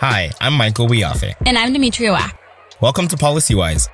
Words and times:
Hi, 0.00 0.30
I'm 0.42 0.52
Michael 0.52 0.88
Wiafe. 0.88 1.34
And 1.46 1.56
I'm 1.56 1.72
Demetria 1.72 2.12
Wack. 2.12 2.38
Welcome 2.82 3.08
to 3.08 3.16
PolicyWise. 3.16 3.88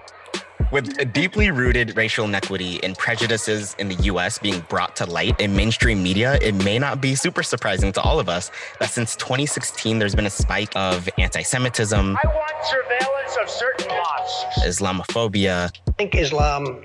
With 0.73 1.01
a 1.01 1.05
deeply 1.05 1.53
rooted 1.53 1.97
racial 1.97 2.25
inequity 2.25 2.83
and 2.83 2.99
prejudices 2.99 3.77
in 3.79 3.89
the 3.89 3.95
US 3.95 4.37
being 4.37 4.65
brought 4.69 4.97
to 4.97 5.07
light 5.07 5.41
in 5.41 5.55
mainstream 5.55 6.03
media, 6.03 6.41
it 6.43 6.57
may 6.65 6.81
not 6.81 7.01
be 7.01 7.15
super 7.15 7.45
surprising 7.45 7.93
to 7.93 8.01
all 8.01 8.19
of 8.19 8.29
us 8.29 8.51
that 8.81 8.91
since 8.91 9.15
2016, 9.15 10.01
there's 10.01 10.17
been 10.17 10.27
a 10.27 10.31
spike 10.31 10.75
of 10.75 11.09
anti 11.19 11.43
Semitism. 11.43 12.17
I 12.17 12.27
want 12.27 12.53
surveillance 12.65 13.37
of 13.41 13.49
certain 13.49 13.87
mosques. 13.97 14.81
Islamophobia. 14.81 15.71
I 15.89 15.93
think 15.93 16.17
Islam 16.17 16.85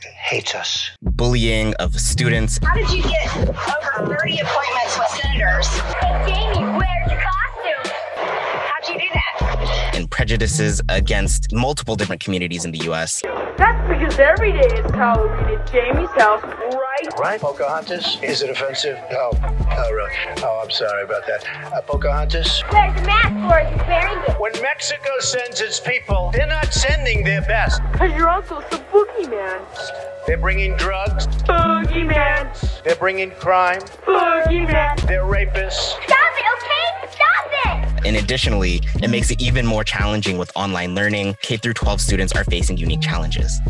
hates 0.00 0.56
us. 0.56 0.90
Bullying 1.02 1.72
of 1.74 1.94
students. 2.00 2.58
How 2.64 2.74
did 2.74 2.90
you 2.90 3.02
get 3.04 3.36
over 3.36 4.16
30 4.16 4.40
appointments 4.40 4.98
with 4.98 5.08
senators? 5.22 5.68
Hey, 5.68 6.34
Jamie, 6.34 6.78
where's 6.78 7.12
your 7.12 7.20
And 10.04 10.10
prejudices 10.10 10.82
against 10.90 11.50
multiple 11.50 11.96
different 11.96 12.22
communities 12.22 12.66
in 12.66 12.72
the 12.72 12.80
US. 12.90 13.22
That's 13.56 13.88
because 13.88 14.18
every 14.18 14.52
day 14.52 14.66
is 14.66 14.90
Halloween 14.90 15.58
at 15.58 15.72
Jamie's 15.72 16.10
house, 16.10 16.42
right? 16.42 17.18
Right, 17.18 17.40
Pocahontas? 17.40 18.18
Is 18.22 18.42
it 18.42 18.50
offensive? 18.50 18.98
Oh, 19.12 19.30
oh, 19.32 19.92
really? 19.92 20.10
Oh, 20.42 20.60
I'm 20.62 20.70
sorry 20.70 21.04
about 21.04 21.26
that. 21.26 21.72
Uh, 21.72 21.80
Pocahontas? 21.80 22.62
Where's 22.68 23.00
the 23.00 23.06
mask 23.06 23.48
for 23.48 23.58
it? 23.60 23.72
He's 23.72 23.88
wearing 23.88 24.18
it. 24.28 24.38
When 24.38 24.52
Mexico 24.60 25.08
sends 25.20 25.62
its 25.62 25.80
people, 25.80 26.30
they're 26.34 26.46
not 26.46 26.74
sending 26.74 27.24
their 27.24 27.40
best. 27.40 27.80
Cause 27.94 28.14
your 28.14 28.28
uncle's 28.28 28.64
the 28.70 28.84
boogeyman. 28.92 29.62
They're 30.26 30.36
bringing 30.36 30.76
drugs. 30.76 31.26
Boogeyman. 31.48 32.82
They're 32.84 32.96
bringing 32.96 33.30
crime. 33.30 33.80
Boogeyman. 34.06 35.00
They're 35.08 35.24
rapists. 35.24 35.96
Stop 36.04 36.34
it, 36.36 36.44
okay? 36.58 37.10
Stop 37.10 37.83
it! 37.83 37.83
And 38.04 38.16
additionally, 38.16 38.80
it 39.02 39.08
makes 39.08 39.30
it 39.30 39.40
even 39.40 39.66
more 39.66 39.84
challenging 39.84 40.38
with 40.38 40.50
online 40.54 40.94
learning. 40.94 41.36
K 41.42 41.56
through 41.56 41.74
12 41.74 42.00
students 42.00 42.32
are 42.34 42.44
facing 42.44 42.76
unique 42.76 43.00
challenges. 43.00 43.60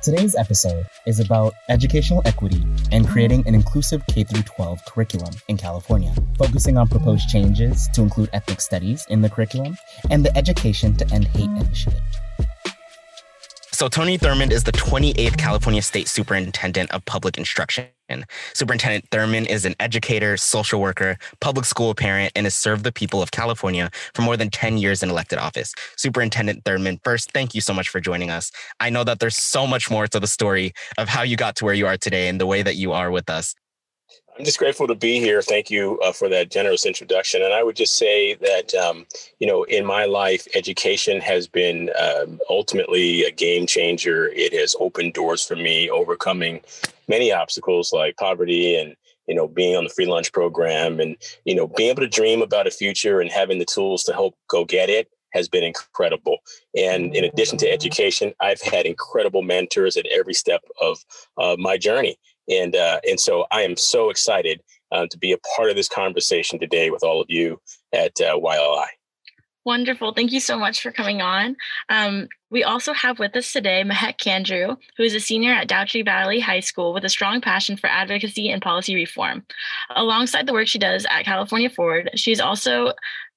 Today's 0.00 0.36
episode 0.36 0.86
is 1.06 1.18
about 1.20 1.54
educational 1.68 2.22
equity 2.24 2.64
and 2.92 3.06
creating 3.06 3.46
an 3.46 3.54
inclusive 3.54 4.02
K 4.06 4.24
12 4.24 4.84
curriculum 4.86 5.34
in 5.48 5.56
California, 5.56 6.14
focusing 6.38 6.78
on 6.78 6.88
proposed 6.88 7.28
changes 7.28 7.88
to 7.94 8.02
include 8.02 8.30
ethnic 8.32 8.60
studies 8.60 9.04
in 9.10 9.22
the 9.22 9.28
curriculum 9.28 9.76
and 10.10 10.24
the 10.24 10.36
Education 10.36 10.94
to 10.96 11.12
End 11.12 11.26
Hate 11.26 11.50
initiative. 11.50 12.00
So, 13.72 13.88
Tony 13.88 14.18
Thurmond 14.18 14.50
is 14.50 14.64
the 14.64 14.72
28th 14.72 15.36
California 15.36 15.82
State 15.82 16.08
Superintendent 16.08 16.90
of 16.90 17.04
Public 17.04 17.36
Instruction. 17.36 17.86
Superintendent 18.54 19.08
Thurmond 19.10 19.46
is 19.46 19.64
an 19.64 19.74
educator, 19.80 20.36
social 20.36 20.80
worker, 20.80 21.16
public 21.40 21.64
school 21.64 21.94
parent, 21.94 22.32
and 22.34 22.46
has 22.46 22.54
served 22.54 22.84
the 22.84 22.92
people 22.92 23.22
of 23.22 23.30
California 23.30 23.90
for 24.14 24.22
more 24.22 24.36
than 24.36 24.50
10 24.50 24.78
years 24.78 25.02
in 25.02 25.10
elected 25.10 25.38
office. 25.38 25.74
Superintendent 25.96 26.64
Thurmond, 26.64 27.00
first, 27.04 27.32
thank 27.32 27.54
you 27.54 27.60
so 27.60 27.74
much 27.74 27.88
for 27.88 28.00
joining 28.00 28.30
us. 28.30 28.50
I 28.80 28.90
know 28.90 29.04
that 29.04 29.20
there's 29.20 29.36
so 29.36 29.66
much 29.66 29.90
more 29.90 30.06
to 30.08 30.20
the 30.20 30.26
story 30.26 30.72
of 30.96 31.08
how 31.08 31.22
you 31.22 31.36
got 31.36 31.56
to 31.56 31.64
where 31.64 31.74
you 31.74 31.86
are 31.86 31.96
today 31.96 32.28
and 32.28 32.40
the 32.40 32.46
way 32.46 32.62
that 32.62 32.76
you 32.76 32.92
are 32.92 33.10
with 33.10 33.30
us. 33.30 33.54
I'm 34.38 34.44
just 34.44 34.58
grateful 34.58 34.86
to 34.86 34.94
be 34.94 35.18
here. 35.18 35.42
Thank 35.42 35.68
you 35.68 35.98
uh, 36.00 36.12
for 36.12 36.28
that 36.28 36.48
generous 36.50 36.86
introduction. 36.86 37.42
And 37.42 37.52
I 37.52 37.64
would 37.64 37.74
just 37.74 37.96
say 37.96 38.34
that, 38.34 38.72
um, 38.74 39.04
you 39.40 39.48
know, 39.48 39.64
in 39.64 39.84
my 39.84 40.04
life, 40.04 40.46
education 40.54 41.20
has 41.20 41.48
been 41.48 41.90
um, 41.98 42.38
ultimately 42.48 43.24
a 43.24 43.32
game 43.32 43.66
changer. 43.66 44.28
It 44.28 44.52
has 44.52 44.76
opened 44.78 45.14
doors 45.14 45.44
for 45.44 45.56
me, 45.56 45.90
overcoming 45.90 46.60
many 47.08 47.32
obstacles 47.32 47.92
like 47.92 48.16
poverty 48.16 48.76
and 48.76 48.94
you 49.26 49.34
know 49.34 49.48
being 49.48 49.76
on 49.76 49.84
the 49.84 49.90
free 49.90 50.06
lunch 50.06 50.32
program 50.32 51.00
and 51.00 51.16
you 51.44 51.54
know 51.54 51.66
being 51.66 51.90
able 51.90 52.02
to 52.02 52.08
dream 52.08 52.42
about 52.42 52.66
a 52.66 52.70
future 52.70 53.20
and 53.20 53.30
having 53.30 53.58
the 53.58 53.64
tools 53.64 54.02
to 54.04 54.12
help 54.12 54.34
go 54.48 54.64
get 54.64 54.88
it 54.88 55.08
has 55.32 55.48
been 55.48 55.64
incredible. 55.64 56.38
And 56.76 57.14
in 57.14 57.24
addition 57.24 57.58
to 57.58 57.70
education, 57.70 58.32
I've 58.40 58.62
had 58.62 58.86
incredible 58.86 59.42
mentors 59.42 59.96
at 59.96 60.06
every 60.06 60.34
step 60.34 60.62
of 60.80 60.98
uh, 61.36 61.56
my 61.58 61.76
journey. 61.76 62.16
And 62.48 62.74
uh, 62.74 63.00
and 63.06 63.20
so 63.20 63.46
I 63.50 63.62
am 63.62 63.76
so 63.76 64.10
excited 64.10 64.62
uh, 64.90 65.06
to 65.10 65.18
be 65.18 65.32
a 65.32 65.38
part 65.56 65.70
of 65.70 65.76
this 65.76 65.88
conversation 65.88 66.58
today 66.58 66.90
with 66.90 67.02
all 67.02 67.20
of 67.20 67.26
you 67.28 67.60
at 67.92 68.12
uh, 68.20 68.38
YLI. 68.38 68.86
Wonderful. 69.68 70.14
Thank 70.14 70.32
you 70.32 70.40
so 70.40 70.58
much 70.58 70.80
for 70.80 70.90
coming 70.90 71.20
on. 71.20 71.54
Um, 71.90 72.28
we 72.48 72.64
also 72.64 72.94
have 72.94 73.18
with 73.18 73.36
us 73.36 73.52
today 73.52 73.84
Mehek 73.84 74.16
Kandrew, 74.16 74.78
who 74.96 75.02
is 75.02 75.12
a 75.12 75.20
senior 75.20 75.52
at 75.52 75.68
Dougherty 75.68 76.00
Valley 76.00 76.40
High 76.40 76.60
School 76.60 76.94
with 76.94 77.04
a 77.04 77.10
strong 77.10 77.42
passion 77.42 77.76
for 77.76 77.86
advocacy 77.86 78.48
and 78.48 78.62
policy 78.62 78.94
reform. 78.94 79.44
Alongside 79.90 80.46
the 80.46 80.54
work 80.54 80.68
she 80.68 80.78
does 80.78 81.04
at 81.10 81.26
California 81.26 81.68
Forward, 81.68 82.08
she's 82.14 82.40
also 82.40 82.94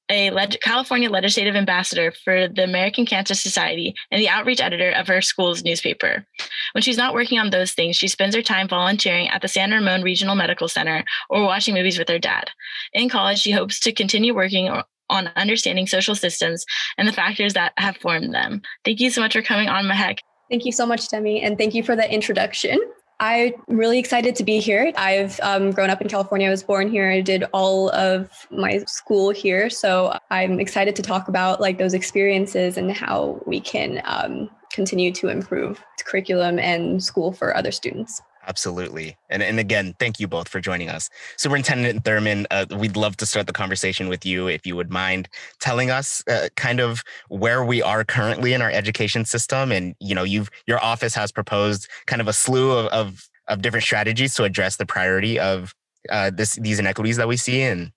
a 0.09 0.29
leg- 0.29 0.61
California 0.61 1.09
legislative 1.09 1.57
ambassador 1.57 2.13
for 2.23 2.47
the 2.47 2.63
American 2.63 3.05
Cancer 3.05 3.35
Society 3.35 3.93
and 4.09 4.21
the 4.21 4.29
outreach 4.29 4.61
editor 4.61 4.91
of 4.91 5.07
her 5.07 5.21
school's 5.21 5.65
newspaper. 5.65 6.25
When 6.71 6.81
she's 6.81 6.97
not 6.97 7.13
working 7.13 7.39
on 7.39 7.49
those 7.49 7.73
things, 7.73 7.97
she 7.97 8.07
spends 8.07 8.35
her 8.35 8.41
time 8.41 8.69
volunteering 8.69 9.27
at 9.27 9.41
the 9.41 9.49
San 9.49 9.71
Ramon 9.71 10.01
Regional 10.01 10.35
Medical 10.35 10.69
Center 10.69 11.03
or 11.29 11.43
watching 11.43 11.73
movies 11.73 11.99
with 11.99 12.07
her 12.07 12.19
dad. 12.19 12.51
In 12.93 13.09
college, 13.09 13.39
she 13.39 13.51
hopes 13.51 13.81
to 13.81 13.91
continue 13.91 14.33
working 14.33 14.69
on 15.11 15.29
understanding 15.35 15.85
social 15.85 16.15
systems 16.15 16.65
and 16.97 17.07
the 17.07 17.13
factors 17.13 17.53
that 17.53 17.73
have 17.77 17.97
formed 17.97 18.33
them. 18.33 18.61
Thank 18.83 18.99
you 18.99 19.11
so 19.11 19.21
much 19.21 19.33
for 19.33 19.41
coming 19.41 19.69
on, 19.69 19.85
Mehek. 19.85 20.19
Thank 20.49 20.65
you 20.65 20.71
so 20.71 20.85
much, 20.85 21.07
Demi, 21.07 21.41
and 21.41 21.57
thank 21.57 21.75
you 21.75 21.83
for 21.83 21.95
the 21.95 22.11
introduction. 22.11 22.79
I'm 23.21 23.53
really 23.67 23.99
excited 23.99 24.35
to 24.37 24.43
be 24.43 24.59
here. 24.59 24.91
I've 24.97 25.39
um, 25.41 25.69
grown 25.69 25.91
up 25.91 26.01
in 26.01 26.09
California. 26.09 26.47
I 26.47 26.49
was 26.49 26.63
born 26.63 26.89
here. 26.89 27.11
I 27.11 27.21
did 27.21 27.43
all 27.53 27.91
of 27.91 28.47
my 28.49 28.79
school 28.87 29.29
here. 29.29 29.69
So 29.69 30.17
I'm 30.31 30.59
excited 30.59 30.95
to 30.95 31.03
talk 31.03 31.27
about 31.27 31.61
like 31.61 31.77
those 31.77 31.93
experiences 31.93 32.77
and 32.77 32.91
how 32.91 33.39
we 33.45 33.61
can 33.61 34.01
um, 34.05 34.49
continue 34.73 35.11
to 35.13 35.27
improve 35.27 35.83
curriculum 36.03 36.57
and 36.57 37.03
school 37.03 37.31
for 37.31 37.55
other 37.55 37.71
students. 37.71 38.21
Absolutely. 38.47 39.17
And, 39.29 39.43
and 39.43 39.59
again, 39.59 39.95
thank 39.99 40.19
you 40.19 40.27
both 40.27 40.47
for 40.47 40.59
joining 40.59 40.89
us. 40.89 41.09
Superintendent 41.37 42.03
Thurmond, 42.03 42.45
uh, 42.49 42.65
we'd 42.75 42.97
love 42.97 43.15
to 43.17 43.25
start 43.25 43.47
the 43.47 43.53
conversation 43.53 44.07
with 44.07 44.25
you 44.25 44.47
if 44.47 44.65
you 44.65 44.75
would 44.75 44.89
mind 44.89 45.29
telling 45.59 45.91
us 45.91 46.23
uh, 46.27 46.49
kind 46.55 46.79
of 46.79 47.03
where 47.29 47.63
we 47.63 47.81
are 47.81 48.03
currently 48.03 48.53
in 48.53 48.61
our 48.61 48.71
education 48.71 49.25
system. 49.25 49.71
And, 49.71 49.95
you 49.99 50.15
know, 50.15 50.23
you've 50.23 50.49
your 50.65 50.83
office 50.83 51.13
has 51.15 51.31
proposed 51.31 51.87
kind 52.07 52.21
of 52.21 52.27
a 52.27 52.33
slew 52.33 52.71
of, 52.71 52.87
of, 52.87 53.29
of 53.47 53.61
different 53.61 53.83
strategies 53.83 54.33
to 54.35 54.43
address 54.43 54.77
the 54.77 54.85
priority 54.85 55.39
of 55.39 55.73
uh, 56.09 56.31
this 56.33 56.55
these 56.55 56.79
inequities 56.79 57.17
that 57.17 57.27
we 57.27 57.37
see 57.37 57.61
and 57.61 57.91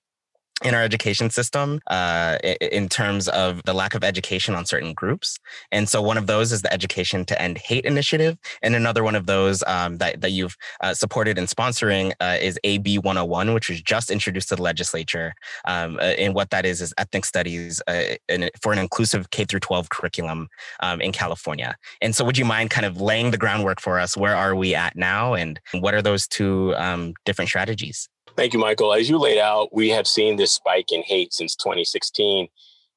in 0.62 0.74
our 0.74 0.82
education 0.82 1.30
system 1.30 1.80
uh, 1.88 2.38
in 2.60 2.88
terms 2.88 3.28
of 3.28 3.62
the 3.64 3.74
lack 3.74 3.94
of 3.94 4.04
education 4.04 4.54
on 4.54 4.64
certain 4.64 4.94
groups. 4.94 5.38
And 5.72 5.88
so 5.88 6.00
one 6.00 6.16
of 6.16 6.26
those 6.26 6.52
is 6.52 6.62
the 6.62 6.72
Education 6.72 7.24
to 7.26 7.42
End 7.42 7.58
Hate 7.58 7.84
Initiative. 7.84 8.38
And 8.62 8.76
another 8.76 9.02
one 9.02 9.16
of 9.16 9.26
those 9.26 9.64
um, 9.66 9.98
that, 9.98 10.20
that 10.20 10.30
you've 10.30 10.56
uh, 10.80 10.94
supported 10.94 11.38
and 11.38 11.48
sponsoring 11.48 12.12
uh, 12.20 12.38
is 12.40 12.58
AB 12.62 12.98
101, 12.98 13.52
which 13.52 13.68
was 13.68 13.82
just 13.82 14.10
introduced 14.10 14.48
to 14.50 14.56
the 14.56 14.62
legislature. 14.62 15.34
Um, 15.66 15.96
uh, 15.96 16.14
and 16.18 16.34
what 16.34 16.50
that 16.50 16.64
is 16.64 16.80
is 16.80 16.94
ethnic 16.98 17.24
studies 17.24 17.82
uh, 17.88 18.14
in, 18.28 18.48
for 18.62 18.72
an 18.72 18.78
inclusive 18.78 19.30
K 19.30 19.44
through 19.44 19.60
12 19.60 19.88
curriculum 19.88 20.48
um, 20.80 21.00
in 21.00 21.10
California. 21.10 21.74
And 22.00 22.14
so 22.14 22.24
would 22.24 22.38
you 22.38 22.44
mind 22.44 22.70
kind 22.70 22.86
of 22.86 23.00
laying 23.00 23.32
the 23.32 23.38
groundwork 23.38 23.80
for 23.80 23.98
us? 23.98 24.16
Where 24.16 24.36
are 24.36 24.54
we 24.54 24.74
at 24.74 24.94
now? 24.94 25.34
And 25.34 25.60
what 25.72 25.94
are 25.94 26.02
those 26.02 26.28
two 26.28 26.74
um, 26.76 27.14
different 27.24 27.48
strategies? 27.48 28.08
Thank 28.36 28.52
you, 28.52 28.58
Michael. 28.58 28.92
As 28.92 29.08
you 29.08 29.18
laid 29.18 29.38
out, 29.38 29.72
we 29.72 29.90
have 29.90 30.08
seen 30.08 30.36
this 30.36 30.50
spike 30.50 30.90
in 30.90 31.02
hate 31.02 31.32
since 31.32 31.54
2016. 31.54 32.48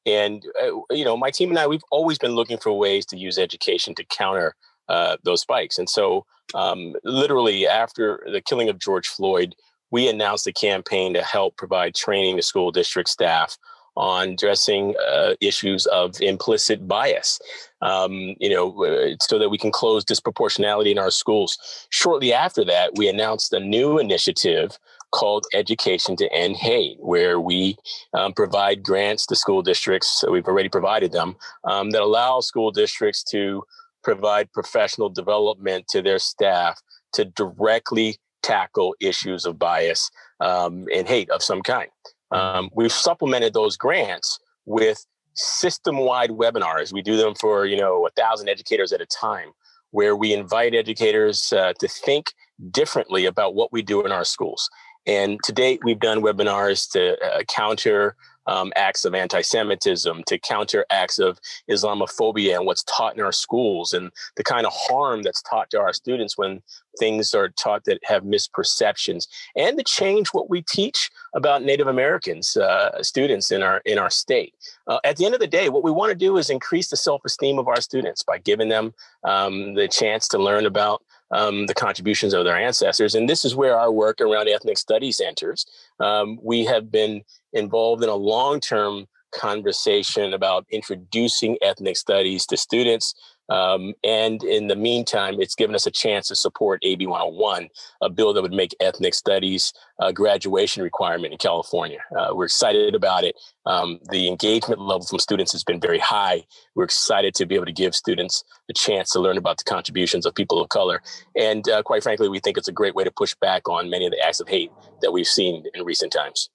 And, 0.08 0.44
uh, 0.60 0.80
you 0.90 1.06
know, 1.06 1.16
my 1.16 1.30
team 1.30 1.50
and 1.50 1.60
I, 1.60 1.68
we've 1.68 1.84
always 1.92 2.18
been 2.18 2.32
looking 2.32 2.58
for 2.58 2.72
ways 2.72 3.06
to 3.08 3.18
use 3.18 3.38
education 3.38 3.94
to 3.96 4.04
counter 4.06 4.56
uh, 4.90 5.18
those 5.24 5.42
spikes. 5.42 5.78
And 5.78 5.88
so, 5.88 6.26
um, 6.56 6.96
literally, 7.04 7.68
after 7.68 8.26
the 8.32 8.42
killing 8.42 8.70
of 8.70 8.80
George 8.80 9.08
Floyd, 9.08 9.54
we 9.92 10.10
announced 10.10 10.48
a 10.48 10.54
campaign 10.54 11.14
to 11.14 11.22
help 11.22 11.56
provide 11.56 11.94
training 11.94 12.38
to 12.38 12.42
school 12.42 12.72
district 12.72 13.10
staff 13.10 13.58
on 13.96 14.30
addressing 14.30 14.96
uh, 15.08 15.34
issues 15.42 15.86
of 15.88 16.20
implicit 16.22 16.88
bias, 16.88 17.40
um, 17.82 18.36
you 18.40 18.50
know, 18.50 19.18
so 19.22 19.38
that 19.40 19.50
we 19.50 19.58
can 19.58 19.72
close 19.72 20.06
disproportionality 20.06 20.92
in 20.92 21.00
our 21.00 21.12
schools. 21.12 21.58
Shortly 21.90 22.32
after 22.32 22.64
that, 22.66 22.96
we 22.96 23.10
announced 23.10 23.54
a 23.54 23.60
new 23.60 23.98
initiative 23.98 24.78
called 25.12 25.46
Education 25.54 26.16
to 26.18 26.32
End 26.34 26.56
Hate, 26.56 26.98
where 27.00 27.40
we 27.40 27.78
um, 28.14 28.34
provide 28.34 28.84
grants 28.84 29.26
to 29.28 29.36
school 29.36 29.62
districts. 29.62 30.20
So 30.20 30.32
we've 30.32 30.48
already 30.48 30.70
provided 30.70 31.12
them 31.12 31.36
um, 31.64 31.92
that 31.92 32.02
allow 32.02 32.40
school 32.42 32.72
districts 32.72 33.24
to 33.26 33.64
provide 34.04 34.52
professional 34.54 35.10
development 35.10 35.88
to 35.90 36.02
their 36.02 36.20
staff 36.20 36.82
to 37.14 37.26
directly 37.26 38.18
tackle 38.44 38.96
issues 39.00 39.46
of 39.46 39.60
bias 39.60 40.10
um, 40.40 40.86
and 40.94 41.08
hate 41.08 41.30
of 41.30 41.42
some 41.42 41.62
kind. 41.62 41.90
Um, 42.32 42.70
we've 42.74 42.92
supplemented 42.92 43.54
those 43.54 43.78
grants 43.78 44.40
with 44.66 45.06
system-wide 45.34 46.32
webinars. 46.32 46.92
We 46.92 47.02
do 47.02 47.16
them 47.16 47.36
for 47.36 47.66
you 47.66 47.78
know 47.78 48.06
a 48.06 48.10
thousand 48.12 48.50
educators 48.50 48.92
at 48.92 49.02
a 49.02 49.06
time, 49.06 49.52
where 49.92 50.16
we 50.16 50.34
invite 50.34 50.74
educators 50.76 51.54
uh, 51.54 51.74
to 51.80 51.88
think 51.88 52.34
differently 52.72 53.26
about 53.26 53.56
what 53.56 53.72
we 53.72 53.82
do 53.82 54.04
in 54.04 54.12
our 54.12 54.26
schools. 54.26 54.70
And 55.08 55.40
to 55.46 55.54
date, 55.54 55.80
we've 55.84 56.00
done 56.00 56.22
webinars 56.22 56.90
to 56.92 57.18
uh, 57.26 57.44
counter 57.44 58.16
um, 58.48 58.72
acts 58.76 59.04
of 59.06 59.14
anti-Semitism, 59.14 60.24
to 60.26 60.40
counter 60.40 60.86
acts 60.90 61.20
of 61.20 61.40
Islamophobia 61.70 62.56
and 62.56 62.66
what's 62.66 62.84
taught 62.84 63.16
in 63.16 63.24
our 63.24 63.32
schools, 63.32 63.94
and 63.94 64.12
the 64.36 64.44
kind 64.44 64.66
of 64.66 64.74
harm 64.74 65.22
that's 65.22 65.42
taught 65.42 65.70
to 65.72 65.80
our 65.80 65.94
students 65.94 66.38
when 66.38 66.62
things 66.98 67.34
are 67.34 67.50
taught 67.50 67.84
that 67.86 68.00
have 68.06 68.24
misperceptions, 68.24 69.28
and 69.56 69.78
to 69.78 69.84
change 69.84 70.30
what 70.30 70.50
we 70.50 70.62
teach 70.62 71.12
about 71.36 71.62
Native 71.64 71.88
Americans 71.88 72.56
uh, 72.58 73.04
students 73.04 73.52
in 73.52 73.62
our 73.64 73.82
in 73.86 74.00
our 74.00 74.10
state. 74.10 74.54
Uh, 74.88 75.00
at 75.04 75.18
the 75.18 75.26
end 75.26 75.34
of 75.34 75.42
the 75.42 75.48
day, 75.48 75.70
what 75.70 75.84
we 75.84 75.92
want 75.92 76.10
to 76.10 76.16
do 76.16 76.38
is 76.38 76.50
increase 76.50 76.90
the 76.90 76.98
self-esteem 76.98 77.60
of 77.60 77.68
our 77.68 77.82
students 77.82 78.24
by 78.24 78.38
giving 78.38 78.70
them 78.70 78.94
um, 79.26 79.74
the 79.74 79.88
chance 79.88 80.28
to 80.30 80.38
learn 80.38 80.66
about 80.66 81.04
um, 81.32 81.66
the 81.66 81.74
contributions 81.74 82.34
of 82.34 82.46
their 82.46 82.58
ancestors. 82.58 83.16
And 83.16 83.30
this 83.30 83.44
is 83.44 83.56
where 83.56 83.78
our 83.78 83.92
work 83.92 84.22
around 84.22 84.48
ethnic 84.48 84.78
studies 84.78 85.20
enters. 85.20 85.66
Um, 86.00 86.40
we 86.42 86.66
have 86.66 86.92
been 86.92 87.24
involved 87.54 88.04
in 88.04 88.10
a 88.10 88.16
long 88.16 88.60
term 88.60 89.08
conversation 89.32 90.34
about 90.34 90.66
introducing 90.72 91.58
ethnic 91.62 91.98
studies 91.98 92.46
to 92.48 92.58
students 92.58 93.14
um, 93.50 93.94
and 94.04 94.44
in 94.44 94.68
the 94.68 94.76
meantime, 94.76 95.40
it's 95.40 95.56
given 95.56 95.76
us 95.76 95.86
a 95.86 95.92
chance 95.92 96.28
to 96.28 96.36
support 96.36 96.80
AB 96.84 97.08
101, 97.08 97.70
a 98.02 98.10
bill 98.10 98.34
that 98.34 98.42
would 98.42 98.54
make 98.54 98.76
ethnic 98.80 99.14
studies 99.14 99.74
a 100.00 100.14
graduation 100.14 100.84
requirement 100.84 101.32
in 101.32 101.38
California. 101.38 102.00
Uh, 102.18 102.30
we're 102.34 102.46
excited 102.46 102.94
about 102.94 103.24
it. 103.24 103.36
Um, 103.66 104.00
the 104.12 104.28
engagement 104.28 104.80
level 104.80 105.06
from 105.06 105.20
students 105.20 105.52
has 105.54 105.64
been 105.64 105.80
very 105.80 106.00
high. 106.00 106.46
We're 106.76 106.84
excited 106.84 107.34
to 107.36 107.46
be 107.46 107.56
able 107.56 107.66
to 107.66 107.72
give 107.72 107.96
students 107.96 108.44
a 108.70 108.74
chance 108.74 109.10
to 109.12 109.20
learn 109.20 109.38
about 109.38 109.58
the 109.58 109.64
contributions 109.64 110.26
of 110.26 110.36
people 110.36 110.62
of 110.62 110.70
color. 110.70 111.02
And 111.36 111.68
uh, 111.70 111.84
quite 111.84 112.04
frankly, 112.04 112.30
we 112.30 112.40
think 112.40 112.58
it's 112.58 112.68
a 112.68 112.74
great 112.74 112.96
way 112.96 113.04
to 113.04 113.12
push 113.12 113.34
back 113.36 113.68
on 113.68 113.90
many 113.90 114.06
of 114.06 114.12
the 114.12 114.24
acts 114.24 114.40
of 114.40 114.48
hate 114.48 114.72
that 115.02 115.12
we've 115.12 115.28
seen 115.28 115.64
in 115.74 115.84
recent 115.84 116.12
times. 116.12 116.50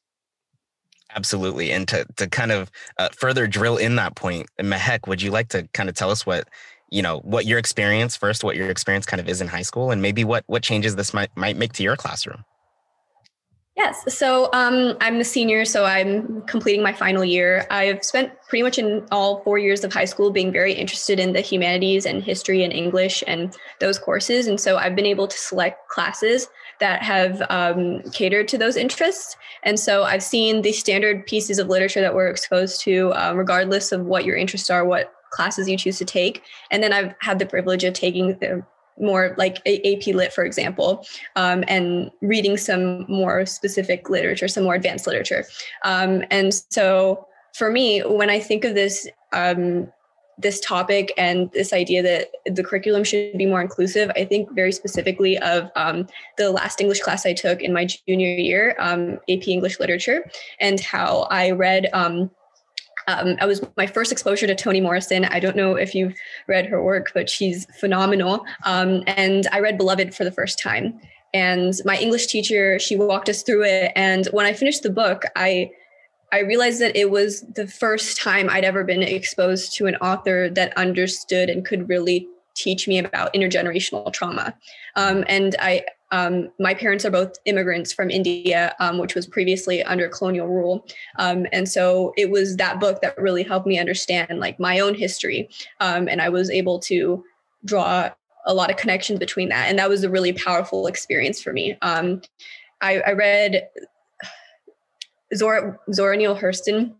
Absolutely. 1.15 1.73
And 1.73 1.87
to, 1.89 2.07
to 2.17 2.27
kind 2.27 2.53
of 2.53 2.71
uh, 2.99 3.11
further 3.15 3.47
drill 3.47 3.77
in 3.77 3.97
that 3.97 4.15
point, 4.15 4.49
Mehek, 4.59 5.07
would 5.07 5.21
you 5.21 5.31
like 5.31 5.49
to 5.49 5.69
kind 5.75 5.89
of 5.89 5.95
tell 5.95 6.11
us 6.11 6.25
what 6.25 6.49
you 6.93 7.03
know 7.03 7.19
what 7.21 7.47
your 7.47 7.59
experience 7.59 8.17
first 8.17 8.45
what 8.45 8.55
your 8.55 8.71
experience 8.71 9.07
kind 9.07 9.21
of 9.21 9.29
is 9.29 9.41
in 9.41 9.49
high 9.49 9.63
school 9.63 9.91
and 9.91 10.03
maybe 10.03 10.25
what 10.25 10.45
what 10.47 10.63
changes 10.63 10.95
this 10.97 11.15
might 11.15 11.35
might 11.37 11.57
make 11.57 11.73
to 11.73 11.83
your 11.83 11.97
classroom 11.97 12.45
Yes. 13.75 14.05
So 14.15 14.51
um, 14.53 14.99
I'm 15.01 15.17
the 15.17 15.25
senior, 15.25 15.65
so 15.65 15.87
I'm 15.87 16.43
completing 16.43 16.83
my 16.83 16.93
final 16.93 17.25
year. 17.25 17.67
I've 17.71 18.05
spent 18.05 18.31
pretty 18.47 18.63
much 18.63 18.79
in 18.79 19.07
all 19.11 19.43
four 19.45 19.59
years 19.59 19.83
of 19.83 19.91
high 19.91 20.05
school 20.05 20.31
being 20.31 20.53
very 20.53 20.75
interested 20.75 21.19
in 21.19 21.33
the 21.33 21.41
humanities 21.41 22.05
and 22.05 22.23
history 22.23 22.63
and 22.65 22.73
English 22.73 23.25
and 23.27 23.57
those 23.81 23.99
courses. 23.99 24.47
And 24.47 24.61
so 24.61 24.77
I've 24.77 24.95
been 24.95 25.07
able 25.07 25.27
to 25.27 25.39
select 25.39 25.89
classes 25.89 26.49
that 26.81 27.03
have 27.03 27.43
um, 27.49 28.03
catered 28.13 28.47
to 28.49 28.59
those 28.59 28.77
interests. 28.77 29.37
And 29.63 29.81
so 29.81 30.03
I've 30.03 30.23
seen 30.23 30.61
the 30.61 30.73
standard 30.73 31.25
pieces 31.27 31.59
of 31.59 31.69
literature 31.69 32.03
that 32.03 32.15
we're 32.15 32.29
exposed 32.29 32.83
to, 32.83 33.15
um, 33.15 33.39
regardless 33.39 33.91
of 33.91 34.05
what 34.05 34.27
your 34.27 34.37
interests 34.37 34.69
are, 34.69 34.85
what 34.85 35.11
classes 35.33 35.69
you 35.69 35.77
choose 35.77 35.99
to 35.99 36.05
take. 36.05 36.43
And 36.71 36.83
then 36.83 36.93
I've 36.93 37.15
had 37.21 37.39
the 37.39 37.47
privilege 37.47 37.83
of 37.85 37.95
taking 37.95 38.39
the 38.39 38.65
more 39.01 39.35
like 39.39 39.57
AP 39.67 40.07
Lit, 40.09 40.33
for 40.33 40.45
example, 40.45 41.05
um, 41.35 41.65
and 41.67 42.11
reading 42.21 42.57
some 42.57 43.05
more 43.09 43.47
specific 43.47 44.09
literature, 44.09 44.49
some 44.49 44.65
more 44.65 44.75
advanced 44.75 45.07
literature. 45.07 45.45
Um, 45.85 46.25
and 46.31 46.55
so 46.71 47.27
for 47.55 47.71
me, 47.71 48.01
when 48.01 48.31
I 48.31 48.39
think 48.39 48.65
of 48.65 48.75
this, 48.75 49.09
um, 49.33 49.91
this 50.39 50.61
topic 50.61 51.13
and 51.17 51.51
this 51.53 51.73
idea 51.73 52.03
that 52.03 52.31
the 52.55 52.65
curriculum 52.65 53.05
should 53.05 53.37
be 53.39 53.47
more 53.47 53.61
inclusive, 53.61 54.11
I 54.17 54.25
think 54.25 54.51
very 54.55 54.73
specifically 54.73 55.39
of 55.39 55.71
um, 55.77 56.07
the 56.37 56.51
last 56.51 56.81
English 56.81 57.01
class 57.01 57.27
I 57.27 57.33
took 57.33 57.61
in 57.61 57.73
my 57.73 57.85
junior 57.85 58.29
year, 58.29 58.75
um, 58.79 59.19
AP 59.29 59.49
English 59.49 59.79
Literature, 59.79 60.31
and 60.61 60.81
how 60.81 61.29
I 61.31 61.51
read 61.51 61.89
um, 63.09 63.37
I 63.41 63.47
was 63.47 63.65
my 63.77 63.87
first 63.87 64.13
exposure 64.13 64.47
to 64.47 64.55
Toni 64.55 64.81
Morrison. 64.81 65.25
I 65.25 65.41
don't 65.41 65.57
know 65.57 65.75
if 65.75 65.95
you've 65.95 66.15
read 66.47 66.67
her 66.67 66.83
work, 66.83 67.11
but 67.15 67.29
she's 67.29 67.67
phenomenal. 67.79 68.45
Um, 68.65 69.03
and 69.07 69.47
I 69.53 69.61
read 69.61 69.79
Beloved 69.79 70.15
for 70.15 70.25
the 70.25 70.33
first 70.33 70.59
time. 70.59 71.01
And 71.35 71.75
my 71.85 71.97
English 71.97 72.27
teacher, 72.27 72.79
she 72.79 72.97
walked 72.97 73.29
us 73.29 73.43
through 73.43 73.65
it. 73.65 73.93
And 73.97 74.27
when 74.33 74.47
I 74.47 74.53
finished 74.53 74.83
the 74.83 74.91
book, 74.91 75.25
I 75.37 75.71
I 76.33 76.41
realized 76.41 76.81
that 76.81 76.97
it 76.97 77.11
was 77.11 77.43
the 77.43 77.67
first 77.67 78.19
time 78.19 78.49
I'd 78.49 78.65
ever 78.65 78.85
been 78.85 79.03
exposed 79.03 79.77
to 79.77 79.87
an 79.87 79.97
author 79.97 80.49
that 80.49 80.75
understood 80.79 81.51
and 81.51 81.63
could 81.63 81.91
really 81.91 82.27
teach 82.55 82.89
me 82.89 82.99
about 82.99 83.35
intergenerational 83.35 84.11
trauma. 84.13 84.55
Um, 84.97 85.25
and 85.29 85.55
I 85.59 85.85
um, 86.13 86.51
my 86.61 86.75
parents 86.75 87.05
are 87.05 87.11
both 87.11 87.39
immigrants 87.47 87.93
from 87.93 88.11
India, 88.11 88.77
um, 88.79 88.99
which 88.99 89.15
was 89.15 89.27
previously 89.27 89.83
under 89.83 90.09
colonial 90.09 90.47
rule. 90.47 90.87
Um, 91.19 91.47
and 91.53 91.69
so 91.69 92.13
it 92.17 92.31
was 92.31 92.57
that 92.59 92.79
book 92.79 93.01
that 93.01 93.19
really 93.19 93.43
helped 93.43 93.67
me 93.67 93.79
understand 93.79 94.39
like 94.39 94.61
my 94.61 94.79
own 94.79 94.95
history. 94.95 95.49
Um, 95.81 96.09
and 96.09 96.21
I 96.21 96.29
was 96.29 96.51
able 96.51 96.79
to 96.81 97.25
draw 97.65 98.11
a 98.45 98.55
lot 98.55 98.71
of 98.71 98.77
connections 98.77 99.19
between 99.19 99.49
that. 99.49 99.69
And 99.69 99.79
that 99.79 99.89
was 99.89 100.05
a 100.05 100.11
really 100.11 100.35
powerful 100.35 100.87
experience 100.87 101.41
for 101.41 101.53
me. 101.53 101.79
Um, 101.81 102.21
I, 102.83 103.01
I, 103.01 103.13
read 103.13 103.69
Zora, 105.35 105.79
Zora 105.93 106.17
Neale 106.17 106.37
Hurston. 106.37 106.93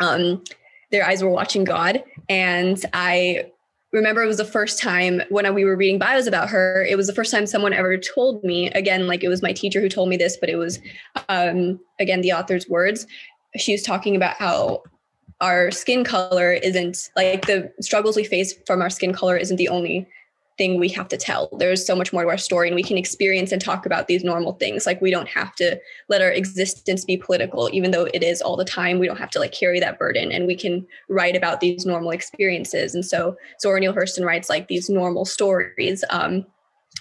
Um, 0.00 0.42
their 0.90 1.06
eyes 1.06 1.22
were 1.22 1.30
watching 1.30 1.64
God. 1.64 2.02
And 2.28 2.84
I 2.92 3.52
remember 3.94 4.22
it 4.22 4.26
was 4.26 4.38
the 4.38 4.44
first 4.44 4.80
time 4.80 5.22
when 5.30 5.54
we 5.54 5.64
were 5.64 5.76
reading 5.76 5.98
bios 5.98 6.26
about 6.26 6.48
her 6.48 6.84
it 6.84 6.96
was 6.96 7.06
the 7.06 7.14
first 7.14 7.30
time 7.30 7.46
someone 7.46 7.72
ever 7.72 7.96
told 7.96 8.42
me 8.42 8.68
again 8.72 9.06
like 9.06 9.22
it 9.22 9.28
was 9.28 9.40
my 9.40 9.52
teacher 9.52 9.80
who 9.80 9.88
told 9.88 10.08
me 10.08 10.16
this 10.16 10.36
but 10.36 10.48
it 10.48 10.56
was 10.56 10.80
um, 11.28 11.80
again 12.00 12.20
the 12.20 12.32
author's 12.32 12.68
words. 12.68 13.06
She 13.56 13.72
was 13.72 13.82
talking 13.82 14.16
about 14.16 14.34
how 14.34 14.82
our 15.40 15.70
skin 15.70 16.04
color 16.04 16.52
isn't 16.52 17.10
like 17.16 17.46
the 17.46 17.72
struggles 17.80 18.16
we 18.16 18.24
face 18.24 18.54
from 18.66 18.82
our 18.82 18.90
skin 18.90 19.12
color 19.12 19.36
isn't 19.36 19.56
the 19.56 19.68
only 19.68 20.08
thing 20.56 20.78
we 20.78 20.88
have 20.90 21.08
to 21.08 21.16
tell. 21.16 21.48
There's 21.58 21.84
so 21.84 21.96
much 21.96 22.12
more 22.12 22.22
to 22.22 22.28
our 22.28 22.38
story, 22.38 22.68
and 22.68 22.76
we 22.76 22.82
can 22.82 22.96
experience 22.96 23.52
and 23.52 23.60
talk 23.60 23.86
about 23.86 24.06
these 24.06 24.24
normal 24.24 24.52
things. 24.52 24.86
Like 24.86 25.00
we 25.00 25.10
don't 25.10 25.28
have 25.28 25.54
to 25.56 25.80
let 26.08 26.22
our 26.22 26.30
existence 26.30 27.04
be 27.04 27.16
political, 27.16 27.68
even 27.72 27.90
though 27.90 28.04
it 28.14 28.22
is 28.22 28.40
all 28.40 28.56
the 28.56 28.64
time. 28.64 28.98
We 28.98 29.06
don't 29.06 29.18
have 29.18 29.30
to 29.30 29.38
like 29.38 29.52
carry 29.52 29.80
that 29.80 29.98
burden, 29.98 30.30
and 30.32 30.46
we 30.46 30.56
can 30.56 30.86
write 31.08 31.36
about 31.36 31.60
these 31.60 31.84
normal 31.84 32.10
experiences. 32.10 32.94
And 32.94 33.04
so 33.04 33.36
Zora 33.60 33.80
Neale 33.80 33.94
Hurston 33.94 34.24
writes 34.24 34.48
like 34.48 34.68
these 34.68 34.88
normal 34.88 35.24
stories 35.24 36.04
um, 36.10 36.46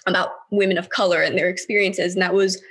about 0.08 0.30
women 0.52 0.78
of 0.78 0.90
color 0.90 1.22
and 1.22 1.38
their 1.38 1.50
experiences, 1.50 2.14
and 2.14 2.22
that 2.22 2.34
was 2.34 2.62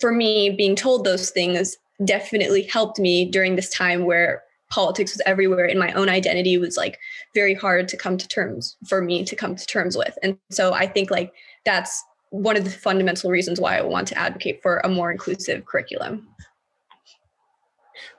for 0.00 0.12
me 0.12 0.50
being 0.50 0.74
told 0.74 1.04
those 1.04 1.30
things 1.30 1.76
definitely 2.04 2.62
helped 2.62 2.98
me 2.98 3.30
during 3.30 3.56
this 3.56 3.70
time 3.70 4.04
where 4.04 4.42
politics 4.70 5.12
was 5.12 5.22
everywhere 5.26 5.66
and 5.66 5.78
my 5.78 5.92
own 5.92 6.08
identity 6.08 6.56
was 6.56 6.76
like 6.76 6.98
very 7.34 7.54
hard 7.54 7.88
to 7.88 7.96
come 7.96 8.16
to 8.16 8.26
terms 8.28 8.76
for 8.88 9.02
me 9.02 9.24
to 9.24 9.36
come 9.36 9.56
to 9.56 9.66
terms 9.66 9.96
with. 9.96 10.16
And 10.22 10.38
so 10.50 10.72
i 10.72 10.86
think 10.86 11.10
like 11.10 11.32
that's 11.64 12.02
one 12.30 12.56
of 12.56 12.64
the 12.64 12.70
fundamental 12.70 13.30
reasons 13.30 13.60
why 13.60 13.76
i 13.76 13.82
want 13.82 14.08
to 14.08 14.18
advocate 14.18 14.62
for 14.62 14.78
a 14.78 14.88
more 14.88 15.10
inclusive 15.10 15.64
curriculum. 15.64 16.28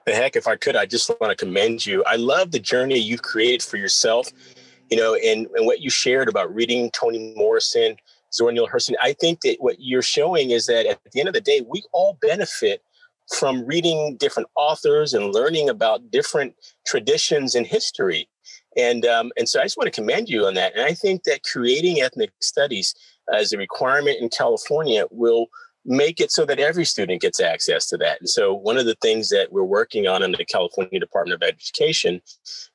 Mehek 0.06 0.36
if 0.36 0.46
i 0.46 0.56
could 0.56 0.76
i 0.76 0.86
just 0.86 1.10
want 1.20 1.30
to 1.30 1.36
commend 1.36 1.84
you. 1.86 2.04
I 2.04 2.16
love 2.16 2.50
the 2.50 2.60
journey 2.60 2.98
you've 2.98 3.22
created 3.22 3.62
for 3.62 3.78
yourself 3.78 4.28
you 4.90 4.96
know 4.96 5.14
and, 5.14 5.46
and 5.54 5.66
what 5.66 5.80
you 5.80 5.90
shared 5.90 6.28
about 6.28 6.54
reading 6.54 6.90
toni 6.90 7.32
morrison 7.34 7.96
zora 8.32 8.52
neale 8.52 8.68
hurston. 8.68 8.94
I 9.02 9.14
think 9.14 9.40
that 9.40 9.56
what 9.60 9.76
you're 9.78 10.02
showing 10.02 10.50
is 10.50 10.66
that 10.66 10.86
at 10.86 11.00
the 11.12 11.20
end 11.20 11.28
of 11.28 11.34
the 11.34 11.40
day 11.40 11.62
we 11.66 11.82
all 11.92 12.18
benefit 12.20 12.82
from 13.32 13.64
reading 13.66 14.16
different 14.18 14.48
authors 14.56 15.14
and 15.14 15.32
learning 15.32 15.68
about 15.68 16.10
different 16.10 16.54
traditions 16.86 17.54
and 17.54 17.66
history. 17.66 18.28
And, 18.76 19.04
um, 19.06 19.32
and 19.36 19.48
so 19.48 19.60
I 19.60 19.64
just 19.64 19.76
want 19.76 19.92
to 19.92 20.00
commend 20.00 20.28
you 20.28 20.46
on 20.46 20.54
that. 20.54 20.74
And 20.74 20.84
I 20.84 20.94
think 20.94 21.24
that 21.24 21.42
creating 21.42 22.00
ethnic 22.00 22.30
studies 22.40 22.94
as 23.32 23.52
a 23.52 23.58
requirement 23.58 24.20
in 24.20 24.28
California 24.28 25.04
will 25.10 25.48
make 25.84 26.20
it 26.20 26.30
so 26.30 26.44
that 26.46 26.60
every 26.60 26.84
student 26.84 27.20
gets 27.20 27.40
access 27.40 27.88
to 27.88 27.96
that. 27.98 28.20
And 28.20 28.28
so 28.28 28.54
one 28.54 28.78
of 28.78 28.86
the 28.86 28.94
things 29.02 29.30
that 29.30 29.52
we're 29.52 29.64
working 29.64 30.06
on 30.06 30.22
in 30.22 30.32
the 30.32 30.44
California 30.44 31.00
Department 31.00 31.42
of 31.42 31.46
Education 31.46 32.20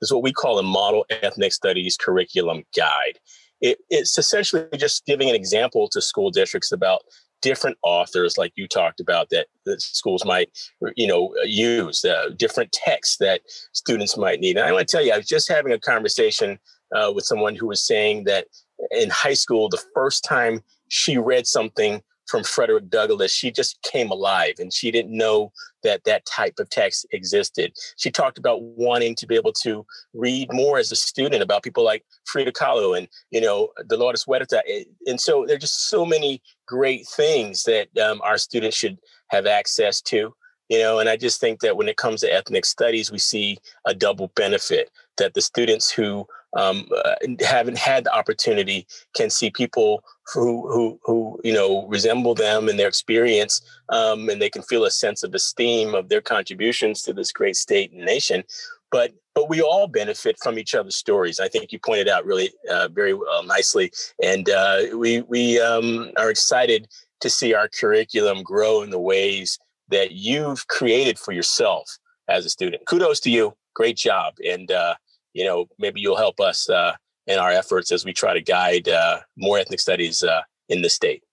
is 0.02 0.12
what 0.12 0.24
we 0.24 0.34
call 0.34 0.60
a 0.60 0.64
model 0.64 1.06
ethnic 1.10 1.54
studies 1.54 1.98
curriculum 1.98 2.64
guide. 2.76 3.20
It, 3.62 3.80
it's 3.90 4.18
essentially 4.18 4.66
just 4.78 5.06
giving 5.06 5.30
an 5.30 5.36
example 5.36 5.88
to 5.90 6.02
school 6.02 6.32
districts 6.32 6.72
about 6.72 7.02
different 7.42 7.78
authors 7.84 8.38
like 8.38 8.52
you 8.56 8.68
talked 8.68 9.00
about 9.00 9.30
that, 9.30 9.48
that 9.66 9.82
schools 9.82 10.26
might 10.26 10.50
you 10.96 11.08
know 11.08 11.34
use 11.44 12.04
uh, 12.06 12.30
different 12.36 12.72
texts 12.72 13.18
that 13.18 13.42
students 13.74 14.18
might 14.18 14.40
need. 14.40 14.58
And 14.58 14.66
i 14.66 14.72
want 14.72 14.88
to 14.88 14.92
tell 14.92 15.06
you 15.06 15.14
i 15.14 15.18
was 15.18 15.28
just 15.28 15.50
having 15.50 15.72
a 15.72 15.80
conversation 15.80 16.60
uh, 16.96 17.12
with 17.14 17.26
someone 17.26 17.56
who 17.56 17.68
was 17.68 17.86
saying 17.86 18.24
that 18.26 18.48
in 18.92 19.10
high 19.10 19.34
school 19.34 19.70
the 19.70 19.84
first 19.94 20.24
time 20.24 20.62
she 20.90 21.18
read 21.18 21.46
something 21.48 22.02
from 22.28 22.44
Frederick 22.44 22.90
Douglass, 22.90 23.32
she 23.32 23.52
just 23.52 23.82
came 23.84 24.12
alive 24.12 24.56
and 24.60 24.72
she 24.72 24.92
didn't 24.92 25.16
know 25.16 25.52
that 25.84 26.04
that 26.04 26.26
type 26.26 26.56
of 26.60 26.70
text 26.70 27.06
existed. 27.12 27.74
She 27.98 28.12
talked 28.12 28.38
about 28.38 28.62
wanting 28.62 29.16
to 29.16 29.28
be 29.28 29.36
able 29.36 29.54
to 29.64 29.86
read 30.14 30.52
more 30.52 30.78
as 30.78 30.92
a 30.92 30.96
student 30.96 31.42
about 31.42 31.64
people 31.64 31.84
like 31.84 32.04
Frida 32.26 32.52
Kahlo 32.52 32.98
and, 32.98 33.08
you 33.32 33.42
know, 33.42 33.70
Dolores 33.88 34.26
Huerta. 34.26 34.62
And 35.06 35.20
so 35.20 35.46
there 35.46 35.56
are 35.56 35.60
just 35.60 35.90
so 35.90 36.06
many 36.06 36.42
great 36.68 37.08
things 37.08 37.64
that 37.64 37.88
um, 37.98 38.22
our 38.22 38.38
students 38.38 38.78
should 38.78 38.98
have 39.30 39.46
access 39.46 40.02
to. 40.02 40.34
you 40.70 40.80
know 40.80 41.00
and 41.00 41.10
i 41.10 41.16
just 41.16 41.40
think 41.40 41.60
that 41.62 41.78
when 41.78 41.88
it 41.88 41.98
comes 41.98 42.22
to 42.22 42.34
ethnic 42.34 42.66
studies 42.66 43.12
we 43.12 43.18
see 43.18 43.58
a 43.86 43.94
double 43.94 44.32
benefit 44.36 44.90
that 45.18 45.34
the 45.34 45.42
students 45.42 45.90
who 45.90 46.28
um, 46.56 46.88
uh, 47.04 47.16
haven't 47.42 47.78
had 47.78 48.04
the 48.04 48.16
opportunity 48.16 48.88
can 49.16 49.30
see 49.30 49.50
people 49.50 50.04
who 50.34 50.70
who 50.72 51.00
who 51.04 51.40
you 51.44 51.54
know 51.54 51.86
resemble 51.88 52.34
them 52.34 52.70
in 52.70 52.78
their 52.78 52.88
experience 52.88 53.62
um, 53.90 54.30
and 54.30 54.42
they 54.42 54.50
can 54.50 54.62
feel 54.64 54.86
a 54.86 54.92
sense 54.92 55.24
of 55.24 55.34
esteem 55.34 55.94
of 55.94 56.10
their 56.10 56.22
contributions 56.22 57.02
to 57.02 57.14
this 57.14 57.32
great 57.32 57.56
state 57.56 57.92
and 57.92 58.06
nation 58.06 58.44
but 58.92 59.14
but 59.36 59.50
we 59.50 59.62
all 59.62 59.88
benefit 59.88 60.36
from 60.42 60.58
each 60.58 60.74
other's 60.74 60.96
stories. 60.96 61.40
I 61.40 61.48
think 61.48 61.72
you 61.72 61.78
pointed 61.78 62.10
out 62.10 62.26
really 62.26 62.52
uh, 62.72 62.88
very 62.88 63.14
uh, 63.14 63.42
nicely, 63.44 63.92
and 64.24 64.50
uh, 64.50 64.84
we 64.96 65.22
we 65.22 65.62
um, 65.62 66.12
are 66.18 66.32
excited 66.32 66.88
to 67.20 67.30
see 67.30 67.54
our 67.54 67.68
curriculum 67.68 68.42
grow 68.44 68.82
in 68.82 68.90
the 68.90 69.00
ways 69.00 69.60
that 69.90 70.12
you've 70.12 70.68
created 70.68 71.18
for 71.18 71.32
yourself 71.32 71.98
as 72.28 72.46
a 72.46 72.50
student. 72.50 72.86
Kudos 72.86 73.20
to 73.22 73.30
you. 73.30 73.56
Great 73.74 73.98
job. 73.98 74.36
And, 74.46 74.72
uh, 74.72 74.96
you 75.38 75.46
know, 75.46 75.68
maybe 75.78 76.02
you'll 76.02 76.18
help 76.18 76.40
us 76.40 76.68
uh, 76.68 76.94
in 77.28 77.38
our 77.38 77.52
efforts 77.52 77.92
as 77.92 78.04
we 78.04 78.12
try 78.12 78.34
to 78.34 78.42
guide 78.42 78.90
uh, 78.90 79.20
more 79.38 79.60
ethnic 79.60 79.80
studies 79.80 80.24
uh, 80.24 80.42
in 80.68 80.82
the 80.82 80.90
state 80.90 81.24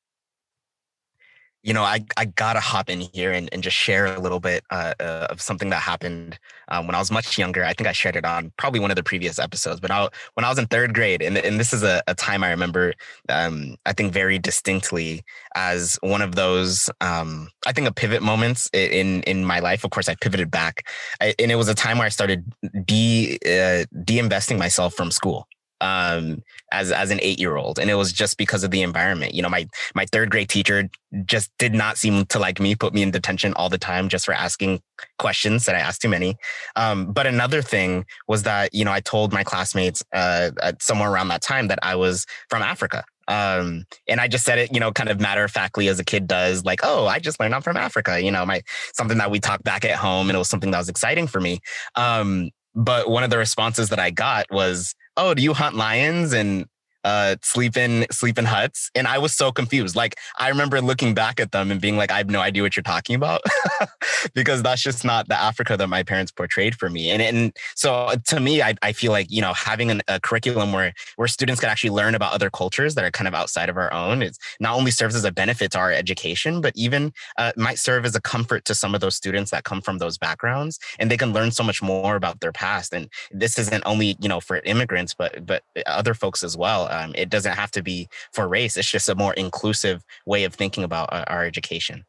you 1.64 1.72
know, 1.72 1.82
I, 1.82 2.04
I 2.18 2.26
gotta 2.26 2.60
hop 2.60 2.90
in 2.90 3.00
here 3.00 3.32
and, 3.32 3.48
and 3.50 3.62
just 3.62 3.74
share 3.74 4.04
a 4.04 4.20
little 4.20 4.38
bit 4.38 4.62
uh, 4.70 4.92
uh, 5.00 5.28
of 5.30 5.40
something 5.40 5.70
that 5.70 5.80
happened 5.80 6.38
um, 6.68 6.86
when 6.86 6.94
I 6.94 6.98
was 6.98 7.10
much 7.10 7.38
younger. 7.38 7.64
I 7.64 7.72
think 7.72 7.88
I 7.88 7.92
shared 7.92 8.16
it 8.16 8.24
on 8.26 8.52
probably 8.58 8.80
one 8.80 8.90
of 8.90 8.96
the 8.96 9.02
previous 9.02 9.38
episodes, 9.38 9.80
but 9.80 9.90
I, 9.90 10.06
when 10.34 10.44
I 10.44 10.50
was 10.50 10.58
in 10.58 10.66
third 10.66 10.92
grade, 10.92 11.22
and, 11.22 11.38
and 11.38 11.58
this 11.58 11.72
is 11.72 11.82
a, 11.82 12.02
a 12.06 12.14
time 12.14 12.44
I 12.44 12.50
remember, 12.50 12.92
um, 13.30 13.76
I 13.86 13.94
think 13.94 14.12
very 14.12 14.38
distinctly 14.38 15.24
as 15.54 15.98
one 16.02 16.20
of 16.20 16.34
those, 16.34 16.90
um, 17.00 17.48
I 17.66 17.72
think 17.72 17.88
a 17.88 17.94
pivot 17.94 18.22
moments 18.22 18.68
in 18.74 19.22
in 19.22 19.46
my 19.46 19.60
life. 19.60 19.84
Of 19.84 19.90
course, 19.90 20.10
I 20.10 20.16
pivoted 20.16 20.50
back, 20.50 20.86
I, 21.22 21.34
and 21.38 21.50
it 21.50 21.56
was 21.56 21.68
a 21.68 21.74
time 21.74 21.96
where 21.96 22.06
I 22.06 22.10
started 22.10 22.44
de 22.84 23.38
uh, 23.46 23.86
de-investing 24.04 24.58
myself 24.58 24.92
from 24.92 25.10
school 25.10 25.48
um, 25.80 26.42
as 26.72 26.92
as 26.92 27.10
an 27.10 27.18
eight 27.22 27.38
year 27.38 27.56
old, 27.56 27.78
and 27.78 27.90
it 27.90 27.94
was 27.94 28.12
just 28.12 28.38
because 28.38 28.64
of 28.64 28.70
the 28.70 28.82
environment. 28.82 29.34
You 29.34 29.42
know, 29.42 29.48
my 29.48 29.66
my 29.94 30.06
third 30.06 30.30
grade 30.30 30.48
teacher 30.48 30.88
just 31.24 31.50
did 31.58 31.74
not 31.74 31.96
seem 31.98 32.26
to 32.26 32.38
like 32.38 32.60
me, 32.60 32.74
put 32.74 32.94
me 32.94 33.02
in 33.02 33.10
detention 33.10 33.52
all 33.54 33.68
the 33.68 33.78
time 33.78 34.08
just 34.08 34.24
for 34.24 34.32
asking 34.32 34.80
questions 35.18 35.66
that 35.66 35.74
I 35.74 35.80
asked 35.80 36.02
too 36.02 36.08
many. 36.08 36.36
Um, 36.76 37.12
but 37.12 37.26
another 37.26 37.62
thing 37.62 38.04
was 38.28 38.44
that 38.44 38.74
you 38.74 38.84
know 38.84 38.92
I 38.92 39.00
told 39.00 39.32
my 39.32 39.44
classmates 39.44 40.02
uh, 40.12 40.50
somewhere 40.80 41.10
around 41.10 41.28
that 41.28 41.42
time 41.42 41.68
that 41.68 41.78
I 41.82 41.96
was 41.96 42.26
from 42.48 42.62
Africa. 42.62 43.04
Um, 43.26 43.84
and 44.06 44.20
I 44.20 44.28
just 44.28 44.44
said 44.44 44.58
it, 44.58 44.72
you 44.72 44.80
know, 44.80 44.92
kind 44.92 45.08
of 45.08 45.18
matter 45.18 45.44
of 45.44 45.50
factly 45.50 45.88
as 45.88 45.98
a 45.98 46.04
kid 46.04 46.26
does, 46.26 46.64
like, 46.64 46.80
oh, 46.82 47.06
I 47.06 47.18
just 47.18 47.40
learned 47.40 47.54
I'm 47.54 47.62
from 47.62 47.78
Africa, 47.78 48.20
you 48.20 48.30
know, 48.30 48.44
my 48.44 48.62
something 48.92 49.16
that 49.16 49.30
we 49.30 49.40
talked 49.40 49.64
back 49.64 49.84
at 49.84 49.96
home, 49.96 50.28
and 50.28 50.36
it 50.36 50.38
was 50.38 50.50
something 50.50 50.70
that 50.72 50.78
was 50.78 50.90
exciting 50.90 51.26
for 51.26 51.40
me. 51.40 51.60
Um, 51.94 52.50
but 52.74 53.08
one 53.08 53.22
of 53.22 53.30
the 53.30 53.38
responses 53.38 53.88
that 53.90 53.98
I 53.98 54.10
got 54.10 54.46
was, 54.50 54.94
"Oh, 55.16 55.34
do 55.34 55.42
you 55.42 55.54
hunt 55.54 55.76
lions?" 55.76 56.32
and 56.32 56.66
uh, 57.04 57.36
sleep 57.42 57.76
in 57.76 58.06
sleep 58.10 58.38
in 58.38 58.46
huts, 58.46 58.90
and 58.94 59.06
I 59.06 59.18
was 59.18 59.34
so 59.34 59.52
confused. 59.52 59.94
Like 59.94 60.16
I 60.38 60.48
remember 60.48 60.80
looking 60.80 61.14
back 61.14 61.38
at 61.38 61.52
them 61.52 61.70
and 61.70 61.80
being 61.80 61.96
like, 61.96 62.10
I 62.10 62.16
have 62.16 62.30
no 62.30 62.40
idea 62.40 62.62
what 62.62 62.76
you're 62.76 62.82
talking 62.82 63.14
about, 63.14 63.42
because 64.34 64.62
that's 64.62 64.82
just 64.82 65.04
not 65.04 65.28
the 65.28 65.38
Africa 65.40 65.76
that 65.76 65.88
my 65.88 66.02
parents 66.02 66.32
portrayed 66.32 66.74
for 66.74 66.88
me. 66.88 67.10
And 67.10 67.20
and 67.20 67.56
so 67.76 67.94
uh, 67.94 68.16
to 68.28 68.40
me, 68.40 68.62
I, 68.62 68.74
I 68.82 68.92
feel 68.92 69.12
like 69.12 69.26
you 69.30 69.42
know 69.42 69.52
having 69.52 69.90
an, 69.90 70.02
a 70.08 70.18
curriculum 70.18 70.72
where 70.72 70.92
where 71.16 71.28
students 71.28 71.60
can 71.60 71.68
actually 71.68 71.90
learn 71.90 72.14
about 72.14 72.32
other 72.32 72.50
cultures 72.50 72.94
that 72.94 73.04
are 73.04 73.10
kind 73.10 73.28
of 73.28 73.34
outside 73.34 73.68
of 73.68 73.76
our 73.76 73.92
own, 73.92 74.22
it 74.22 74.38
not 74.58 74.74
only 74.74 74.90
serves 74.90 75.14
as 75.14 75.24
a 75.24 75.32
benefit 75.32 75.72
to 75.72 75.78
our 75.78 75.92
education, 75.92 76.60
but 76.60 76.72
even 76.74 77.12
uh, 77.36 77.52
might 77.56 77.78
serve 77.78 78.04
as 78.04 78.14
a 78.14 78.20
comfort 78.20 78.64
to 78.64 78.74
some 78.74 78.94
of 78.94 79.00
those 79.00 79.14
students 79.14 79.50
that 79.50 79.64
come 79.64 79.82
from 79.82 79.98
those 79.98 80.16
backgrounds, 80.16 80.78
and 80.98 81.10
they 81.10 81.16
can 81.16 81.32
learn 81.32 81.50
so 81.50 81.62
much 81.62 81.82
more 81.82 82.16
about 82.16 82.40
their 82.40 82.52
past. 82.52 82.94
And 82.94 83.10
this 83.30 83.58
isn't 83.58 83.82
only 83.84 84.16
you 84.20 84.28
know 84.28 84.40
for 84.40 84.56
immigrants, 84.64 85.12
but 85.12 85.44
but 85.44 85.62
other 85.86 86.14
folks 86.14 86.42
as 86.42 86.56
well 86.56 86.88
um, 86.94 87.12
it 87.14 87.28
doesn't 87.28 87.54
have 87.54 87.70
to 87.72 87.82
be 87.82 88.08
for 88.32 88.48
race. 88.48 88.76
It's 88.76 88.90
just 88.90 89.08
a 89.08 89.14
more 89.14 89.34
inclusive 89.34 90.04
way 90.26 90.44
of 90.44 90.54
thinking 90.54 90.84
about 90.84 91.12
our, 91.12 91.24
our 91.28 91.44
education. 91.44 92.04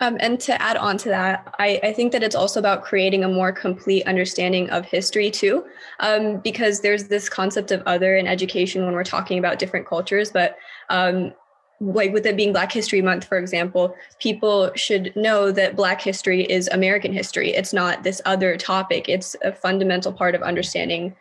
Um, 0.00 0.16
and 0.20 0.40
to 0.40 0.60
add 0.60 0.76
on 0.76 0.98
to 0.98 1.08
that, 1.10 1.54
I, 1.58 1.80
I, 1.82 1.92
think 1.92 2.10
that 2.12 2.22
it's 2.22 2.34
also 2.34 2.58
about 2.58 2.82
creating 2.82 3.22
a 3.22 3.28
more 3.28 3.52
complete 3.52 4.04
understanding 4.06 4.68
of 4.70 4.84
history 4.84 5.30
too, 5.30 5.64
um, 6.00 6.38
because 6.38 6.80
there's 6.80 7.04
this 7.04 7.28
concept 7.28 7.70
of 7.70 7.80
other 7.86 8.16
in 8.16 8.26
education 8.26 8.84
when 8.84 8.94
we're 8.94 9.04
talking 9.04 9.38
about 9.38 9.60
different 9.60 9.86
cultures. 9.86 10.32
But 10.32 10.56
um, 10.90 11.32
like 11.80 12.12
with 12.12 12.26
it 12.26 12.36
being 12.36 12.52
Black 12.52 12.72
History 12.72 13.02
Month, 13.02 13.24
for 13.24 13.38
example, 13.38 13.94
people 14.18 14.72
should 14.74 15.14
know 15.14 15.52
that 15.52 15.76
Black 15.76 16.00
history 16.00 16.42
is 16.42 16.68
American 16.72 17.12
history. 17.12 17.54
It's 17.54 17.72
not 17.72 18.02
this 18.02 18.20
other 18.24 18.56
topic. 18.56 19.08
It's 19.08 19.36
a 19.44 19.52
fundamental 19.52 20.12
part 20.12 20.34
of 20.34 20.42
understanding 20.42 21.14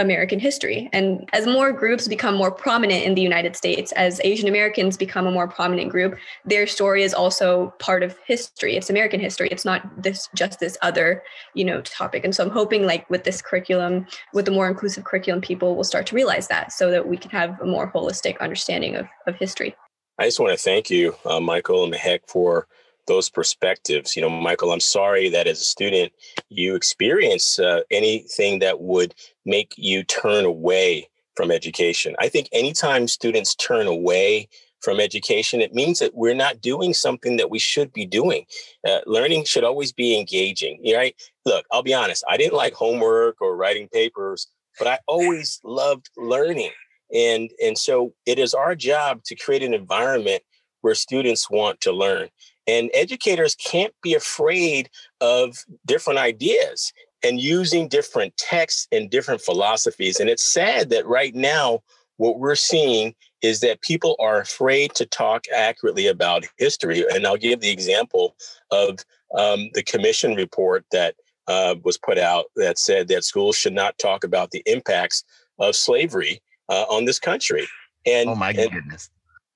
American 0.00 0.40
history. 0.40 0.88
And 0.92 1.28
as 1.32 1.46
more 1.46 1.72
groups 1.72 2.08
become 2.08 2.34
more 2.34 2.50
prominent 2.50 3.04
in 3.04 3.14
the 3.14 3.20
United 3.20 3.54
States, 3.54 3.92
as 3.92 4.20
Asian 4.24 4.48
Americans 4.48 4.96
become 4.96 5.26
a 5.26 5.30
more 5.30 5.46
prominent 5.46 5.90
group, 5.90 6.16
their 6.44 6.66
story 6.66 7.02
is 7.02 7.12
also 7.12 7.74
part 7.78 8.02
of 8.02 8.16
history. 8.26 8.76
It's 8.76 8.90
American 8.90 9.20
history. 9.20 9.48
It's 9.50 9.64
not 9.64 10.02
this 10.02 10.28
just 10.34 10.58
this 10.58 10.78
other, 10.80 11.22
you 11.54 11.64
know, 11.64 11.82
topic. 11.82 12.24
And 12.24 12.34
so 12.34 12.42
I'm 12.42 12.50
hoping 12.50 12.86
like 12.86 13.08
with 13.10 13.24
this 13.24 13.42
curriculum, 13.42 14.06
with 14.32 14.46
the 14.46 14.50
more 14.50 14.68
inclusive 14.68 15.04
curriculum, 15.04 15.40
people 15.42 15.76
will 15.76 15.84
start 15.84 16.06
to 16.06 16.14
realize 16.14 16.48
that 16.48 16.72
so 16.72 16.90
that 16.90 17.06
we 17.06 17.16
can 17.16 17.30
have 17.30 17.60
a 17.60 17.66
more 17.66 17.92
holistic 17.92 18.40
understanding 18.40 18.96
of, 18.96 19.06
of 19.26 19.36
history. 19.36 19.76
I 20.18 20.24
just 20.24 20.40
want 20.40 20.56
to 20.56 20.62
thank 20.62 20.90
you, 20.90 21.14
uh, 21.24 21.40
Michael 21.40 21.84
and 21.84 21.94
Mehek, 21.94 22.20
for 22.26 22.66
those 23.10 23.28
perspectives. 23.28 24.14
You 24.14 24.22
know, 24.22 24.30
Michael, 24.30 24.70
I'm 24.70 24.78
sorry 24.80 25.28
that 25.30 25.48
as 25.48 25.60
a 25.60 25.64
student 25.64 26.12
you 26.48 26.76
experience 26.76 27.58
uh, 27.58 27.80
anything 27.90 28.60
that 28.60 28.80
would 28.80 29.14
make 29.44 29.74
you 29.76 30.04
turn 30.04 30.44
away 30.44 31.08
from 31.34 31.50
education. 31.50 32.14
I 32.20 32.28
think 32.28 32.48
anytime 32.52 33.08
students 33.08 33.56
turn 33.56 33.88
away 33.88 34.48
from 34.80 35.00
education, 35.00 35.60
it 35.60 35.74
means 35.74 35.98
that 35.98 36.14
we're 36.14 36.36
not 36.46 36.60
doing 36.60 36.94
something 36.94 37.36
that 37.36 37.50
we 37.50 37.58
should 37.58 37.92
be 37.92 38.06
doing. 38.06 38.46
Uh, 38.88 39.00
learning 39.06 39.44
should 39.44 39.64
always 39.64 39.92
be 39.92 40.16
engaging, 40.16 40.80
right? 40.94 41.16
Look, 41.44 41.66
I'll 41.72 41.82
be 41.82 41.94
honest, 41.94 42.22
I 42.28 42.36
didn't 42.36 42.56
like 42.56 42.74
homework 42.74 43.40
or 43.40 43.56
writing 43.56 43.88
papers, 43.88 44.46
but 44.78 44.86
I 44.86 45.00
always 45.08 45.60
loved 45.64 46.10
learning. 46.16 46.70
And, 47.12 47.50
and 47.60 47.76
so 47.76 48.14
it 48.24 48.38
is 48.38 48.54
our 48.54 48.76
job 48.76 49.24
to 49.24 49.34
create 49.34 49.64
an 49.64 49.74
environment 49.74 50.44
where 50.82 50.94
students 50.94 51.50
want 51.50 51.80
to 51.80 51.92
learn. 51.92 52.28
And 52.70 52.88
educators 52.94 53.56
can't 53.56 53.92
be 54.00 54.14
afraid 54.14 54.90
of 55.20 55.64
different 55.86 56.20
ideas 56.20 56.92
and 57.24 57.40
using 57.40 57.88
different 57.88 58.36
texts 58.36 58.86
and 58.92 59.10
different 59.10 59.40
philosophies. 59.40 60.20
And 60.20 60.30
it's 60.30 60.44
sad 60.44 60.90
that 60.90 61.04
right 61.06 61.34
now, 61.34 61.82
what 62.18 62.38
we're 62.38 62.54
seeing 62.54 63.14
is 63.42 63.60
that 63.60 63.80
people 63.80 64.14
are 64.20 64.40
afraid 64.40 64.94
to 64.94 65.06
talk 65.06 65.46
accurately 65.54 66.06
about 66.06 66.46
history. 66.58 67.04
And 67.12 67.26
I'll 67.26 67.36
give 67.36 67.60
the 67.60 67.70
example 67.70 68.36
of 68.70 69.00
um, 69.36 69.70
the 69.74 69.82
commission 69.82 70.34
report 70.34 70.84
that 70.92 71.16
uh, 71.48 71.74
was 71.82 71.98
put 71.98 72.18
out 72.18 72.46
that 72.54 72.78
said 72.78 73.08
that 73.08 73.24
schools 73.24 73.56
should 73.56 73.72
not 73.72 73.98
talk 73.98 74.22
about 74.22 74.52
the 74.52 74.62
impacts 74.66 75.24
of 75.58 75.74
slavery 75.74 76.40
uh, 76.68 76.84
on 76.88 77.04
this 77.04 77.18
country. 77.18 77.66
And 78.06 78.28
oh 78.28 78.34
my 78.36 78.50
and, 78.50 78.70
goodness 78.70 79.10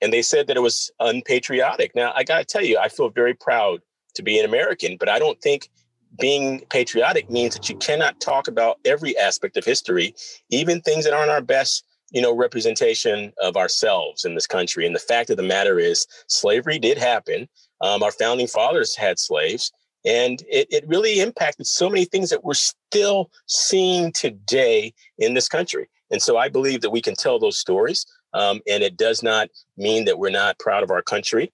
and 0.05 0.13
they 0.13 0.21
said 0.21 0.47
that 0.47 0.57
it 0.59 0.61
was 0.61 0.91
unpatriotic. 1.01 1.95
Now, 1.95 2.13
I 2.15 2.25
got 2.25 2.39
to 2.39 2.45
tell 2.45 2.63
you, 2.63 2.79
I 2.79 2.91
feel 2.91 3.09
very 3.09 3.33
proud 3.33 3.81
to 4.17 4.23
be 4.23 4.39
an 4.39 4.45
American, 4.45 4.99
but 5.01 5.09
I 5.09 5.19
don't 5.19 5.41
think 5.41 5.71
being 6.21 6.61
patriotic 6.69 7.31
means 7.31 7.55
that 7.55 7.71
you 7.71 7.77
cannot 7.77 8.21
talk 8.21 8.47
about 8.47 8.79
every 8.85 9.17
aspect 9.17 9.57
of 9.57 9.65
history, 9.65 10.15
even 10.51 10.83
things 10.83 11.05
that 11.05 11.15
aren't 11.15 11.31
our 11.31 11.41
best, 11.41 11.87
you 12.13 12.21
know, 12.21 12.37
representation 12.37 13.33
of 13.43 13.57
ourselves 13.57 14.27
in 14.27 14.35
this 14.35 14.47
country. 14.47 14.87
And 14.87 14.95
the 14.95 15.01
fact 15.01 15.31
of 15.31 15.39
the 15.39 15.43
matter 15.43 15.79
is, 15.79 16.07
slavery 16.27 16.79
did 16.79 16.99
happen. 16.99 17.49
Um, 17.81 18.03
our 18.03 18.13
founding 18.13 18.47
fathers 18.47 18.95
had 18.95 19.19
slaves, 19.19 19.73
and 20.05 20.43
it, 20.51 20.69
it 20.71 20.87
really 20.87 21.21
impacted 21.21 21.67
so 21.67 21.89
many 21.89 22.05
things 22.05 22.29
that 22.29 22.45
we're 22.45 22.53
still 22.53 23.31
seeing 23.47 24.13
today 24.13 24.93
in 25.17 25.33
this 25.33 25.49
country. 25.49 25.89
And 26.11 26.21
so 26.21 26.37
I 26.37 26.51
believe 26.51 26.83
that 26.83 26.91
we 26.91 27.01
can 27.01 27.15
tell 27.15 27.39
those 27.39 27.59
stories. 27.59 28.05
Um, 28.35 28.61
and 28.69 28.83
it 28.83 28.97
does 28.97 29.23
not 29.23 29.49
mean 29.77 30.05
that 30.05 30.19
we're 30.19 30.31
not 30.31 30.59
proud 30.59 30.83
of 30.83 30.91
our 30.91 31.03
country. 31.03 31.53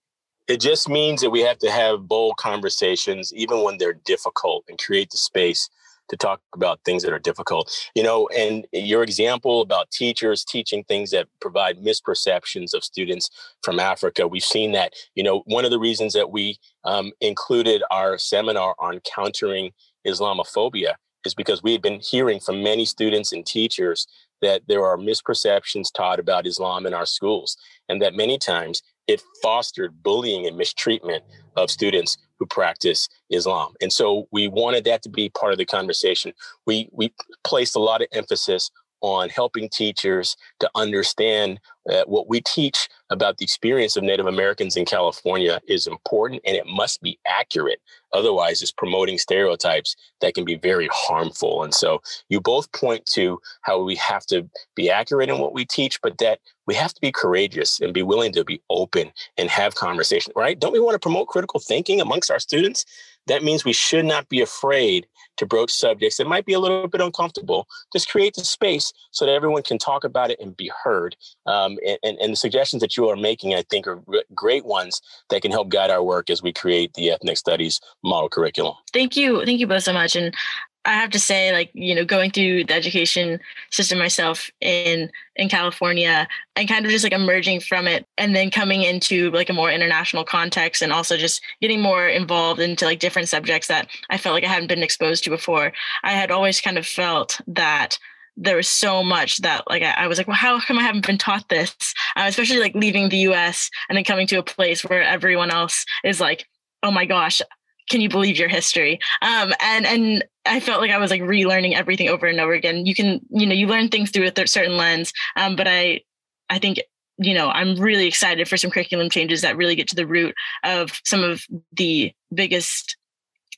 It 0.49 0.61
just 0.61 0.89
means 0.89 1.21
that 1.21 1.31
we 1.31 1.43
have 1.43 1.59
to 1.59 1.71
have 1.71 2.09
bold 2.09 2.37
conversations, 2.39 3.33
even 3.33 3.63
when 3.63 3.79
they're 3.79 4.01
difficult, 4.05 4.65
and 4.69 4.79
create 4.79 5.11
the 5.11 5.17
space 5.17 5.69
to 6.09 6.17
talk 6.17 6.41
about 6.55 6.81
things 6.85 7.05
that 7.05 7.13
are 7.13 7.21
difficult. 7.21 7.71
You 7.95 8.03
know, 8.03 8.29
and 8.37 8.67
your 8.73 9.03
example 9.03 9.63
about 9.63 9.91
teachers 9.93 10.45
teaching 10.45 10.83
things 10.85 11.13
that 11.13 11.29
provide 11.41 11.79
misperceptions 11.79 12.75
of 12.75 12.83
students 12.83 13.31
from 13.63 13.79
Africa, 13.79 14.27
we've 14.27 14.43
seen 14.43 14.73
that. 14.73 14.93
You 15.15 15.23
know, 15.23 15.43
one 15.47 15.65
of 15.65 15.71
the 15.71 15.79
reasons 15.79 16.13
that 16.15 16.31
we 16.33 16.59
um, 16.85 17.13
included 17.21 17.83
our 17.91 18.19
seminar 18.19 18.75
on 18.81 19.01
countering 19.01 19.71
Islamophobia 20.07 20.95
is 21.25 21.35
because 21.35 21.63
we 21.63 21.73
had 21.73 21.83
been 21.83 22.01
hearing 22.01 22.41
from 22.41 22.63
many 22.63 22.85
students 22.85 23.33
and 23.33 23.47
teachers 23.47 24.07
that 24.43 24.63
there 24.69 24.85
are 24.85 24.97
misperceptions 24.97 25.93
taught 25.95 26.19
about 26.19 26.47
Islam 26.47 26.87
in 26.87 26.95
our 26.95 27.07
schools, 27.07 27.57
and 27.89 28.01
that 28.03 28.15
many 28.15 28.39
times 28.39 28.83
it 29.07 29.23
fostered 29.43 30.03
bullying 30.03 30.47
and 30.47 30.57
mistreatment 30.57 31.25
of 31.57 31.71
students 31.71 32.17
who 32.39 32.47
practice 32.47 33.09
Islam. 33.31 33.75
And 33.81 33.93
so 33.93 34.29
we 34.31 34.49
wanted 34.49 34.85
that 34.85 35.03
to 35.03 35.09
be 35.09 35.29
part 35.29 35.53
of 35.53 35.59
the 35.59 35.67
conversation. 35.67 36.33
We 36.67 36.89
we 36.93 37.13
placed 37.45 37.77
a 37.77 37.81
lot 37.81 38.03
of 38.03 38.09
emphasis 38.13 38.71
on 39.01 39.29
helping 39.29 39.69
teachers 39.69 40.37
to 40.61 40.71
understand 40.75 41.61
that 41.87 42.09
what 42.09 42.29
we 42.29 42.41
teach 42.43 42.89
about 43.09 43.39
the 43.39 43.45
experience 43.45 43.97
of 43.97 44.05
Native 44.05 44.27
Americans 44.27 44.77
in 44.77 44.85
California 44.85 45.61
is 45.67 45.87
important 45.87 46.43
and 46.47 46.57
it 46.57 46.67
must 46.67 47.01
be 47.01 47.19
accurate. 47.27 47.81
Otherwise, 48.13 48.61
it's 48.61 48.71
promoting 48.71 49.19
stereotypes 49.19 49.97
that 50.21 50.35
can 50.35 50.45
be 50.45 50.57
very 50.57 50.89
harmful. 50.93 51.63
And 51.63 51.73
so 51.73 52.03
you 52.29 52.41
both 52.41 52.71
point 52.73 53.07
to 53.07 53.41
how 53.63 53.83
we 53.83 53.97
have 53.97 54.27
to 54.27 54.49
be 54.75 54.91
accurate 54.91 55.31
in 55.31 55.39
what 55.39 55.55
we 55.55 55.65
teach, 55.65 56.01
but 56.03 56.19
that 56.19 56.41
we 56.67 56.75
have 56.75 56.93
to 56.95 57.01
be 57.01 57.11
courageous 57.11 57.81
and 57.81 57.95
be 57.95 58.03
willing 58.03 58.33
to 58.33 58.45
be 58.45 58.61
open 58.71 59.11
and 59.39 59.49
have 59.49 59.75
conversation, 59.75 60.33
right? 60.37 60.59
Don't 60.59 60.73
we 60.73 60.81
want 60.81 60.95
to 60.95 61.01
promote 61.01 61.29
critical 61.29 61.61
thinking 61.61 62.01
amongst 62.01 62.31
our 62.31 62.39
students? 62.39 62.85
That 63.27 63.43
means 63.43 63.65
we 63.65 63.73
should 63.73 64.05
not 64.05 64.29
be 64.29 64.41
afraid 64.41 65.07
to 65.37 65.47
broach 65.47 65.71
subjects 65.71 66.19
that 66.19 66.27
might 66.27 66.45
be 66.45 66.53
a 66.53 66.59
little 66.59 66.87
bit 66.87 67.01
uncomfortable. 67.01 67.67
Just 67.93 68.11
create 68.11 68.35
the 68.35 68.45
space 68.45 68.93
so 69.11 69.25
that 69.25 69.33
everyone 69.33 69.63
can 69.63 69.79
talk 69.79 70.05
about 70.05 70.31
it 70.31 70.39
and 70.41 70.57
be 70.57 70.71
heard. 70.85 71.17
Um, 71.47 71.79
and, 72.03 72.19
and, 72.19 72.33
the 72.33 72.37
suggestions 72.37 72.81
that 72.83 72.97
you 72.97 73.09
are 73.09 73.17
making, 73.17 73.55
I 73.55 73.63
think, 73.71 73.87
are 73.87 74.03
great 74.35 74.65
ones 74.65 75.01
that 75.31 75.43
can 75.43 75.51
help 75.51 75.71
guide 75.71 75.91
our 75.91 76.03
work 76.03 76.29
as 76.31 76.43
we 76.43 76.53
create 76.53 76.93
the 76.95 77.11
ethnic 77.11 77.39
studies 77.39 77.81
model 78.05 78.29
curriculum. 78.29 78.75
Thank 78.93 79.17
you. 79.17 79.45
Thank 79.45 79.61
you 79.61 79.67
both 79.67 79.83
so 79.83 79.93
much. 79.93 80.15
And 80.15 80.35
I 80.85 80.95
have 80.95 81.11
to 81.11 81.21
say, 81.21 81.53
like, 81.53 81.71
you 81.75 81.95
know, 81.95 82.05
going 82.05 82.31
through 82.31 82.65
the 82.65 82.75
education 82.75 83.39
system 83.71 83.99
myself 83.99 84.51
in 84.61 85.11
in 85.37 85.49
California 85.49 86.27
and 86.57 86.69
kind 86.69 86.85
of 86.85 86.91
just 86.91 87.05
like 87.05 87.13
emerging 87.13 87.61
from 87.61 87.87
it 87.87 88.07
and 88.17 88.35
then 88.35 88.51
coming 88.51 88.83
into 88.83 89.31
like 89.31 89.51
a 89.51 89.55
more 89.55 89.71
international 89.71 90.25
context 90.25 90.83
and 90.83 90.93
also 90.93 91.17
just 91.17 91.43
getting 91.61 91.81
more 91.81 92.07
involved 92.07 92.61
into 92.61 92.85
like 92.85 92.99
different 92.99 93.29
subjects 93.29 93.69
that 93.69 93.89
I 94.11 94.19
felt 94.19 94.35
like 94.35 94.45
I 94.45 94.49
hadn't 94.49 94.69
been 94.69 94.83
exposed 94.83 95.25
to 95.25 95.31
before. 95.31 95.73
I 96.03 96.13
had 96.13 96.31
always 96.31 96.61
kind 96.61 96.79
of 96.79 96.87
felt 96.87 97.41
that 97.47 97.99
there 98.37 98.57
was 98.57 98.69
so 98.69 99.03
much 99.03 99.39
that 99.39 99.65
like 99.69 99.83
I, 99.83 99.93
I, 99.93 100.07
was 100.07 100.17
like, 100.17 100.27
well, 100.27 100.37
how 100.37 100.59
come 100.61 100.79
I 100.79 100.83
haven't 100.83 101.07
been 101.07 101.19
taught 101.19 101.49
this? 101.49 101.75
Uh, 102.17 102.25
especially 102.27 102.61
like 102.61 102.75
leaving 102.75 103.09
the 103.09 103.19
U.S. 103.19 103.71
and 103.89 103.97
then 103.97 104.05
coming 104.05 104.27
to 104.29 104.39
a 104.39 104.43
place 104.43 104.83
where 104.83 105.03
everyone 105.03 105.51
else 105.51 105.85
is 106.05 106.21
like, 106.21 106.47
oh 106.83 106.91
my 106.91 107.05
gosh, 107.05 107.43
can 107.91 108.01
you 108.01 108.09
believe 108.09 108.39
your 108.39 108.49
history? 108.49 108.99
Um, 109.21 109.53
and 109.61 109.85
and 109.85 110.25
I 110.47 110.61
felt 110.61 110.81
like 110.81 110.91
I 110.91 110.99
was 110.99 111.11
like 111.11 111.21
relearning 111.21 111.75
everything 111.75 112.09
over 112.09 112.27
and 112.27 112.41
over 112.41 112.55
again. 112.55 112.87
You 112.87 112.95
can 112.95 113.21
you 113.29 113.47
know 113.47 113.55
you 113.55 113.67
learn 113.67 113.89
things 113.89 114.11
through 114.11 114.31
a 114.35 114.47
certain 114.47 114.79
lens, 114.79 115.13
um, 115.37 115.57
but 115.57 115.69
I 115.69 116.01
I 116.49 116.59
think 116.59 116.79
you 117.19 117.35
know 117.35 117.51
I'm 117.51 117.77
really 117.77 118.07
excited 118.07 118.49
for 118.49 118.57
some 118.57 118.71
curriculum 118.71 119.11
changes 119.11 119.43
that 119.43 119.57
really 119.57 119.75
get 119.75 119.89
to 119.89 119.97
the 119.97 120.07
root 120.07 120.35
of 120.65 121.01
some 121.05 121.23
of 121.23 121.43
the 121.73 122.13
biggest 122.33 122.97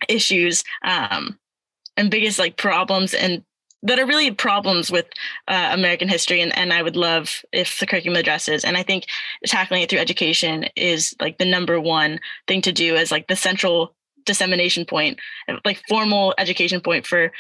issues 0.09 0.65
um, 0.83 1.39
and 1.97 2.11
biggest 2.11 2.39
like 2.39 2.57
problems 2.57 3.15
and 3.15 3.45
that 3.85 3.99
are 3.99 4.07
really 4.07 4.31
problems 4.31 4.91
with 4.91 5.07
uh, 5.49 5.71
American 5.73 6.09
history, 6.09 6.41
and, 6.41 6.57
and 6.57 6.73
I 6.73 6.83
would 6.83 6.97
love 6.97 7.43
if 7.53 7.81
the 7.81 7.87
curriculum 7.87 8.17
addresses. 8.17 8.65
And 8.65 8.77
I 8.77 8.85
think 8.85 9.07
tackling 9.45 9.83
it 9.83 9.91
through 9.91 9.99
education 9.99 10.67
is 10.77 11.15
like 11.21 11.39
the 11.39 11.45
number 11.45 11.81
one 11.81 12.21
thing 12.47 12.63
to 12.63 12.73
do 12.73 12.95
as 12.95 13.11
like 13.11 13.27
the 13.27 13.35
central 13.35 13.95
dissemination 14.25 14.85
point, 14.85 15.19
like 15.65 15.83
formal 15.89 16.35
education 16.39 16.81
point 16.81 17.07
for 17.07 17.33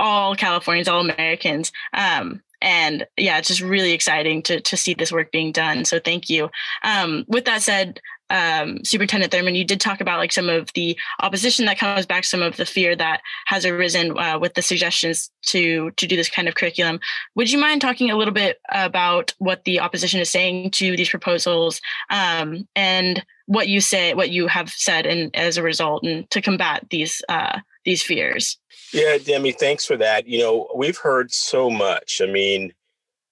all 0.00 0.34
Californians, 0.34 0.88
all 0.88 1.00
Americans. 1.00 1.72
Um, 1.92 2.42
and 2.60 3.06
yeah, 3.16 3.38
it's 3.38 3.48
just 3.48 3.60
really 3.60 3.92
exciting 3.92 4.42
to 4.42 4.60
to 4.60 4.76
see 4.76 4.94
this 4.94 5.12
work 5.12 5.30
being 5.30 5.52
done. 5.52 5.84
So 5.84 5.98
thank 5.98 6.30
you. 6.30 6.50
Um, 6.82 7.24
with 7.28 7.44
that 7.44 7.62
said, 7.62 8.00
um, 8.30 8.82
Superintendent 8.84 9.32
Thurmond, 9.32 9.56
you 9.56 9.64
did 9.64 9.80
talk 9.80 10.00
about 10.00 10.18
like 10.18 10.32
some 10.32 10.48
of 10.48 10.72
the 10.74 10.98
opposition 11.20 11.66
that 11.66 11.78
comes 11.78 12.06
back, 12.06 12.24
some 12.24 12.42
of 12.42 12.56
the 12.56 12.64
fear 12.64 12.96
that 12.96 13.20
has 13.46 13.66
arisen 13.66 14.18
uh, 14.18 14.38
with 14.38 14.54
the 14.54 14.62
suggestions 14.62 15.30
to 15.46 15.90
to 15.92 16.06
do 16.06 16.16
this 16.16 16.30
kind 16.30 16.48
of 16.48 16.54
curriculum. 16.54 17.00
Would 17.34 17.50
you 17.50 17.58
mind 17.58 17.80
talking 17.80 18.10
a 18.10 18.16
little 18.16 18.34
bit 18.34 18.58
about 18.70 19.34
what 19.38 19.64
the 19.64 19.80
opposition 19.80 20.20
is 20.20 20.30
saying 20.30 20.70
to 20.72 20.96
these 20.96 21.10
proposals 21.10 21.80
um, 22.10 22.66
and 22.74 23.24
what 23.46 23.68
you 23.68 23.80
say, 23.80 24.14
what 24.14 24.30
you 24.30 24.46
have 24.46 24.70
said, 24.70 25.06
and 25.06 25.34
as 25.36 25.58
a 25.58 25.62
result, 25.62 26.02
and 26.04 26.28
to 26.30 26.40
combat 26.40 26.86
these 26.90 27.22
uh, 27.28 27.60
these 27.84 28.02
fears? 28.02 28.58
Yeah, 28.92 29.18
Demi, 29.18 29.52
thanks 29.52 29.84
for 29.84 29.96
that. 29.98 30.26
You 30.26 30.38
know, 30.38 30.68
we've 30.74 30.98
heard 30.98 31.32
so 31.32 31.68
much. 31.68 32.20
I 32.22 32.26
mean, 32.26 32.72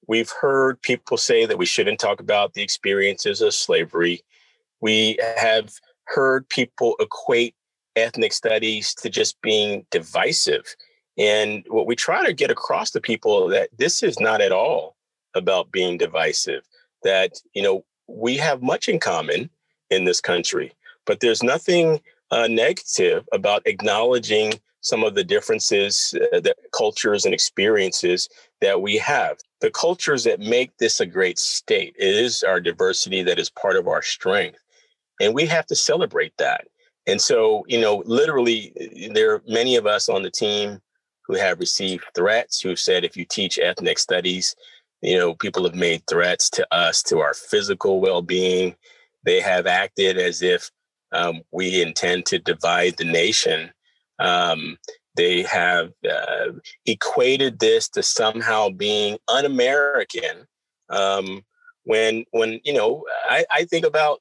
we've 0.07 0.31
heard 0.31 0.83
people 0.83 1.17
say 1.17 1.47
that 1.47 1.57
we 1.57 1.67
shouldn't 1.67 2.01
talk 2.01 2.21
about 2.21 2.53
the 2.53 2.63
experiences 2.63 3.41
of 3.41 3.55
slavery 3.55 4.23
we 4.83 5.17
have 5.39 5.73
heard 6.05 6.47
people 6.51 6.97
equate 7.01 7.55
ethnic 7.97 8.33
studies 8.33 8.95
to 8.95 9.09
just 9.09 9.41
being 9.41 9.87
divisive. 9.91 10.75
And 11.17 11.65
what 11.69 11.87
we 11.87 11.97
try 11.97 12.27
to 12.27 12.33
get 12.33 12.51
across 12.51 12.91
to 12.91 13.01
people 13.01 13.49
that 13.49 13.71
this 13.79 14.03
is 14.03 14.19
not 14.21 14.41
at 14.41 14.53
all 14.53 14.97
about 15.35 15.73
being 15.73 15.97
divisive, 15.97 16.65
that, 17.03 17.41
you 17.55 17.63
know, 17.63 17.85
we 18.09 18.37
have 18.37 18.63
much 18.63 18.89
in 18.89 18.99
common 18.99 19.49
in 19.91 20.05
this 20.05 20.21
country, 20.21 20.73
but 21.07 21.21
there's 21.21 21.43
nothing 21.43 22.01
uh, 22.31 22.49
negative 22.49 23.29
about 23.33 23.67
acknowledging 23.67 24.55
some 24.81 25.05
of 25.05 25.15
the 25.15 25.23
differences, 25.25 26.15
uh, 26.33 26.41
the 26.41 26.55
cultures 26.73 27.25
and 27.25 27.33
experiences 27.33 28.29
that 28.61 28.83
we 28.83 28.97
have. 28.99 29.39
The 29.61 29.71
cultures 29.71 30.25
that 30.25 30.41
make 30.41 30.77
this 30.79 30.99
a 30.99 31.07
great 31.07 31.39
state 31.39 31.95
it 31.99 32.15
is 32.17 32.43
our 32.43 32.61
diversity 32.61 33.23
that 33.23 33.39
is 33.39 33.49
part 33.49 33.77
of 33.77 33.87
our 33.87 34.03
strength. 34.03 34.59
And 35.23 35.35
we 35.35 35.47
have 35.47 35.67
to 35.67 35.77
celebrate 35.77 36.35
that. 36.39 36.67
And 37.07 37.21
so, 37.21 37.65
you 37.69 37.81
know, 37.81 38.03
literally, 38.07 38.73
there 39.15 39.33
are 39.33 39.43
many 39.47 39.77
of 39.77 39.87
us 39.87 40.09
on 40.09 40.23
the 40.23 40.31
team 40.31 40.81
who 41.27 41.35
have 41.37 41.61
received 41.61 42.05
threats 42.15 42.61
who've 42.61 42.79
said, 42.79 43.05
if 43.05 43.17
you 43.17 43.25
teach 43.25 43.59
ethnic 43.59 43.99
studies, 43.99 44.55
you 45.01 45.17
know, 45.17 45.35
people 45.35 45.65
have 45.65 45.75
made 45.77 46.03
threats 46.09 46.51
to 46.51 46.67
us, 46.75 47.03
to 47.05 47.21
our 47.21 47.35
physical 47.35 48.01
well 48.01 48.21
being. 48.23 48.75
They 49.25 49.41
have 49.41 49.67
acted 49.67 50.19
as 50.19 50.43
if 50.43 50.71
um, 51.13 51.43
we 51.53 51.83
intend 51.83 52.27
to 52.27 52.39
divide 52.39 52.97
the 52.97 53.05
nation. 53.05 53.71
Um, 54.19 54.77
they 55.17 55.43
have 55.43 55.93
uh, 56.11 56.53
equated 56.87 57.59
this 57.59 57.89
to 57.91 58.03
somehow 58.03 58.71
being 58.71 59.19
un-American. 59.29 60.47
Um, 60.89 61.45
when, 61.85 62.25
when 62.33 62.61
you 62.65 62.75
know, 62.75 63.05
I, 63.29 63.45
I 63.51 63.65
think 63.65 63.85
about 63.87 64.21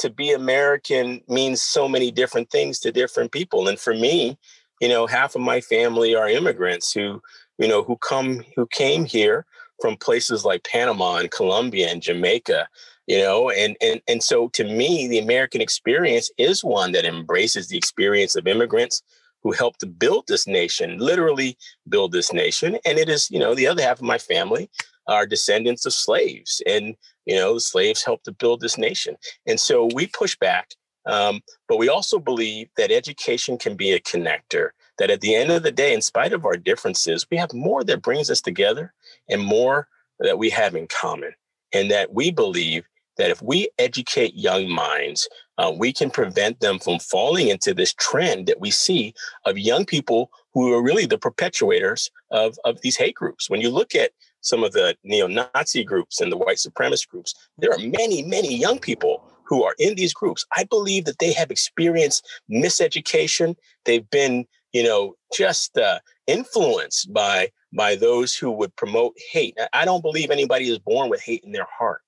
to 0.00 0.10
be 0.10 0.32
American 0.32 1.20
means 1.28 1.62
so 1.62 1.88
many 1.88 2.10
different 2.10 2.50
things 2.50 2.78
to 2.80 2.90
different 2.90 3.32
people. 3.32 3.68
And 3.68 3.78
for 3.78 3.94
me, 3.94 4.38
you 4.80 4.88
know, 4.88 5.06
half 5.06 5.34
of 5.34 5.42
my 5.42 5.60
family 5.60 6.14
are 6.14 6.28
immigrants 6.28 6.92
who, 6.92 7.22
you 7.58 7.68
know, 7.68 7.82
who 7.82 7.96
come 7.98 8.42
who 8.56 8.66
came 8.66 9.04
here 9.04 9.44
from 9.80 9.96
places 9.96 10.44
like 10.44 10.64
Panama 10.64 11.16
and 11.16 11.30
Colombia 11.30 11.88
and 11.88 12.02
Jamaica, 12.02 12.66
you 13.06 13.18
know, 13.18 13.50
and 13.50 13.76
and 13.82 14.00
and 14.08 14.22
so 14.22 14.48
to 14.48 14.64
me, 14.64 15.06
the 15.06 15.18
American 15.18 15.60
experience 15.60 16.30
is 16.38 16.64
one 16.64 16.92
that 16.92 17.04
embraces 17.04 17.68
the 17.68 17.76
experience 17.76 18.36
of 18.36 18.46
immigrants 18.46 19.02
who 19.42 19.52
helped 19.52 19.80
to 19.80 19.86
build 19.86 20.24
this 20.28 20.46
nation, 20.46 20.98
literally 20.98 21.56
build 21.88 22.12
this 22.12 22.32
nation. 22.32 22.78
And 22.84 22.98
it 22.98 23.08
is, 23.08 23.30
you 23.30 23.38
know, 23.38 23.54
the 23.54 23.66
other 23.66 23.82
half 23.82 23.98
of 23.98 24.04
my 24.04 24.18
family 24.18 24.70
are 25.10 25.26
descendants 25.26 25.84
of 25.84 25.92
slaves. 25.92 26.62
And 26.66 26.96
you 27.26 27.36
know, 27.36 27.58
slaves 27.58 28.02
helped 28.02 28.24
to 28.24 28.32
build 28.32 28.60
this 28.60 28.78
nation. 28.78 29.16
And 29.46 29.60
so 29.60 29.88
we 29.94 30.06
push 30.06 30.36
back. 30.36 30.70
Um, 31.06 31.40
but 31.68 31.78
we 31.78 31.88
also 31.88 32.18
believe 32.18 32.68
that 32.76 32.90
education 32.90 33.56
can 33.56 33.76
be 33.76 33.92
a 33.92 34.00
connector, 34.00 34.70
that 34.98 35.10
at 35.10 35.20
the 35.20 35.34
end 35.34 35.50
of 35.50 35.62
the 35.62 35.72
day, 35.72 35.94
in 35.94 36.02
spite 36.02 36.32
of 36.32 36.44
our 36.44 36.56
differences, 36.56 37.26
we 37.30 37.36
have 37.36 37.52
more 37.54 37.84
that 37.84 38.02
brings 38.02 38.30
us 38.30 38.40
together 38.40 38.92
and 39.28 39.42
more 39.42 39.88
that 40.18 40.38
we 40.38 40.50
have 40.50 40.74
in 40.74 40.86
common. 40.88 41.32
And 41.72 41.90
that 41.90 42.12
we 42.12 42.30
believe 42.30 42.84
that 43.16 43.30
if 43.30 43.40
we 43.42 43.68
educate 43.78 44.34
young 44.34 44.68
minds, 44.68 45.28
uh, 45.58 45.72
we 45.74 45.92
can 45.92 46.10
prevent 46.10 46.60
them 46.60 46.78
from 46.78 46.98
falling 46.98 47.48
into 47.48 47.72
this 47.72 47.94
trend 47.94 48.46
that 48.46 48.60
we 48.60 48.70
see 48.70 49.14
of 49.44 49.58
young 49.58 49.84
people 49.84 50.30
who 50.52 50.72
are 50.72 50.82
really 50.82 51.06
the 51.06 51.18
perpetuators 51.18 52.10
of, 52.30 52.58
of 52.64 52.80
these 52.80 52.96
hate 52.96 53.14
groups. 53.14 53.48
When 53.48 53.60
you 53.60 53.70
look 53.70 53.94
at 53.94 54.10
some 54.40 54.64
of 54.64 54.72
the 54.72 54.96
neo-Nazi 55.04 55.84
groups 55.84 56.20
and 56.20 56.30
the 56.30 56.36
white 56.36 56.56
supremacist 56.56 57.08
groups, 57.08 57.34
there 57.58 57.72
are 57.72 57.78
many, 57.78 58.22
many 58.22 58.56
young 58.56 58.78
people 58.78 59.22
who 59.44 59.64
are 59.64 59.74
in 59.78 59.96
these 59.96 60.14
groups. 60.14 60.46
I 60.56 60.64
believe 60.64 61.04
that 61.06 61.18
they 61.18 61.32
have 61.32 61.50
experienced 61.50 62.26
miseducation. 62.50 63.56
They've 63.84 64.08
been, 64.08 64.46
you 64.72 64.84
know, 64.84 65.16
just 65.36 65.76
uh, 65.76 65.98
influenced 66.26 67.12
by 67.12 67.50
by 67.72 67.94
those 67.94 68.34
who 68.34 68.50
would 68.50 68.74
promote 68.76 69.16
hate. 69.32 69.56
I 69.72 69.84
don't 69.84 70.02
believe 70.02 70.30
anybody 70.30 70.68
is 70.68 70.78
born 70.78 71.08
with 71.08 71.20
hate 71.22 71.44
in 71.44 71.52
their 71.52 71.68
heart, 71.78 72.02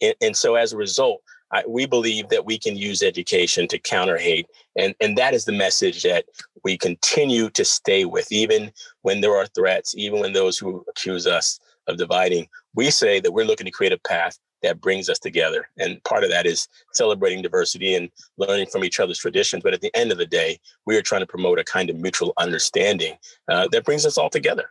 and, 0.00 0.14
and 0.20 0.36
so 0.36 0.56
as 0.56 0.72
a 0.72 0.76
result, 0.76 1.22
I, 1.52 1.64
we 1.66 1.86
believe 1.86 2.28
that 2.28 2.44
we 2.44 2.58
can 2.58 2.76
use 2.76 3.02
education 3.02 3.68
to 3.68 3.78
counter 3.78 4.18
hate, 4.18 4.46
and 4.76 4.94
and 5.00 5.16
that 5.18 5.34
is 5.34 5.44
the 5.44 5.52
message 5.52 6.02
that 6.02 6.24
we 6.64 6.76
continue 6.76 7.48
to 7.50 7.64
stay 7.64 8.04
with, 8.04 8.30
even 8.32 8.72
when 9.02 9.20
there 9.20 9.36
are 9.36 9.46
threats, 9.46 9.94
even 9.96 10.18
when 10.18 10.32
those 10.32 10.58
who 10.58 10.84
accuse 10.88 11.26
us 11.26 11.60
of 11.88 11.96
dividing. 11.96 12.46
We 12.74 12.90
say 12.90 13.20
that 13.20 13.32
we're 13.32 13.46
looking 13.46 13.66
to 13.66 13.72
create 13.72 13.92
a 13.92 13.98
path 13.98 14.38
that 14.62 14.80
brings 14.80 15.08
us 15.08 15.18
together. 15.18 15.68
And 15.78 16.02
part 16.04 16.24
of 16.24 16.30
that 16.30 16.46
is 16.46 16.68
celebrating 16.92 17.42
diversity 17.42 17.94
and 17.94 18.10
learning 18.36 18.66
from 18.66 18.84
each 18.84 19.00
other's 19.00 19.18
traditions. 19.18 19.62
But 19.62 19.74
at 19.74 19.80
the 19.80 19.94
end 19.94 20.12
of 20.12 20.18
the 20.18 20.26
day, 20.26 20.58
we 20.86 20.96
are 20.96 21.02
trying 21.02 21.20
to 21.20 21.26
promote 21.26 21.58
a 21.58 21.64
kind 21.64 21.90
of 21.90 21.96
mutual 21.96 22.32
understanding 22.38 23.16
uh, 23.48 23.68
that 23.72 23.84
brings 23.84 24.04
us 24.04 24.18
all 24.18 24.30
together. 24.30 24.70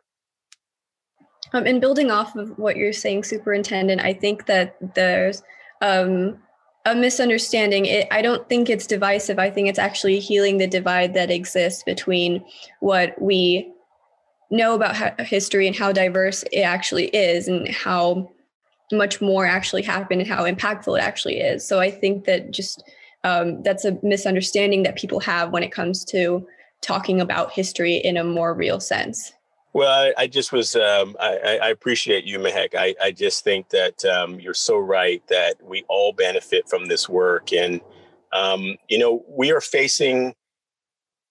Um, 1.53 1.65
and 1.65 1.80
building 1.80 2.12
off 2.12 2.36
of 2.36 2.58
what 2.58 2.75
you're 2.75 2.91
saying, 2.93 3.23
Superintendent, 3.23 4.01
I 4.01 4.13
think 4.13 4.47
that 4.47 4.75
there's 4.95 5.41
um, 5.82 6.38
a 6.86 6.93
misunderstanding. 6.93 7.86
It, 7.86 8.08
I 8.12 8.21
don't 8.21 8.47
think 8.49 8.69
it's 8.69 8.88
divisive. 8.88 9.39
I 9.39 9.49
think 9.49 9.69
it's 9.69 9.80
actually 9.80 10.19
healing 10.19 10.58
the 10.58 10.67
divide 10.67 11.13
that 11.13 11.32
exists 11.32 11.84
between 11.84 12.43
what 12.82 13.19
we 13.21 13.71
know 14.49 14.75
about 14.75 15.19
history 15.21 15.67
and 15.67 15.75
how 15.75 15.91
diverse 15.91 16.43
it 16.51 16.62
actually 16.62 17.07
is 17.07 17.47
and 17.47 17.67
how 17.67 18.31
much 18.91 19.19
more 19.19 19.45
actually 19.45 19.81
happened 19.81 20.21
and 20.21 20.29
how 20.29 20.45
impactful 20.45 20.97
it 20.97 21.01
actually 21.01 21.39
is. 21.39 21.67
So 21.67 21.79
I 21.79 21.91
think 21.91 22.25
that 22.25 22.51
just 22.51 22.83
um, 23.23 23.62
that's 23.63 23.83
a 23.83 23.97
misunderstanding 24.03 24.83
that 24.83 24.95
people 24.95 25.19
have 25.19 25.51
when 25.51 25.63
it 25.63 25.71
comes 25.71 26.05
to 26.05 26.47
talking 26.81 27.19
about 27.19 27.51
history 27.51 27.95
in 27.95 28.15
a 28.15 28.23
more 28.23 28.53
real 28.53 28.79
sense. 28.79 29.33
Well, 29.73 29.91
I, 29.91 30.23
I 30.23 30.27
just 30.27 30.51
was, 30.51 30.75
um, 30.75 31.15
I, 31.19 31.60
I, 31.62 31.69
appreciate 31.69 32.23
you, 32.23 32.39
Mehek. 32.39 32.73
I, 32.73 32.95
I 33.01 33.12
just 33.12 33.43
think 33.43 33.69
that 33.69 34.03
um, 34.05 34.39
you're 34.39 34.53
so 34.53 34.77
right 34.77 35.21
that 35.27 35.55
we 35.62 35.83
all 35.88 36.13
benefit 36.13 36.67
from 36.69 36.86
this 36.86 37.07
work. 37.07 37.51
And, 37.53 37.81
um, 38.33 38.77
you 38.88 38.97
know, 38.97 39.23
we 39.27 39.51
are 39.51 39.62
facing 39.62 40.33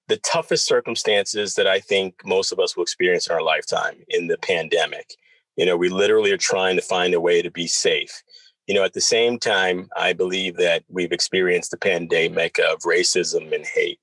the 0.09 0.19
toughest 0.19 0.67
circumstances 0.67 1.55
that 1.55 1.67
I 1.67 1.81
think 1.81 2.15
most 2.25 2.53
of 2.53 2.59
us 2.59 2.77
will 2.77 2.83
experience 2.83 3.27
in 3.27 3.35
our 3.35 3.43
lifetime 3.43 3.97
in 4.09 4.29
the 4.29 4.39
pandemic. 4.39 5.15
You 5.57 5.67
know, 5.67 5.77
we 5.77 5.89
literally 5.89 6.33
are 6.33 6.37
trying 6.39 6.77
to 6.77 6.83
find 6.83 7.15
a 7.15 7.21
way 7.21 7.43
to 7.43 7.51
be 7.51 7.67
safe. 7.67 8.23
You 8.67 8.75
know, 8.75 8.85
at 8.85 8.93
the 8.93 9.01
same 9.01 9.39
time, 9.39 9.89
I 9.97 10.13
believe 10.13 10.57
that 10.57 10.85
we've 10.89 11.13
experienced 11.13 11.71
the 11.71 11.79
pandemic 11.79 12.59
of 12.59 12.81
racism 12.81 13.55
and 13.55 13.65
hate. 13.65 14.01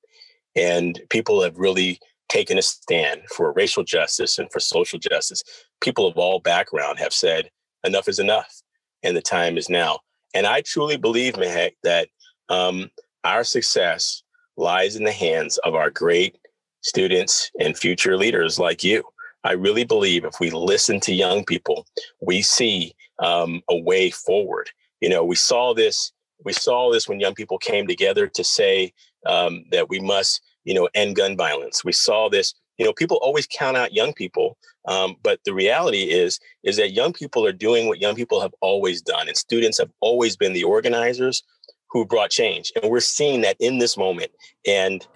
And 0.55 0.99
people 1.09 1.41
have 1.43 1.57
really 1.57 1.99
taken 2.29 2.57
a 2.57 2.61
stand 2.61 3.21
for 3.29 3.53
racial 3.53 3.83
justice 3.83 4.39
and 4.39 4.51
for 4.51 4.59
social 4.59 4.99
justice. 4.99 5.43
People 5.81 6.07
of 6.07 6.17
all 6.17 6.39
background 6.39 6.99
have 6.99 7.13
said 7.13 7.49
enough 7.83 8.07
is 8.07 8.19
enough, 8.19 8.61
and 9.03 9.15
the 9.15 9.21
time 9.21 9.57
is 9.57 9.69
now. 9.69 9.99
And 10.33 10.47
I 10.47 10.61
truly 10.61 10.97
believe, 10.97 11.35
Mehek, 11.35 11.73
that 11.83 12.07
um, 12.49 12.89
our 13.23 13.43
success 13.43 14.22
lies 14.57 14.95
in 14.95 15.03
the 15.03 15.11
hands 15.11 15.57
of 15.59 15.75
our 15.75 15.89
great 15.89 16.37
students 16.81 17.51
and 17.59 17.77
future 17.77 18.17
leaders 18.17 18.59
like 18.59 18.83
you. 18.83 19.03
I 19.43 19.53
really 19.53 19.83
believe 19.83 20.23
if 20.23 20.39
we 20.39 20.51
listen 20.51 20.99
to 21.01 21.13
young 21.13 21.43
people, 21.43 21.85
we 22.21 22.41
see 22.41 22.95
um, 23.19 23.61
a 23.69 23.77
way 23.77 24.09
forward. 24.09 24.69
You 25.01 25.09
know, 25.09 25.23
we 25.23 25.35
saw 25.35 25.73
this. 25.73 26.11
We 26.45 26.53
saw 26.53 26.91
this 26.91 27.07
when 27.07 27.19
young 27.19 27.35
people 27.35 27.57
came 27.57 27.87
together 27.87 28.27
to 28.27 28.43
say 28.43 28.93
um, 29.25 29.63
that 29.71 29.89
we 29.89 29.99
must 29.99 30.41
you 30.63 30.73
know, 30.73 30.89
end 30.93 31.15
gun 31.15 31.35
violence. 31.35 31.83
We 31.83 31.91
saw 31.91 32.29
this. 32.29 32.53
You 32.77 32.85
know, 32.85 32.93
people 32.93 33.17
always 33.21 33.47
count 33.47 33.77
out 33.77 33.93
young 33.93 34.13
people, 34.13 34.57
um, 34.87 35.15
but 35.21 35.39
the 35.45 35.53
reality 35.53 36.03
is 36.03 36.39
is 36.63 36.77
that 36.77 36.93
young 36.93 37.13
people 37.13 37.45
are 37.45 37.53
doing 37.53 37.87
what 37.87 38.01
young 38.01 38.15
people 38.15 38.41
have 38.41 38.53
always 38.61 39.01
done, 39.01 39.27
and 39.27 39.37
students 39.37 39.77
have 39.77 39.91
always 39.99 40.35
been 40.35 40.53
the 40.53 40.63
organizers 40.63 41.43
who 41.93 42.05
brought 42.05 42.31
change. 42.31 42.73
And 42.75 42.91
we're 42.91 42.99
seeing 42.99 43.41
that 43.41 43.55
in 43.59 43.77
this 43.77 43.95
moment. 43.95 44.31
And 44.67 45.07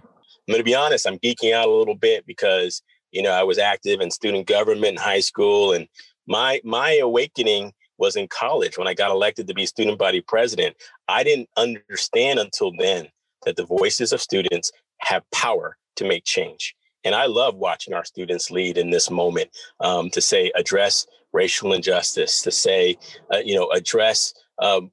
I'm 0.47 0.53
going 0.53 0.59
to 0.59 0.63
be 0.63 0.75
honest, 0.75 1.07
I'm 1.07 1.19
geeking 1.19 1.53
out 1.53 1.67
a 1.67 1.71
little 1.71 1.95
bit 1.95 2.25
because 2.25 2.81
you 3.11 3.21
know 3.21 3.31
I 3.31 3.43
was 3.43 3.57
active 3.57 3.99
in 3.99 4.11
student 4.11 4.47
government 4.47 4.85
in 4.85 4.97
high 4.97 5.19
school, 5.19 5.73
and 5.73 5.87
my 6.27 6.61
my 6.63 6.97
awakening 6.97 7.73
was 7.97 8.15
in 8.15 8.27
college 8.27 8.77
when 8.77 8.87
I 8.87 8.93
got 8.93 9.11
elected 9.11 9.47
to 9.47 9.53
be 9.53 9.65
student 9.65 9.97
body 9.97 10.21
president. 10.21 10.75
I 11.07 11.23
didn't 11.23 11.49
understand 11.57 12.39
until 12.39 12.71
then 12.77 13.07
that 13.45 13.55
the 13.55 13.65
voices 13.65 14.13
of 14.13 14.21
students 14.21 14.71
have 14.99 15.23
power 15.31 15.77
to 15.95 16.05
make 16.05 16.23
change. 16.23 16.75
And 17.03 17.15
I 17.15 17.25
love 17.25 17.55
watching 17.55 17.93
our 17.93 18.05
students 18.05 18.51
lead 18.51 18.77
in 18.77 18.89
this 18.89 19.09
moment 19.09 19.49
um, 19.79 20.09
to 20.11 20.21
say, 20.21 20.51
address 20.55 21.07
racial 21.33 21.73
injustice, 21.73 22.41
to 22.41 22.51
say, 22.51 22.97
uh, 23.33 23.37
you 23.37 23.55
know, 23.55 23.69
address 23.71 24.33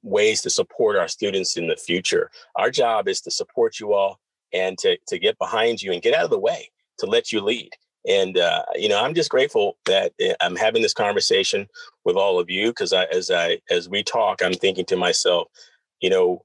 ways 0.02 0.42
to 0.42 0.50
support 0.50 0.96
our 0.96 1.08
students 1.08 1.56
in 1.56 1.66
the 1.66 1.76
future. 1.76 2.30
Our 2.56 2.70
job 2.70 3.08
is 3.08 3.20
to 3.22 3.30
support 3.30 3.80
you 3.80 3.94
all 3.94 4.20
and 4.52 4.78
to, 4.78 4.96
to 5.08 5.18
get 5.18 5.38
behind 5.38 5.82
you 5.82 5.92
and 5.92 6.02
get 6.02 6.14
out 6.14 6.24
of 6.24 6.30
the 6.30 6.38
way 6.38 6.70
to 6.98 7.06
let 7.06 7.32
you 7.32 7.40
lead. 7.40 7.70
And 8.06 8.36
uh, 8.36 8.64
you 8.74 8.88
know, 8.88 9.02
I'm 9.02 9.14
just 9.14 9.30
grateful 9.30 9.78
that 9.86 10.12
uh, 10.22 10.34
I'm 10.40 10.56
having 10.56 10.82
this 10.82 10.92
conversation 10.92 11.66
with 12.04 12.16
all 12.16 12.38
of 12.38 12.50
you 12.50 12.68
because 12.68 12.92
as 12.92 13.30
I 13.30 13.60
as 13.70 13.88
we 13.88 14.02
talk, 14.02 14.42
I'm 14.42 14.52
thinking 14.52 14.84
to 14.86 14.96
myself, 14.96 15.48
you 16.00 16.10
know, 16.10 16.42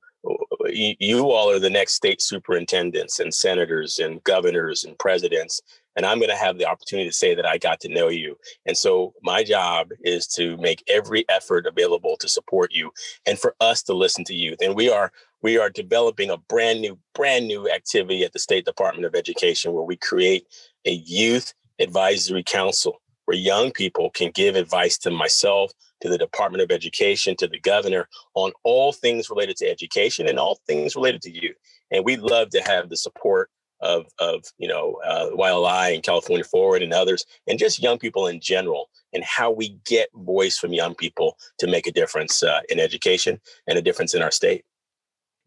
you 0.69 1.31
all 1.31 1.49
are 1.49 1.59
the 1.59 1.69
next 1.69 1.93
state 1.93 2.21
superintendents 2.21 3.19
and 3.19 3.33
senators 3.33 3.99
and 3.99 4.23
governors 4.23 4.83
and 4.83 4.97
presidents 4.99 5.61
and 5.99 6.05
i'm 6.05 6.17
going 6.17 6.29
to 6.29 6.35
have 6.35 6.57
the 6.57 6.65
opportunity 6.65 7.09
to 7.09 7.15
say 7.15 7.35
that 7.35 7.45
i 7.45 7.57
got 7.57 7.81
to 7.81 7.89
know 7.89 8.07
you 8.07 8.37
and 8.65 8.77
so 8.77 9.13
my 9.21 9.43
job 9.43 9.89
is 10.01 10.25
to 10.25 10.55
make 10.57 10.81
every 10.87 11.25
effort 11.27 11.67
available 11.67 12.15
to 12.17 12.29
support 12.29 12.73
you 12.73 12.89
and 13.25 13.37
for 13.37 13.53
us 13.59 13.83
to 13.83 13.93
listen 13.93 14.23
to 14.23 14.33
youth 14.33 14.59
and 14.61 14.75
we 14.75 14.89
are 14.89 15.11
we 15.41 15.57
are 15.57 15.69
developing 15.69 16.29
a 16.29 16.37
brand 16.37 16.79
new 16.79 16.97
brand 17.13 17.47
new 17.47 17.69
activity 17.69 18.23
at 18.23 18.31
the 18.31 18.39
state 18.39 18.63
department 18.63 19.05
of 19.05 19.13
education 19.13 19.73
where 19.73 19.83
we 19.83 19.97
create 19.97 20.47
a 20.85 20.91
youth 21.05 21.53
advisory 21.79 22.43
council 22.43 23.01
where 23.25 23.37
young 23.37 23.69
people 23.71 24.09
can 24.09 24.31
give 24.31 24.55
advice 24.55 24.97
to 24.97 25.11
myself 25.11 25.71
to 26.01 26.09
the 26.09 26.17
Department 26.17 26.63
of 26.63 26.71
Education, 26.71 27.35
to 27.37 27.47
the 27.47 27.59
governor 27.59 28.07
on 28.33 28.51
all 28.63 28.91
things 28.91 29.29
related 29.29 29.55
to 29.57 29.69
education 29.69 30.27
and 30.27 30.39
all 30.39 30.57
things 30.65 30.95
related 30.95 31.21
to 31.21 31.31
youth. 31.31 31.55
And 31.91 32.03
we'd 32.03 32.21
love 32.21 32.49
to 32.49 32.61
have 32.61 32.89
the 32.89 32.97
support 32.97 33.51
of, 33.81 34.05
of 34.19 34.45
you 34.57 34.67
know, 34.67 34.99
uh, 35.05 35.29
YLI 35.31 35.93
and 35.93 36.03
California 36.03 36.43
Forward 36.43 36.81
and 36.81 36.93
others, 36.93 37.25
and 37.47 37.59
just 37.59 37.81
young 37.81 37.97
people 37.97 38.27
in 38.27 38.39
general, 38.39 38.89
and 39.13 39.23
how 39.23 39.51
we 39.51 39.77
get 39.85 40.09
voice 40.13 40.57
from 40.57 40.73
young 40.73 40.95
people 40.95 41.37
to 41.59 41.67
make 41.67 41.87
a 41.87 41.91
difference 41.91 42.43
uh, 42.43 42.61
in 42.69 42.79
education 42.79 43.39
and 43.67 43.77
a 43.77 43.81
difference 43.81 44.13
in 44.13 44.21
our 44.21 44.31
state 44.31 44.63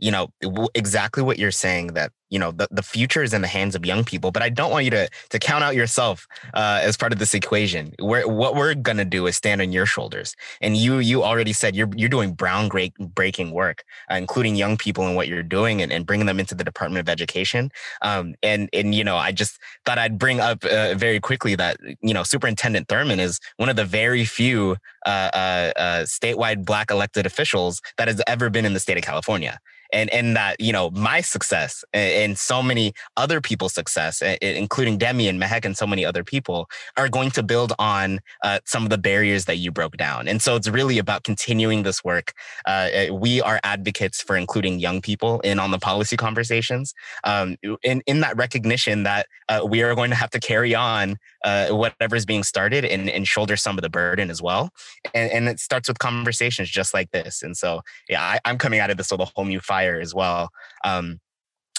you 0.03 0.11
know 0.11 0.27
exactly 0.75 1.23
what 1.23 1.38
you're 1.38 1.51
saying 1.51 1.88
that 1.99 2.11
you 2.31 2.38
know 2.38 2.51
the, 2.51 2.67
the 2.71 2.83
future 2.83 3.23
is 3.23 3.33
in 3.33 3.43
the 3.43 3.49
hands 3.49 3.75
of 3.75 3.85
young 3.85 4.05
people 4.05 4.31
but 4.31 4.43
i 4.43 4.49
don't 4.49 4.71
want 4.71 4.85
you 4.85 4.91
to 4.91 5.09
to 5.31 5.38
count 5.38 5.62
out 5.65 5.75
yourself 5.75 6.27
uh, 6.55 6.81
as 6.83 6.97
part 6.97 7.12
of 7.12 7.19
this 7.19 7.35
equation. 7.35 7.95
We're, 8.01 8.27
what 8.27 8.55
we're 8.55 8.75
gonna 8.75 9.05
do 9.05 9.27
is 9.27 9.37
stand 9.37 9.61
on 9.61 9.73
your 9.73 9.87
shoulders. 9.87 10.35
And 10.61 10.77
you 10.77 10.99
you 10.99 11.23
already 11.23 11.53
said 11.53 11.77
you're 11.77 11.91
you're 11.97 12.09
doing 12.09 12.33
brown 12.33 12.69
breaking 12.69 13.51
work 13.53 13.85
uh, 14.11 14.15
including 14.15 14.57
young 14.57 14.77
people 14.77 15.07
and 15.07 15.17
what 15.17 15.29
you're 15.29 15.43
doing 15.43 15.83
and, 15.83 15.93
and 15.93 16.07
bringing 16.07 16.27
them 16.27 16.41
into 16.41 16.55
the 16.55 16.65
department 16.65 17.01
of 17.01 17.09
education. 17.09 17.71
Um, 18.03 18.35
and 18.43 18.69
and 18.73 18.95
you 18.95 19.05
know 19.05 19.17
i 19.17 19.33
just 19.33 19.59
thought 19.85 19.99
i'd 19.99 20.19
bring 20.19 20.41
up 20.41 20.65
uh, 20.65 20.95
very 20.95 21.21
quickly 21.21 21.55
that 21.55 21.77
you 22.01 22.15
know 22.15 22.23
superintendent 22.23 22.88
thurmond 22.88 23.19
is 23.19 23.38
one 23.57 23.69
of 23.69 23.77
the 23.77 23.85
very 23.85 24.25
few 24.25 24.77
uh, 25.07 25.31
uh, 25.35 25.73
uh, 25.77 26.03
statewide 26.03 26.65
black 26.65 26.91
elected 26.91 27.27
officials 27.27 27.81
that 27.99 28.09
has 28.09 28.21
ever 28.27 28.51
been 28.51 28.65
in 28.65 28.75
the 28.75 28.81
state 28.81 28.97
of 28.97 29.03
california 29.03 29.59
and 29.92 30.11
and 30.11 30.37
that 30.37 30.61
you 30.61 30.72
know 30.72 30.90
my 30.90 31.20
success 31.20 31.85
and, 31.92 32.33
so 32.42 32.62
many 32.62 32.94
other 33.16 33.40
people's 33.40 33.74
success, 33.74 34.22
including 34.40 34.96
Demi 34.96 35.28
and 35.28 35.40
Mehek 35.40 35.64
and 35.64 35.76
so 35.76 35.87
many 35.87 36.05
other 36.05 36.24
people, 36.24 36.68
are 36.96 37.09
going 37.09 37.31
to 37.33 37.42
build 37.42 37.72
on 37.78 38.20
uh, 38.42 38.59
some 38.64 38.85
of 38.85 38.90
the 38.90 38.98
barriers 38.98 39.44
that 39.44 39.57
you 39.57 39.70
broke 39.70 39.96
down. 39.96 40.28
And 40.28 40.40
so 40.40 40.57
it's 40.57 40.68
really 40.68 40.98
about 40.98 41.24
continuing 41.24 41.83
this 41.83 42.02
work. 42.02 42.33
Uh, 42.66 42.88
eh, 42.90 43.11
we 43.11 43.42
are 43.42 43.61
advocates 43.64 44.22
for 44.22 44.37
including 44.37 44.81
young 44.81 45.02
people 45.02 45.40
in 45.40 45.59
on 45.59 45.70
the 45.70 45.78
policy 45.78 46.16
conversations, 46.16 46.94
um, 47.24 47.57
in 47.83 48.02
in 48.07 48.20
that 48.20 48.37
recognition 48.37 49.02
that 49.02 49.26
uh, 49.48 49.61
we 49.68 49.83
are 49.83 49.94
going 49.94 50.11
to 50.11 50.16
have 50.16 50.31
to 50.31 50.40
carry 50.40 50.74
on 50.74 51.18
uh, 51.44 51.68
whatever 51.68 52.16
is 52.16 52.26
being 52.26 52.42
started 52.42 52.85
and, 52.85 53.09
and 53.11 53.26
shoulder 53.26 53.57
some 53.57 53.78
of 53.78 53.83
the 53.83 53.90
burden 53.90 54.31
as 54.31 54.40
well. 54.42 54.70
And, 55.14 55.31
and 55.31 55.48
it 55.48 55.61
starts 55.61 55.88
with 55.88 55.98
conversations 55.98 56.70
just 56.70 56.94
like 56.94 57.11
this. 57.11 57.42
And 57.42 57.57
so, 57.57 57.81
yeah, 58.09 58.22
I, 58.22 58.40
I'm 58.44 58.59
coming 58.59 58.81
out 58.81 58.90
of 58.90 58.96
this 58.96 59.11
with 59.11 59.20
a 59.20 59.31
whole 59.35 59.44
new 59.44 59.61
fire 59.61 60.00
as 60.00 60.14
well. 60.14 60.50
Um, 60.85 61.20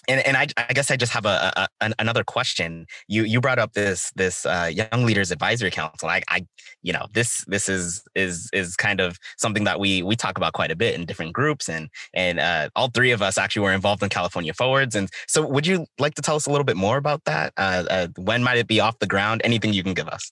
and 0.07 0.25
and 0.25 0.37
I, 0.37 0.47
I 0.57 0.73
guess 0.73 0.91
I 0.91 0.95
just 0.95 1.13
have 1.13 1.25
a, 1.25 1.67
a, 1.81 1.91
another 1.99 2.23
question. 2.23 2.85
You 3.07 3.23
you 3.23 3.41
brought 3.41 3.59
up 3.59 3.73
this 3.73 4.11
this 4.15 4.45
uh, 4.45 4.69
young 4.71 5.05
leaders 5.05 5.31
advisory 5.31 5.71
council. 5.71 6.09
I, 6.09 6.21
I 6.29 6.45
you 6.81 6.93
know 6.93 7.07
this 7.13 7.43
this 7.47 7.69
is 7.69 8.03
is 8.15 8.49
is 8.53 8.75
kind 8.75 8.99
of 8.99 9.17
something 9.37 9.63
that 9.63 9.79
we 9.79 10.03
we 10.03 10.15
talk 10.15 10.37
about 10.37 10.53
quite 10.53 10.71
a 10.71 10.75
bit 10.75 10.95
in 10.95 11.05
different 11.05 11.33
groups 11.33 11.69
and 11.69 11.89
and 12.13 12.39
uh, 12.39 12.69
all 12.75 12.89
three 12.89 13.11
of 13.11 13.21
us 13.21 13.37
actually 13.37 13.63
were 13.63 13.73
involved 13.73 14.03
in 14.03 14.09
California 14.09 14.53
Forwards. 14.53 14.95
And 14.95 15.09
so, 15.27 15.45
would 15.45 15.67
you 15.67 15.85
like 15.99 16.15
to 16.15 16.21
tell 16.21 16.35
us 16.35 16.45
a 16.45 16.49
little 16.49 16.65
bit 16.65 16.77
more 16.77 16.97
about 16.97 17.23
that? 17.25 17.53
Uh, 17.57 17.83
uh 17.89 18.07
when 18.17 18.43
might 18.43 18.57
it 18.57 18.67
be 18.67 18.79
off 18.79 18.99
the 18.99 19.07
ground? 19.07 19.41
Anything 19.43 19.73
you 19.73 19.83
can 19.83 19.93
give 19.93 20.07
us? 20.07 20.31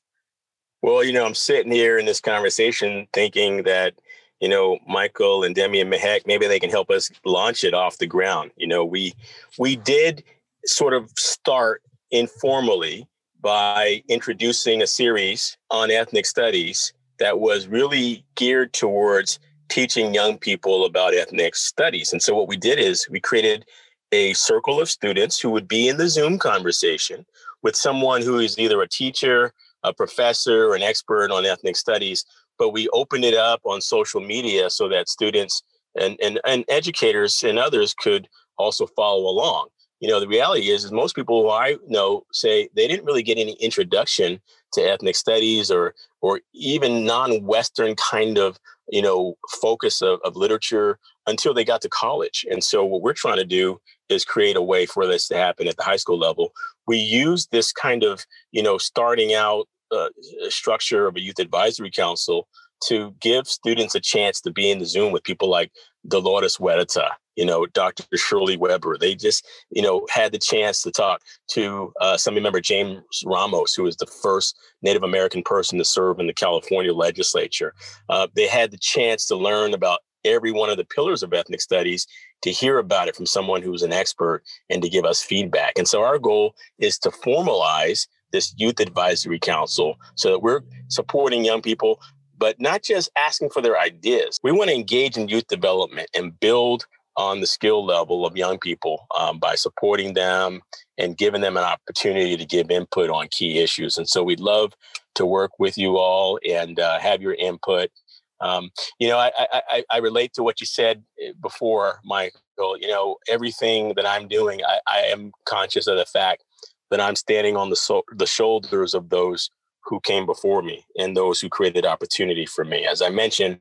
Well, 0.81 1.03
you 1.03 1.13
know, 1.13 1.25
I'm 1.25 1.36
sitting 1.36 1.71
here 1.71 1.99
in 1.99 2.05
this 2.05 2.19
conversation 2.19 3.07
thinking 3.13 3.63
that 3.63 3.93
you 4.41 4.49
know, 4.49 4.80
Michael 4.88 5.43
and 5.43 5.56
Demi 5.56 5.80
and 5.80 5.91
Mehek, 5.91 6.25
maybe 6.25 6.47
they 6.47 6.60
can 6.60 6.69
help 6.69 6.89
us 6.89 7.12
launch 7.23 7.63
it 7.63 7.73
off 7.73 7.99
the 7.99 8.08
ground. 8.08 8.51
You 8.58 8.67
know, 8.67 8.84
we 8.84 9.13
we 9.58 9.75
did 9.75 10.23
sort 10.65 10.93
of 10.93 11.10
start 11.17 11.82
informally 12.10 13.08
by 13.39 14.04
introducing 14.08 14.82
a 14.82 14.88
series 14.88 15.58
on 15.69 15.89
ethnic 15.89 16.25
studies 16.25 16.93
that 17.19 17.39
was 17.39 17.67
really 17.67 18.25
geared 18.36 18.73
towards 18.73 19.39
teaching 19.69 20.13
young 20.13 20.38
people 20.38 20.86
about 20.86 21.13
ethnic 21.13 21.56
studies. 21.56 22.12
And 22.12 22.21
so 22.21 22.36
what 22.36 22.47
we 22.47 22.58
did 22.58 22.77
is 22.77 23.08
we 23.10 23.19
created 23.19 23.65
a 24.12 24.34
circle 24.34 24.82
of 24.82 24.89
students 24.89 25.39
who 25.39 25.49
would 25.51 25.67
be 25.67 25.88
in 25.88 25.97
the 25.97 26.10
Zoom 26.10 26.38
conversation 26.38 27.25
with 27.63 27.75
someone 27.75 28.21
who 28.21 28.39
is 28.39 28.60
either 28.60 28.82
a 28.82 28.88
teacher, 28.88 29.54
a 29.84 29.93
professor, 29.93 30.67
or 30.67 30.75
an 30.75 30.84
expert 30.84 31.32
on 31.32 31.45
ethnic 31.45 31.75
studies. 31.75 32.25
But 32.62 32.74
we 32.74 32.88
opened 32.89 33.26
it 33.26 33.34
up 33.34 33.60
on 33.63 33.82
social 33.82 34.21
media 34.21 34.69
so 34.69 34.88
that 34.89 35.10
students 35.10 35.63
and, 36.00 36.15
and, 36.21 36.39
and 36.45 36.63
educators 36.67 37.41
and 37.41 37.58
others 37.58 37.95
could 37.95 38.28
also 38.60 38.86
follow 38.86 39.28
along. 39.28 39.69
You 40.00 40.10
know, 40.10 40.19
the 40.19 40.28
reality 40.28 40.69
is, 40.69 40.84
is 40.84 40.91
most 40.91 41.15
people 41.15 41.41
who 41.41 41.50
I 41.50 41.78
know 41.88 42.24
say 42.32 42.69
they 42.76 42.88
didn't 42.88 43.08
really 43.08 43.24
get 43.24 43.39
any 43.39 43.54
introduction 43.54 44.39
to 44.74 44.82
ethnic 44.82 45.15
studies 45.15 45.71
or 45.71 45.95
or 46.21 46.41
even 46.54 47.04
non-Western 47.04 47.95
kind 47.95 48.38
of 48.38 48.60
you 48.89 49.02
know 49.02 49.39
focus 49.60 50.04
of, 50.04 50.19
of 50.24 50.36
literature 50.36 51.00
until 51.26 51.56
they 51.56 51.65
got 51.65 51.82
to 51.82 51.89
college. 51.89 52.45
And 52.52 52.63
so 52.63 52.86
what 52.86 53.02
we're 53.02 53.13
trying 53.13 53.38
to 53.38 53.43
do 53.43 53.82
is 54.08 54.24
create 54.24 54.56
a 54.56 54.62
way 54.62 54.86
for 54.86 55.08
this 55.08 55.28
to 55.30 55.36
happen 55.36 55.67
at 55.67 55.78
the 55.78 55.84
high 55.84 55.97
school 55.97 56.19
level. 56.19 56.52
We 56.86 56.97
use 56.97 57.47
this 57.47 57.71
kind 57.71 58.04
of 58.04 58.24
you 58.52 58.62
know 58.62 58.78
starting 58.78 59.34
out 59.34 59.67
uh, 59.91 60.10
structure 60.49 61.08
of 61.08 61.15
a 61.15 61.21
youth 61.21 61.39
advisory 61.39 61.91
council 61.91 62.47
to 62.86 63.15
give 63.19 63.47
students 63.47 63.95
a 63.95 63.99
chance 63.99 64.41
to 64.41 64.51
be 64.51 64.71
in 64.71 64.80
the 64.80 64.86
Zoom 64.86 65.12
with 65.12 65.23
people 65.23 65.49
like 65.49 65.71
Dolores 66.08 66.56
Huerta, 66.56 67.12
you 67.36 67.45
know, 67.45 67.65
Dr. 67.67 68.04
Shirley 68.17 68.58
Weber. 68.58 68.97
They 68.97 69.13
just, 69.13 69.47
you 69.69 69.82
know, 69.82 70.06
had 70.10 70.32
the 70.32 70.39
chance 70.39 70.82
to 70.84 70.91
talk 70.91 71.21
to 71.51 71.93
uh, 72.01 72.13
Assembly 72.15 72.41
Member 72.41 72.60
James 72.60 73.23
Ramos, 73.25 73.75
who 73.75 73.84
was 73.84 73.97
the 73.97 74.08
first 74.08 74.58
Native 74.82 75.04
American 75.04 75.43
person 75.43 75.77
to 75.77 75.86
serve 75.86 76.19
in 76.19 76.27
the 76.27 76.34
California 76.34 76.93
legislature. 76.93 77.73
Uh, 78.10 78.27
they 78.36 78.47
had 78.47 78.71
the 78.71 78.80
chance 78.80 79.27
to 79.27 79.36
learn 79.36 79.73
about 79.73 79.99
every 80.23 80.51
one 80.51 80.69
of 80.69 80.77
the 80.77 80.86
pillars 80.86 81.23
of 81.23 81.34
ethnic 81.34 81.62
studies 81.62 82.08
to 82.41 82.51
hear 82.51 82.77
about 82.80 83.08
it 83.08 83.15
from 83.15 83.25
someone 83.25 83.62
who's 83.62 83.84
an 83.84 83.93
expert 83.93 84.43
and 84.69 84.82
to 84.82 84.89
give 84.89 85.06
us 85.06 85.21
feedback. 85.21 85.73
And 85.77 85.88
so 85.88 86.04
our 86.04 86.19
goal 86.19 86.56
is 86.80 86.97
to 86.99 87.10
formalize 87.10 88.08
this 88.31 88.53
youth 88.57 88.79
advisory 88.79 89.39
council 89.39 89.95
so 90.15 90.31
that 90.31 90.39
we're 90.39 90.61
supporting 90.87 91.45
young 91.45 91.61
people 91.61 91.99
but 92.41 92.59
not 92.59 92.81
just 92.81 93.11
asking 93.15 93.51
for 93.51 93.61
their 93.61 93.77
ideas. 93.77 94.39
We 94.41 94.51
want 94.51 94.71
to 94.71 94.75
engage 94.75 95.15
in 95.15 95.27
youth 95.27 95.45
development 95.47 96.09
and 96.15 96.37
build 96.39 96.87
on 97.15 97.39
the 97.39 97.45
skill 97.45 97.85
level 97.85 98.25
of 98.25 98.35
young 98.35 98.57
people 98.57 99.05
um, 99.15 99.37
by 99.37 99.53
supporting 99.53 100.15
them 100.15 100.61
and 100.97 101.15
giving 101.15 101.41
them 101.41 101.55
an 101.55 101.63
opportunity 101.63 102.35
to 102.35 102.45
give 102.45 102.71
input 102.71 103.11
on 103.11 103.27
key 103.29 103.59
issues. 103.59 103.95
And 103.95 104.09
so 104.09 104.23
we'd 104.23 104.39
love 104.39 104.73
to 105.15 105.25
work 105.25 105.59
with 105.59 105.77
you 105.77 105.97
all 105.97 106.39
and 106.47 106.79
uh, 106.79 106.97
have 106.97 107.21
your 107.21 107.35
input. 107.35 107.91
Um, 108.39 108.71
you 108.97 109.07
know, 109.07 109.19
I, 109.19 109.31
I, 109.69 109.83
I, 109.91 109.97
relate 109.99 110.33
to 110.33 110.41
what 110.41 110.59
you 110.59 110.65
said 110.65 111.03
eh, 111.21 111.33
before, 111.39 111.99
Michael. 112.03 112.75
You 112.79 112.87
know, 112.87 113.17
everything 113.29 113.93
that 113.95 114.07
I'm 114.07 114.27
doing, 114.27 114.61
I, 114.67 114.79
I 114.87 114.99
am 115.11 115.31
conscious 115.45 115.85
of 115.85 115.97
the 115.97 116.05
fact 116.05 116.43
that 116.91 117.01
I'm 117.01 117.15
standing 117.15 117.58
on 117.58 117.69
the 117.69 117.75
so- 117.75 118.06
the 118.12 118.27
shoulders 118.27 118.93
of 118.93 119.10
those 119.10 119.49
who 119.84 119.99
came 120.01 120.25
before 120.25 120.62
me 120.62 120.86
and 120.97 121.17
those 121.17 121.39
who 121.39 121.49
created 121.49 121.86
opportunity 121.86 122.45
for 122.45 122.63
me. 122.63 122.86
As 122.86 123.01
I 123.01 123.10
mentioned, 123.10 123.60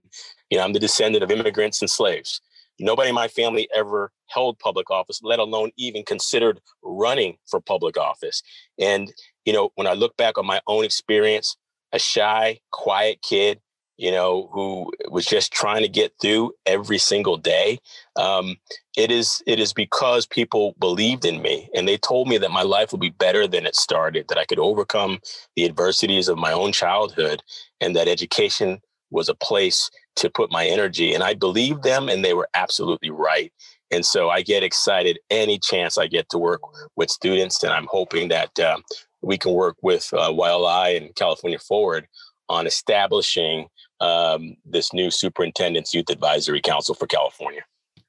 you 0.51 0.59
know, 0.59 0.65
I'm 0.65 0.75
the 0.75 0.79
descendant 0.79 1.25
of 1.25 1.31
immigrants 1.31 1.81
and 1.81 1.91
slaves. 1.91 2.43
Nobody 2.79 3.09
in 3.11 3.15
my 3.15 3.29
family 3.29 3.69
ever 3.75 4.13
held 4.29 4.59
public 4.59 4.91
office, 4.91 5.21
let 5.23 5.39
alone 5.39 5.71
even 5.77 6.03
considered 6.03 6.61
running 6.83 7.39
for 7.47 7.61
public 7.61 7.97
office. 7.97 8.43
And, 8.79 9.13
you 9.45 9.53
know, 9.53 9.71
when 9.77 9.87
I 9.87 9.95
look 9.95 10.17
back 10.17 10.37
on 10.37 10.47
my 10.47 10.61
own 10.67 10.85
experience, 10.85 11.57
a 11.93 11.99
shy, 11.99 12.61
quiet 12.71 13.23
kid 13.23 13.61
you 14.01 14.11
know, 14.11 14.49
who 14.51 14.91
was 15.11 15.27
just 15.27 15.53
trying 15.53 15.83
to 15.83 15.89
get 15.89 16.15
through 16.23 16.55
every 16.65 16.97
single 16.97 17.37
day. 17.37 17.79
Um, 18.17 18.57
it 18.97 19.11
is 19.11 19.43
it 19.47 19.61
is 19.61 19.75
because 19.75 20.25
people 20.25 20.75
believed 20.81 21.27
in 21.27 21.43
me 21.43 21.69
and 21.75 21.87
they 21.87 21.99
told 21.99 22.27
me 22.27 22.39
that 22.39 22.51
my 22.51 22.63
life 22.63 22.93
would 22.93 23.01
be 23.01 23.11
better 23.11 23.47
than 23.47 23.67
it 23.67 23.77
started, 23.77 24.25
that 24.29 24.39
I 24.39 24.47
could 24.47 24.59
overcome 24.59 25.19
the 25.55 25.67
adversities 25.67 26.29
of 26.29 26.39
my 26.39 26.51
own 26.51 26.73
childhood, 26.73 27.43
and 27.79 27.95
that 27.95 28.09
education 28.09 28.81
was 29.11 29.29
a 29.29 29.35
place 29.35 29.91
to 30.17 30.31
put 30.31 30.51
my 30.51 30.65
energy. 30.67 31.13
And 31.13 31.23
I 31.23 31.35
believed 31.35 31.83
them, 31.83 32.09
and 32.09 32.25
they 32.25 32.33
were 32.33 32.49
absolutely 32.55 33.11
right. 33.11 33.53
And 33.91 34.07
so 34.07 34.31
I 34.31 34.41
get 34.41 34.63
excited 34.63 35.19
any 35.29 35.59
chance 35.59 35.99
I 35.99 36.07
get 36.07 36.31
to 36.31 36.39
work 36.39 36.63
with 36.97 37.11
students, 37.11 37.63
and 37.63 37.73
I'm 37.73 37.89
hoping 37.91 38.29
that 38.29 38.59
uh, 38.59 38.79
we 39.21 39.37
can 39.37 39.53
work 39.53 39.77
with 39.83 40.09
uh, 40.15 40.31
YLI 40.31 40.97
and 40.97 41.15
California 41.17 41.59
Forward 41.59 42.09
on 42.49 42.67
establishing 42.67 43.69
um, 44.01 44.57
this 44.65 44.93
new 44.93 45.11
superintendent's 45.11 45.95
youth 45.95 46.11
advisory 46.11 46.61
council 46.61 46.95
for 46.95 47.07
California. 47.07 47.63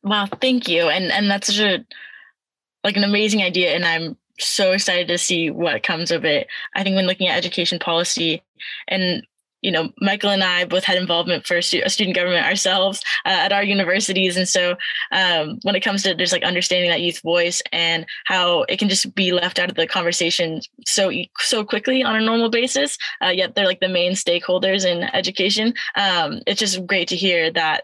Wow, 0.03 0.27
thank 0.41 0.67
you. 0.67 0.89
And 0.89 1.11
and 1.11 1.29
that's 1.29 1.47
such 1.47 1.59
a 1.59 1.85
like 2.83 2.97
an 2.97 3.03
amazing 3.03 3.43
idea 3.43 3.75
and 3.75 3.85
I'm 3.85 4.17
so 4.39 4.71
excited 4.71 5.07
to 5.07 5.17
see 5.17 5.51
what 5.51 5.83
comes 5.83 6.11
of 6.11 6.25
it. 6.25 6.47
I 6.75 6.83
think 6.83 6.95
when 6.95 7.05
looking 7.05 7.27
at 7.27 7.37
education 7.37 7.79
policy 7.79 8.41
and 8.87 9.25
you 9.61 9.71
know, 9.71 9.89
Michael 9.99 10.31
and 10.31 10.43
I 10.43 10.65
both 10.65 10.83
had 10.83 10.97
involvement 10.97 11.45
for 11.45 11.61
stu- 11.61 11.87
student 11.87 12.15
government 12.15 12.45
ourselves 12.45 13.01
uh, 13.25 13.29
at 13.29 13.53
our 13.53 13.63
universities, 13.63 14.37
and 14.37 14.47
so 14.47 14.75
um, 15.11 15.59
when 15.63 15.75
it 15.75 15.81
comes 15.81 16.03
to 16.03 16.15
just 16.15 16.33
like 16.33 16.43
understanding 16.43 16.89
that 16.89 17.01
youth 17.01 17.21
voice 17.21 17.61
and 17.71 18.05
how 18.25 18.63
it 18.63 18.77
can 18.77 18.89
just 18.89 19.13
be 19.15 19.31
left 19.31 19.59
out 19.59 19.69
of 19.69 19.75
the 19.75 19.87
conversation 19.87 20.61
so 20.85 21.11
so 21.39 21.63
quickly 21.63 22.03
on 22.03 22.15
a 22.15 22.21
normal 22.21 22.49
basis, 22.49 22.97
uh, 23.23 23.29
yet 23.29 23.55
they're 23.55 23.65
like 23.65 23.79
the 23.79 23.87
main 23.87 24.13
stakeholders 24.13 24.85
in 24.85 25.03
education. 25.13 25.73
Um, 25.95 26.41
it's 26.47 26.59
just 26.59 26.85
great 26.87 27.07
to 27.09 27.15
hear 27.15 27.51
that 27.51 27.83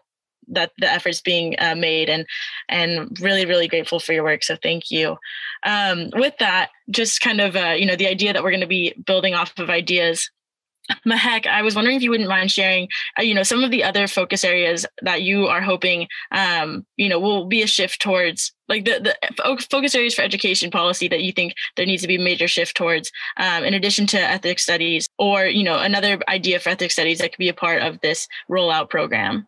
that 0.50 0.72
the 0.78 0.92
efforts 0.92 1.22
being 1.22 1.56
uh, 1.60 1.76
made 1.76 2.10
and 2.10 2.26
and 2.70 3.20
really 3.20 3.46
really 3.46 3.68
grateful 3.68 4.00
for 4.00 4.14
your 4.14 4.24
work 4.24 4.44
so 4.44 4.56
thank 4.56 4.90
you 4.90 5.18
um, 5.66 6.10
with 6.14 6.34
that 6.40 6.70
just 6.90 7.22
kind 7.22 7.42
of 7.42 7.56
uh, 7.56 7.76
you 7.78 7.86
know 7.86 7.96
the 7.96 8.08
idea 8.08 8.34
that 8.34 8.44
we're 8.44 8.52
going 8.52 8.62
to 8.62 8.68
be 8.68 8.94
building 9.06 9.34
off 9.34 9.58
of 9.60 9.70
ideas 9.70 10.30
Mehek, 11.06 11.48
I 11.48 11.62
was 11.62 11.76
wondering 11.76 11.98
if 11.98 12.04
you 12.04 12.10
wouldn't 12.10 12.30
mind 12.30 12.52
sharing, 12.52 12.88
uh, 13.20 13.22
you 13.22 13.34
know, 13.34 13.44
some 13.44 13.64
of 13.64 13.72
the 13.72 13.84
other 13.84 14.08
focus 14.08 14.44
areas 14.44 14.86
that 15.02 15.22
you 15.22 15.48
are 15.48 15.62
hoping, 15.62 16.08
um, 16.32 16.86
you 16.96 17.10
know, 17.10 17.20
will 17.20 17.46
be 17.46 17.62
a 17.62 17.68
shift 17.68 18.02
towards, 18.02 18.54
like 18.68 18.86
the 18.86 19.00
the 19.00 19.62
focus 19.70 19.96
areas 19.96 20.14
for 20.14 20.22
education 20.22 20.72
policy 20.72 21.08
that 21.08 21.24
you 21.24 21.32
think 21.32 21.54
there 21.76 21.86
needs 21.86 22.02
to 22.02 22.08
be 22.08 22.16
a 22.16 22.20
major 22.20 22.48
shift 22.48 22.76
towards, 22.76 23.12
um, 23.38 23.64
in 23.64 23.74
addition 23.74 24.08
to 24.08 24.20
ethnic 24.20 24.60
studies, 24.60 25.08
or 25.18 25.46
you 25.46 25.64
know, 25.64 25.80
another 25.80 26.20
idea 26.28 26.60
for 26.60 26.70
ethnic 26.70 26.92
studies 26.92 27.20
that 27.20 27.32
could 27.32 27.40
be 27.40 27.50
a 27.50 27.54
part 27.54 27.82
of 27.82 28.00
this 28.02 28.28
rollout 28.50 28.90
program. 28.90 29.48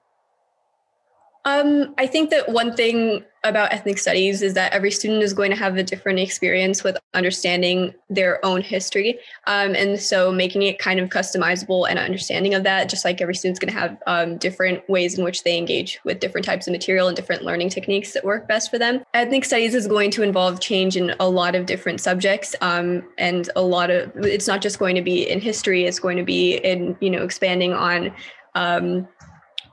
Um, 1.49 1.95
I 1.97 2.05
think 2.05 2.29
that 2.29 2.49
one 2.49 2.75
thing 2.75 3.23
about 3.43 3.71
ethnic 3.73 3.97
studies 3.97 4.41
is 4.41 4.53
that 4.53 4.71
every 4.73 4.91
student 4.91 5.23
is 5.23 5.33
going 5.33 5.49
to 5.49 5.55
have 5.55 5.77
a 5.77 5.83
different 5.83 6.19
experience 6.19 6.83
with 6.83 6.97
understanding 7.13 7.93
their 8.09 8.43
own 8.45 8.61
history. 8.61 9.17
Um, 9.47 9.73
and 9.75 9.99
so 9.99 10.31
making 10.31 10.63
it 10.63 10.77
kind 10.77 10.99
of 10.99 11.09
customizable 11.09 11.89
and 11.89 11.97
understanding 11.97 12.53
of 12.53 12.63
that, 12.63 12.89
just 12.89 13.05
like 13.05 13.21
every 13.21 13.33
student's 13.33 13.59
going 13.59 13.73
to 13.73 13.79
have 13.79 13.97
um, 14.05 14.37
different 14.37 14.87
ways 14.89 15.17
in 15.17 15.23
which 15.23 15.43
they 15.43 15.57
engage 15.57 15.99
with 16.03 16.19
different 16.19 16.45
types 16.45 16.67
of 16.67 16.71
material 16.73 17.07
and 17.07 17.15
different 17.15 17.43
learning 17.43 17.69
techniques 17.69 18.11
that 18.11 18.23
work 18.25 18.47
best 18.47 18.69
for 18.69 18.77
them. 18.77 19.01
Ethnic 19.13 19.45
studies 19.45 19.73
is 19.73 19.87
going 19.87 20.11
to 20.11 20.21
involve 20.21 20.59
change 20.59 20.97
in 20.97 21.15
a 21.19 21.29
lot 21.29 21.55
of 21.55 21.65
different 21.65 22.01
subjects 22.01 22.55
um, 22.61 23.01
and 23.17 23.49
a 23.55 23.61
lot 23.61 23.89
of, 23.89 24.11
it's 24.17 24.47
not 24.47 24.61
just 24.61 24.77
going 24.77 24.95
to 24.95 25.01
be 25.01 25.27
in 25.27 25.39
history, 25.39 25.85
it's 25.85 25.99
going 25.99 26.17
to 26.17 26.23
be 26.23 26.57
in, 26.57 26.95
you 26.99 27.09
know, 27.09 27.23
expanding 27.23 27.73
on 27.73 28.11
um, 28.55 29.07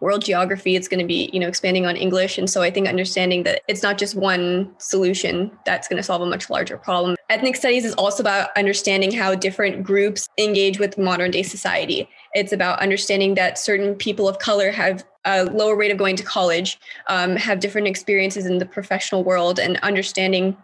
world 0.00 0.24
geography 0.24 0.76
it's 0.76 0.88
going 0.88 1.00
to 1.00 1.06
be 1.06 1.30
you 1.32 1.40
know 1.40 1.48
expanding 1.48 1.86
on 1.86 1.96
english. 1.96 2.38
And 2.38 2.48
so 2.48 2.62
i 2.62 2.70
think 2.70 2.88
understanding 2.88 3.42
that 3.44 3.62
it's 3.68 3.82
not 3.82 3.98
just 3.98 4.14
one 4.14 4.70
solution 4.78 5.50
that's 5.64 5.88
going 5.88 5.96
to 5.96 6.02
solve 6.02 6.22
a 6.22 6.26
much 6.26 6.50
larger 6.50 6.76
problem. 6.76 7.16
Ethnic 7.28 7.56
studies 7.56 7.84
is 7.84 7.94
also 7.94 8.22
about 8.22 8.50
understanding 8.56 9.12
how 9.12 9.34
different 9.34 9.82
groups 9.82 10.28
engage 10.38 10.78
with 10.78 10.96
modern 10.96 11.30
day 11.30 11.42
society. 11.42 12.08
It's 12.34 12.52
about 12.52 12.78
understanding 12.80 13.34
that 13.34 13.58
certain 13.58 13.94
people 13.94 14.28
of 14.28 14.38
color 14.38 14.70
have 14.70 15.04
a 15.24 15.44
lower 15.44 15.76
rate 15.76 15.90
of 15.90 15.98
going 15.98 16.16
to 16.16 16.22
college 16.22 16.78
um, 17.08 17.36
have 17.36 17.60
different 17.60 17.88
experiences 17.88 18.46
in 18.46 18.58
the 18.58 18.66
professional 18.66 19.24
world 19.24 19.58
and 19.58 19.76
understanding 19.78 20.56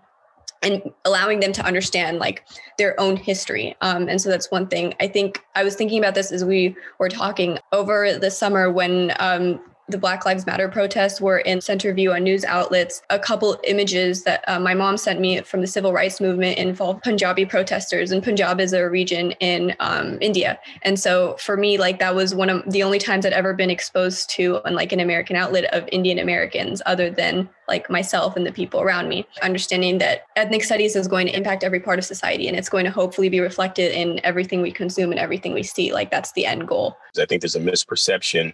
and 0.63 0.83
allowing 1.05 1.41
them 1.41 1.53
to 1.53 1.65
understand 1.65 2.19
like 2.19 2.45
their 2.79 2.99
own 3.01 3.17
history. 3.17 3.77
Um, 3.81 4.09
and 4.09 4.21
so 4.21 4.29
that's 4.29 4.51
one 4.51 4.67
thing. 4.69 4.95
I 5.01 5.09
think 5.09 5.45
i 5.55 5.65
was 5.65 5.75
thinking 5.75 5.99
about 5.99 6.15
this 6.15 6.33
as 6.33 6.45
we 6.45 6.77
were 6.99 7.09
talking 7.09 7.59
over 7.73 8.19
the 8.19 8.31
summer 8.31 8.71
when 8.71 9.13
um, 9.19 9.61
the 9.89 9.99
Black 9.99 10.25
Lives 10.25 10.47
Matter 10.47 10.69
protests 10.69 11.21
were 11.21 11.39
in 11.39 11.61
center 11.61 11.93
view 11.93 12.13
on 12.13 12.23
news 12.23 12.45
outlets. 12.45 13.03
A 13.11 13.19
couple 13.19 13.59
images 13.65 14.23
that 14.25 14.45
uh, 14.47 14.59
my 14.59 14.75
mom 14.75 14.97
sent 14.97 15.21
me 15.21 15.41
from 15.43 15.61
the 15.61 15.67
civil 15.67 15.93
rights 15.93 16.21
movement 16.21 16.59
involved 16.59 17.03
Punjabi 17.03 17.45
protesters, 17.45 18.11
and 18.11 18.23
Punjab 18.23 18.61
is 18.61 18.73
a 18.73 18.89
region 18.89 19.33
in 19.33 19.75
um, 19.81 20.19
India. 20.21 20.59
And 20.83 20.99
so 20.99 21.37
for 21.39 21.57
me, 21.57 21.79
like 21.79 21.99
that 21.99 22.15
was 22.15 22.35
one 22.35 22.49
of 22.49 22.71
the 22.71 22.83
only 22.83 22.99
times 22.99 23.27
I'd 23.27 23.33
ever 23.33 23.55
been 23.55 23.71
exposed 23.71 24.31
to, 24.31 24.65
on 24.65 24.75
like 24.75 24.93
an 24.93 25.01
American 25.01 25.37
outlet 25.37 25.65
of 25.75 25.89
Indian 25.91 26.19
Americans, 26.19 26.81
other 26.87 27.11
than 27.11 27.49
like 27.69 27.91
myself 27.91 28.37
and 28.37 28.47
the 28.47 28.53
people 28.53 28.81
around 28.81 29.09
me. 29.09 29.27
Understanding 29.43 29.99
that 29.99 30.27
ethnic 30.37 30.63
studies 30.65 30.95
is 30.95 31.09
going 31.09 31.27
to 31.27 31.37
impact 31.37 31.65
every 31.65 31.81
part 31.81 31.99
of 31.99 32.05
society, 32.05 32.47
and 32.47 32.57
it's 32.57 32.69
going 32.69 32.85
to 32.85 32.91
hopefully 32.91 33.29
be 33.29 33.41
reflected 33.41 33.93
in 33.93 34.21
everything 34.25 34.63
we 34.63 34.71
consume 34.71 35.11
and 35.11 35.19
everything 35.19 35.53
we 35.53 35.63
see. 35.63 35.93
Like 35.93 36.11
that's 36.11 36.33
the 36.33 36.47
end 36.47 36.69
goal. 36.69 36.97
I 37.19 37.27
think 37.27 37.43
there's 37.43 37.57
a 37.57 37.61
misperception 37.61 38.53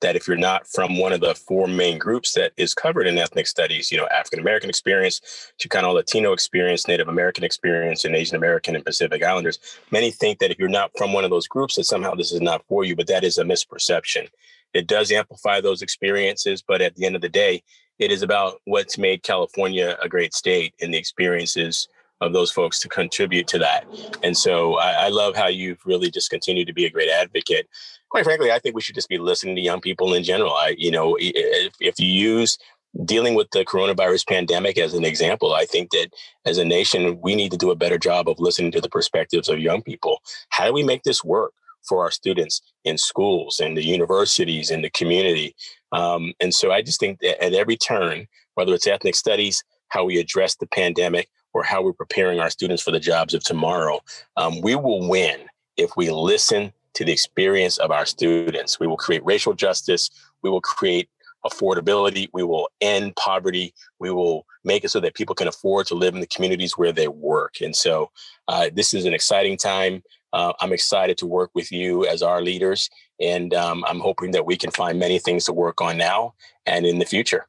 that 0.00 0.16
if 0.16 0.28
you're 0.28 0.36
not 0.36 0.66
from 0.68 0.98
one 0.98 1.12
of 1.12 1.20
the 1.20 1.34
four 1.34 1.66
main 1.66 1.98
groups 1.98 2.32
that 2.32 2.52
is 2.56 2.74
covered 2.74 3.06
in 3.06 3.18
ethnic 3.18 3.46
studies, 3.46 3.90
you 3.90 3.96
know, 3.96 4.06
African 4.08 4.40
American 4.40 4.68
experience, 4.68 5.20
Chicano 5.60 5.94
Latino 5.94 6.32
experience, 6.32 6.86
Native 6.86 7.08
American 7.08 7.44
experience, 7.44 8.04
and 8.04 8.14
Asian 8.14 8.36
American 8.36 8.76
and 8.76 8.84
Pacific 8.84 9.22
Islanders, 9.22 9.58
many 9.90 10.10
think 10.10 10.38
that 10.38 10.50
if 10.50 10.58
you're 10.58 10.68
not 10.68 10.90
from 10.96 11.12
one 11.12 11.24
of 11.24 11.30
those 11.30 11.48
groups, 11.48 11.76
that 11.76 11.84
somehow 11.84 12.14
this 12.14 12.32
is 12.32 12.40
not 12.40 12.64
for 12.68 12.84
you, 12.84 12.94
but 12.94 13.06
that 13.06 13.24
is 13.24 13.38
a 13.38 13.44
misperception. 13.44 14.28
It 14.74 14.86
does 14.86 15.10
amplify 15.10 15.60
those 15.60 15.80
experiences, 15.80 16.62
but 16.66 16.82
at 16.82 16.94
the 16.96 17.06
end 17.06 17.16
of 17.16 17.22
the 17.22 17.28
day, 17.28 17.62
it 17.98 18.10
is 18.10 18.22
about 18.22 18.60
what's 18.64 18.98
made 18.98 19.22
California 19.22 19.96
a 20.02 20.08
great 20.08 20.34
state 20.34 20.74
and 20.82 20.92
the 20.92 20.98
experiences 20.98 21.88
of 22.20 22.32
those 22.32 22.50
folks 22.50 22.80
to 22.80 22.88
contribute 22.88 23.46
to 23.48 23.58
that. 23.58 23.86
And 24.22 24.36
so 24.36 24.76
I, 24.78 25.06
I, 25.06 25.08
love 25.08 25.36
how 25.36 25.48
you've 25.48 25.84
really 25.84 26.10
just 26.10 26.30
continued 26.30 26.66
to 26.66 26.72
be 26.72 26.86
a 26.86 26.90
great 26.90 27.10
advocate. 27.10 27.68
Quite 28.08 28.24
frankly, 28.24 28.50
I 28.50 28.58
think 28.58 28.74
we 28.74 28.80
should 28.80 28.94
just 28.94 29.08
be 29.08 29.18
listening 29.18 29.54
to 29.56 29.60
young 29.60 29.80
people 29.80 30.14
in 30.14 30.24
general. 30.24 30.54
I, 30.54 30.74
you 30.78 30.90
know, 30.90 31.16
if, 31.20 31.74
if 31.78 32.00
you 32.00 32.06
use 32.06 32.56
dealing 33.04 33.34
with 33.34 33.50
the 33.50 33.64
coronavirus 33.66 34.26
pandemic 34.26 34.78
as 34.78 34.94
an 34.94 35.04
example, 35.04 35.52
I 35.52 35.66
think 35.66 35.90
that 35.90 36.08
as 36.46 36.56
a 36.56 36.64
nation, 36.64 37.20
we 37.20 37.34
need 37.34 37.50
to 37.50 37.58
do 37.58 37.70
a 37.70 37.76
better 37.76 37.98
job 37.98 38.28
of 38.28 38.40
listening 38.40 38.72
to 38.72 38.80
the 38.80 38.88
perspectives 38.88 39.50
of 39.50 39.58
young 39.58 39.82
people. 39.82 40.22
How 40.48 40.66
do 40.66 40.72
we 40.72 40.82
make 40.82 41.02
this 41.02 41.22
work? 41.22 41.52
for 41.86 42.02
our 42.02 42.10
students 42.10 42.62
in 42.84 42.98
schools 42.98 43.60
and 43.60 43.76
the 43.76 43.84
universities 43.84 44.70
and 44.70 44.82
the 44.82 44.90
community. 44.90 45.54
Um, 45.92 46.32
and 46.40 46.52
so 46.52 46.72
I 46.72 46.82
just 46.82 47.00
think 47.00 47.20
that 47.20 47.42
at 47.42 47.54
every 47.54 47.76
turn, 47.76 48.26
whether 48.54 48.74
it's 48.74 48.86
ethnic 48.86 49.14
studies, 49.14 49.62
how 49.88 50.04
we 50.04 50.18
address 50.18 50.56
the 50.56 50.66
pandemic, 50.66 51.28
or 51.56 51.62
how 51.62 51.80
we're 51.80 51.94
preparing 51.94 52.38
our 52.38 52.50
students 52.50 52.82
for 52.82 52.90
the 52.90 53.00
jobs 53.00 53.32
of 53.32 53.42
tomorrow, 53.42 53.98
um, 54.36 54.60
we 54.60 54.74
will 54.74 55.08
win 55.08 55.40
if 55.78 55.90
we 55.96 56.10
listen 56.10 56.70
to 56.92 57.02
the 57.02 57.12
experience 57.12 57.78
of 57.78 57.90
our 57.90 58.04
students. 58.04 58.78
We 58.78 58.86
will 58.86 58.98
create 58.98 59.24
racial 59.24 59.54
justice. 59.54 60.10
We 60.42 60.50
will 60.50 60.60
create 60.60 61.08
affordability. 61.46 62.28
We 62.34 62.42
will 62.42 62.68
end 62.82 63.16
poverty. 63.16 63.72
We 63.98 64.10
will 64.10 64.44
make 64.64 64.84
it 64.84 64.90
so 64.90 65.00
that 65.00 65.14
people 65.14 65.34
can 65.34 65.48
afford 65.48 65.86
to 65.86 65.94
live 65.94 66.14
in 66.14 66.20
the 66.20 66.26
communities 66.26 66.76
where 66.76 66.92
they 66.92 67.08
work. 67.08 67.62
And 67.62 67.74
so 67.74 68.10
uh, 68.48 68.68
this 68.74 68.92
is 68.92 69.06
an 69.06 69.14
exciting 69.14 69.56
time. 69.56 70.02
Uh, 70.34 70.52
I'm 70.60 70.74
excited 70.74 71.16
to 71.18 71.26
work 71.26 71.50
with 71.54 71.72
you 71.72 72.04
as 72.04 72.20
our 72.20 72.42
leaders. 72.42 72.90
And 73.18 73.54
um, 73.54 73.82
I'm 73.88 74.00
hoping 74.00 74.32
that 74.32 74.44
we 74.44 74.58
can 74.58 74.70
find 74.72 74.98
many 74.98 75.18
things 75.18 75.46
to 75.46 75.54
work 75.54 75.80
on 75.80 75.96
now 75.96 76.34
and 76.66 76.84
in 76.84 76.98
the 76.98 77.06
future 77.06 77.46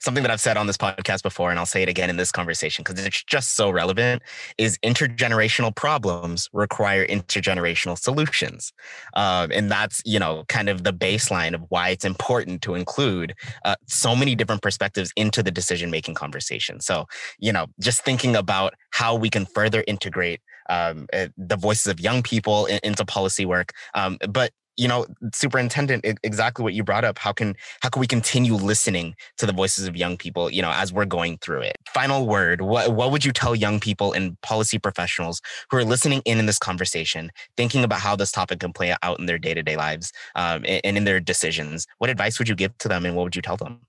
something 0.00 0.22
that 0.22 0.30
I've 0.30 0.40
said 0.40 0.56
on 0.56 0.66
this 0.66 0.76
podcast 0.76 1.22
before, 1.22 1.50
and 1.50 1.58
I'll 1.58 1.66
say 1.66 1.82
it 1.82 1.88
again 1.88 2.10
in 2.10 2.16
this 2.16 2.32
conversation 2.32 2.82
because 2.82 3.04
it's 3.04 3.24
just 3.24 3.54
so 3.54 3.70
relevant, 3.70 4.22
is 4.58 4.78
intergenerational 4.84 5.74
problems 5.74 6.48
require 6.52 7.06
intergenerational 7.06 7.98
solutions. 7.98 8.72
Um, 9.14 9.50
and 9.52 9.70
that's, 9.70 10.02
you 10.04 10.18
know, 10.18 10.44
kind 10.48 10.68
of 10.68 10.84
the 10.84 10.92
baseline 10.92 11.54
of 11.54 11.62
why 11.68 11.90
it's 11.90 12.04
important 12.04 12.62
to 12.62 12.74
include 12.74 13.34
uh, 13.64 13.76
so 13.86 14.14
many 14.14 14.34
different 14.34 14.62
perspectives 14.62 15.12
into 15.16 15.42
the 15.42 15.50
decision 15.50 15.90
making 15.90 16.14
conversation. 16.14 16.80
So, 16.80 17.06
you 17.38 17.52
know, 17.52 17.66
just 17.80 18.04
thinking 18.04 18.36
about 18.36 18.74
how 18.90 19.14
we 19.14 19.30
can 19.30 19.46
further 19.46 19.84
integrate 19.86 20.40
um, 20.68 21.06
uh, 21.12 21.28
the 21.36 21.56
voices 21.56 21.86
of 21.86 22.00
young 22.00 22.22
people 22.22 22.66
into 22.66 23.04
policy 23.04 23.46
work, 23.46 23.72
um, 23.94 24.18
but 24.28 24.50
you 24.76 24.88
know 24.88 25.06
superintendent 25.32 26.04
exactly 26.22 26.62
what 26.62 26.74
you 26.74 26.84
brought 26.84 27.04
up 27.04 27.18
how 27.18 27.32
can 27.32 27.54
how 27.80 27.88
can 27.88 28.00
we 28.00 28.06
continue 28.06 28.54
listening 28.54 29.14
to 29.38 29.46
the 29.46 29.52
voices 29.52 29.86
of 29.86 29.96
young 29.96 30.16
people 30.16 30.50
you 30.50 30.62
know 30.62 30.70
as 30.70 30.92
we're 30.92 31.04
going 31.04 31.38
through 31.38 31.60
it? 31.60 31.78
Final 31.88 32.26
word 32.26 32.60
what 32.60 32.94
what 32.94 33.10
would 33.10 33.24
you 33.24 33.32
tell 33.32 33.54
young 33.54 33.80
people 33.80 34.12
and 34.12 34.40
policy 34.42 34.78
professionals 34.78 35.40
who 35.70 35.76
are 35.76 35.84
listening 35.84 36.22
in 36.24 36.38
in 36.38 36.46
this 36.46 36.58
conversation 36.58 37.30
thinking 37.56 37.84
about 37.84 38.00
how 38.00 38.16
this 38.16 38.32
topic 38.32 38.60
can 38.60 38.72
play 38.72 38.94
out 39.02 39.18
in 39.18 39.26
their 39.26 39.38
day-to-day 39.38 39.76
lives 39.76 40.12
um, 40.34 40.64
and 40.66 40.96
in 40.96 41.04
their 41.04 41.20
decisions? 41.20 41.86
What 41.98 42.10
advice 42.10 42.38
would 42.38 42.48
you 42.48 42.54
give 42.54 42.76
to 42.78 42.88
them 42.88 43.04
and 43.06 43.16
what 43.16 43.24
would 43.24 43.36
you 43.36 43.42
tell 43.42 43.56
them? 43.56 43.80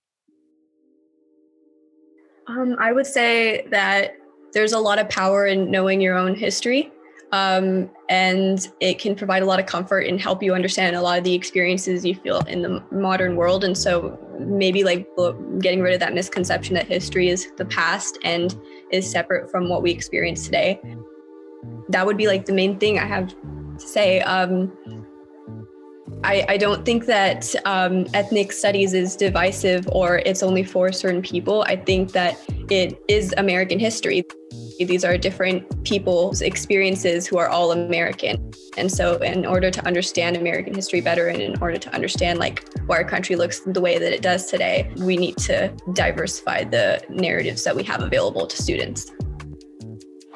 Um, 2.48 2.78
i 2.80 2.94
would 2.94 3.06
say 3.06 3.68
that 3.72 4.16
there's 4.54 4.72
a 4.72 4.80
lot 4.80 5.00
of 5.00 5.10
power 5.10 5.46
in 5.46 5.70
knowing 5.70 6.00
your 6.00 6.16
own 6.16 6.34
history 6.34 6.92
um, 7.32 7.90
and 8.10 8.72
it 8.80 9.00
can 9.00 9.16
provide 9.16 9.44
a 9.44 9.46
lot 9.46 9.60
of 9.60 9.66
comfort 9.66 10.08
and 10.08 10.20
help 10.20 10.42
you 10.42 10.54
understand 10.54 10.96
a 10.96 11.02
lot 11.02 11.18
of 11.18 11.24
the 11.24 11.34
experiences 11.34 12.06
you 12.06 12.16
feel 12.16 12.40
in 12.48 12.62
the 12.62 12.84
modern 12.92 13.36
world 13.36 13.64
and 13.64 13.78
so 13.78 14.18
maybe 14.40 14.84
like 14.84 15.08
getting 15.60 15.82
rid 15.82 15.94
of 15.94 16.00
that 16.00 16.14
misconception 16.14 16.74
that 16.76 16.88
history 16.88 17.28
is 17.30 17.52
the 17.58 17.66
past 17.66 18.18
and 18.24 18.60
is 18.92 19.10
separate 19.10 19.50
from 19.52 19.68
what 19.68 19.82
we 19.82 19.92
experience 19.92 20.46
today 20.46 20.80
that 21.90 22.06
would 22.06 22.18
be 22.18 22.28
like 22.28 22.46
the 22.46 22.54
main 22.54 22.78
thing 22.80 22.98
i 22.98 23.06
have 23.06 23.28
to 23.28 23.36
say 23.78 24.22
um, 24.22 24.72
I, 26.24 26.46
I, 26.50 26.58
don't 26.58 26.84
think 26.84 27.06
that 27.06 27.54
um, 27.66 28.08
ethnic 28.14 28.52
studies 28.52 28.94
is 28.94 29.16
divisive 29.16 29.88
or 29.92 30.20
it's 30.26 30.42
only 30.42 30.64
for 30.64 30.92
certain 30.92 31.22
people. 31.22 31.64
I 31.68 31.76
think 31.76 32.12
that 32.14 32.40
it 32.70 33.00
is 33.08 33.34
American 33.38 33.78
history. 33.78 34.24
These 34.80 35.04
are 35.04 35.18
different 35.18 35.84
people's 35.84 36.42
experiences 36.42 37.26
who 37.26 37.38
are 37.38 37.50
all 37.50 37.72
American. 37.72 38.52
And 38.78 38.92
so 38.92 39.18
in 39.18 39.46
order 39.46 39.72
to 39.72 39.86
understand 39.88 40.38
American 40.38 40.74
history 40.74 41.02
better 41.02 41.28
and 41.28 41.42
in 41.42 41.60
order 41.62 41.78
to 41.78 41.94
understand 41.94 42.40
like 42.40 42.68
why 42.86 42.98
our 42.98 43.04
country 43.04 43.36
looks 43.36 43.62
the 43.62 43.82
way 43.82 43.98
that 43.98 44.14
it 44.14 44.22
does 44.22 44.46
today, 44.46 44.92
we 44.98 45.18
need 45.18 45.38
to 45.38 45.74
diversify 45.94 46.64
the 46.64 47.02
narratives 47.10 47.64
that 47.64 47.76
we 47.76 47.84
have 47.84 48.02
available 48.02 48.46
to 48.46 48.62
students. 48.62 49.12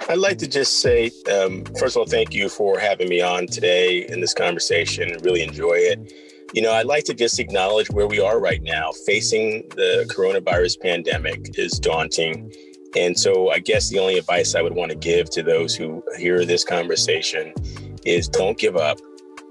I'd 0.10 0.18
like 0.18 0.40
to 0.40 0.48
just 0.48 0.82
say, 0.82 1.12
um, 1.32 1.64
first 1.80 1.96
of 1.96 2.00
all, 2.00 2.06
thank 2.06 2.34
you 2.34 2.50
for 2.50 2.80
having 2.80 3.08
me 3.08 3.22
on 3.22 3.46
today 3.46 4.08
in 4.08 4.20
this 4.20 4.34
conversation. 4.34 5.16
Really 5.24 5.44
enjoy 5.44 5.76
it. 5.76 6.14
You 6.54 6.64
know, 6.64 6.74
I'd 6.74 6.88
like 6.88 7.04
to 7.06 7.14
just 7.14 7.40
acknowledge 7.40 7.90
where 7.92 8.08
we 8.08 8.20
are 8.20 8.40
right 8.40 8.62
now. 8.64 8.92
Facing 9.06 9.70
the 9.76 10.12
coronavirus 10.14 10.82
pandemic 10.82 11.58
is 11.58 11.74
daunting. 11.80 12.52
And 12.96 13.18
so 13.18 13.52
I 13.52 13.60
guess 13.60 13.90
the 13.90 14.00
only 14.00 14.18
advice 14.18 14.56
I 14.56 14.62
would 14.62 14.76
want 14.76 14.92
to 14.92 14.98
give 14.98 15.30
to 15.32 15.44
those 15.44 15.76
who 15.76 16.04
hear 16.18 16.46
this 16.46 16.64
conversation 16.64 17.54
is 18.06 18.28
don't 18.28 18.58
give 18.58 18.76
up. 18.76 19.00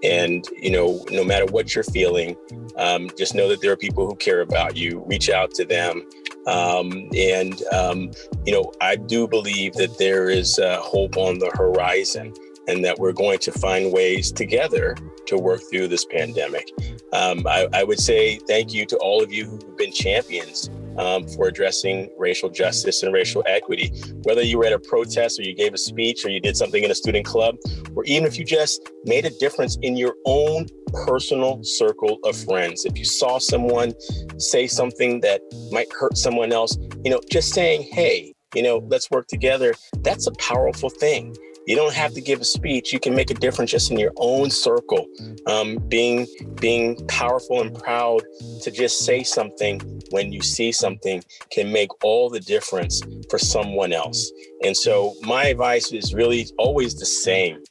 And, 0.03 0.47
you 0.57 0.71
know, 0.71 1.05
no 1.11 1.23
matter 1.25 1.45
what 1.47 1.75
you're 1.75 1.85
feeling, 1.85 2.35
um, 2.77 3.11
just 3.19 3.35
know 3.35 3.49
that 3.49 3.61
there 3.61 3.73
are 3.73 3.77
people 3.77 4.07
who 4.07 4.17
care 4.17 4.41
about 4.41 4.77
you. 4.77 5.05
Reach 5.07 5.29
out 5.29 5.53
to 5.55 5.65
them. 5.65 6.07
Um, 6.47 7.11
and, 7.15 7.63
um, 7.71 8.11
you 8.47 8.53
know, 8.53 8.73
I 8.81 8.97
do 8.97 9.29
believe 9.29 9.75
that 9.75 9.99
there 9.99 10.31
is 10.31 10.59
uh, 10.59 10.81
hope 10.81 11.19
on 11.19 11.39
the 11.39 11.51
horizon 11.51 12.33
and 12.67 12.85
that 12.85 12.99
we're 12.99 13.13
going 13.13 13.39
to 13.41 13.53
find 13.53 13.93
ways 13.93 14.33
together 14.33 14.97
to 15.27 15.37
work 15.37 15.61
through 15.71 15.89
this 15.89 16.05
pandemic. 16.05 16.71
Um, 17.13 17.47
I, 17.47 17.69
I, 17.73 17.85
would 17.85 18.01
say 18.01 18.37
thank 18.37 18.73
you 18.73 18.87
to 18.87 18.97
all 18.99 19.23
of 19.23 19.33
you 19.33 19.47
who've 19.47 19.77
been 19.77 19.93
champions 19.93 20.71
um, 21.01 21.27
for 21.27 21.49
addressing 21.49 22.11
racial 22.19 22.51
justice 22.51 23.03
and 23.03 23.13
racial 23.13 23.43
equity. 23.47 23.91
Whether 24.25 24.43
you 24.43 24.59
were 24.59 24.67
at 24.67 24.73
a 24.73 24.79
protest 24.79 25.39
or 25.39 25.43
you 25.43 25.55
gave 25.55 25.73
a 25.73 25.79
speech 25.79 26.25
or 26.25 26.29
you 26.29 26.41
did 26.41 26.57
something 26.57 26.85
in 26.85 26.91
a 26.91 26.95
student 26.95 27.25
club, 27.25 27.57
or 27.97 28.05
even 28.05 28.27
if 28.27 28.39
you 28.39 28.45
just 28.45 28.91
made 29.05 29.25
a 29.25 29.31
difference 29.39 29.79
in 29.83 29.97
your 29.97 30.15
own 30.27 30.67
personal 31.07 31.63
circle 31.63 32.19
of 32.25 32.37
friends. 32.37 32.85
If 32.85 32.99
you 32.99 33.05
saw 33.05 33.39
someone 33.39 33.95
say 34.39 34.67
something 34.67 35.21
that 35.21 35.41
might 35.73 35.91
hurt 35.93 36.19
someone 36.19 36.53
else, 36.53 36.77
you 37.05 37.11
know, 37.11 37.21
just 37.31 37.55
saying, 37.55 37.89
hey, 37.91 38.35
you 38.55 38.63
know, 38.63 38.79
let's 38.89 39.11
work 39.11 39.27
together, 39.29 39.75
that's 39.99 40.27
a 40.27 40.33
powerful 40.33 40.91
thing. 40.91 41.35
You 41.67 41.77
don't 41.77 41.95
have 41.95 42.15
to 42.15 42.21
give 42.21 42.41
a 42.41 42.45
speech. 42.45 42.93
You 42.93 43.01
can 43.01 43.15
make 43.15 43.31
a 43.31 43.35
difference 43.35 43.71
just 43.71 43.91
in 43.91 43.99
your 43.99 44.13
own 44.17 44.51
circle. 44.51 45.07
Um, 45.47 45.77
being 45.89 46.27
being 46.61 46.97
powerful 47.07 47.61
and 47.61 47.75
proud 47.75 48.23
to 48.63 48.71
just 48.71 49.01
say 49.05 49.23
something 49.23 49.81
when 50.11 50.33
you 50.33 50.43
see 50.43 50.73
something 50.73 51.23
can 51.51 51.71
make 51.73 51.91
all 52.05 52.31
the 52.31 52.41
difference 52.41 53.03
for 53.29 53.39
someone 53.39 53.93
else. 53.93 54.31
And 54.65 54.77
so 54.77 55.15
my 55.23 55.47
advice 55.47 55.93
is 55.93 56.15
really 56.15 56.47
always 56.59 56.95
the 56.95 57.07
same. 57.07 57.63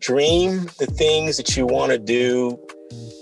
Dream 0.00 0.68
the 0.78 0.86
things 0.86 1.36
that 1.36 1.56
you 1.56 1.66
want 1.66 1.92
to 1.92 1.98
do 1.98 2.58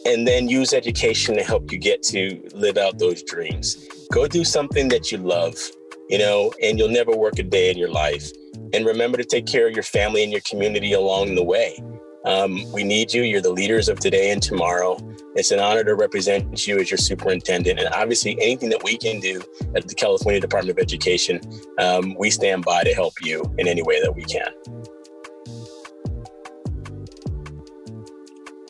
and 0.06 0.26
then 0.26 0.48
use 0.48 0.72
education 0.72 1.36
to 1.36 1.44
help 1.44 1.70
you 1.70 1.78
get 1.78 2.02
to 2.02 2.42
live 2.54 2.76
out 2.76 2.98
those 2.98 3.22
dreams. 3.22 3.76
Go 4.12 4.26
do 4.26 4.44
something 4.44 4.88
that 4.88 5.12
you 5.12 5.18
love, 5.18 5.54
you 6.08 6.18
know, 6.18 6.52
and 6.62 6.78
you'll 6.78 6.88
never 6.88 7.12
work 7.12 7.38
a 7.38 7.42
day 7.42 7.70
in 7.70 7.78
your 7.78 7.90
life. 7.90 8.30
And 8.72 8.86
remember 8.86 9.18
to 9.18 9.24
take 9.24 9.46
care 9.46 9.66
of 9.66 9.74
your 9.74 9.82
family 9.82 10.22
and 10.22 10.32
your 10.32 10.42
community 10.42 10.92
along 10.92 11.34
the 11.34 11.42
way. 11.42 11.82
Um, 12.24 12.70
we 12.72 12.84
need 12.84 13.14
you. 13.14 13.22
You're 13.22 13.40
the 13.40 13.52
leaders 13.52 13.88
of 13.88 13.98
today 13.98 14.30
and 14.30 14.42
tomorrow. 14.42 14.98
It's 15.34 15.50
an 15.52 15.58
honor 15.58 15.84
to 15.84 15.94
represent 15.94 16.66
you 16.66 16.78
as 16.78 16.90
your 16.90 16.98
superintendent. 16.98 17.78
And 17.78 17.88
obviously, 17.94 18.36
anything 18.40 18.68
that 18.70 18.84
we 18.84 18.98
can 18.98 19.20
do 19.20 19.40
at 19.74 19.88
the 19.88 19.94
California 19.94 20.40
Department 20.40 20.78
of 20.78 20.82
Education, 20.82 21.40
um, 21.78 22.14
we 22.18 22.30
stand 22.30 22.64
by 22.64 22.84
to 22.84 22.92
help 22.92 23.14
you 23.22 23.42
in 23.58 23.66
any 23.66 23.82
way 23.82 24.00
that 24.02 24.14
we 24.14 24.24
can. 24.24 24.50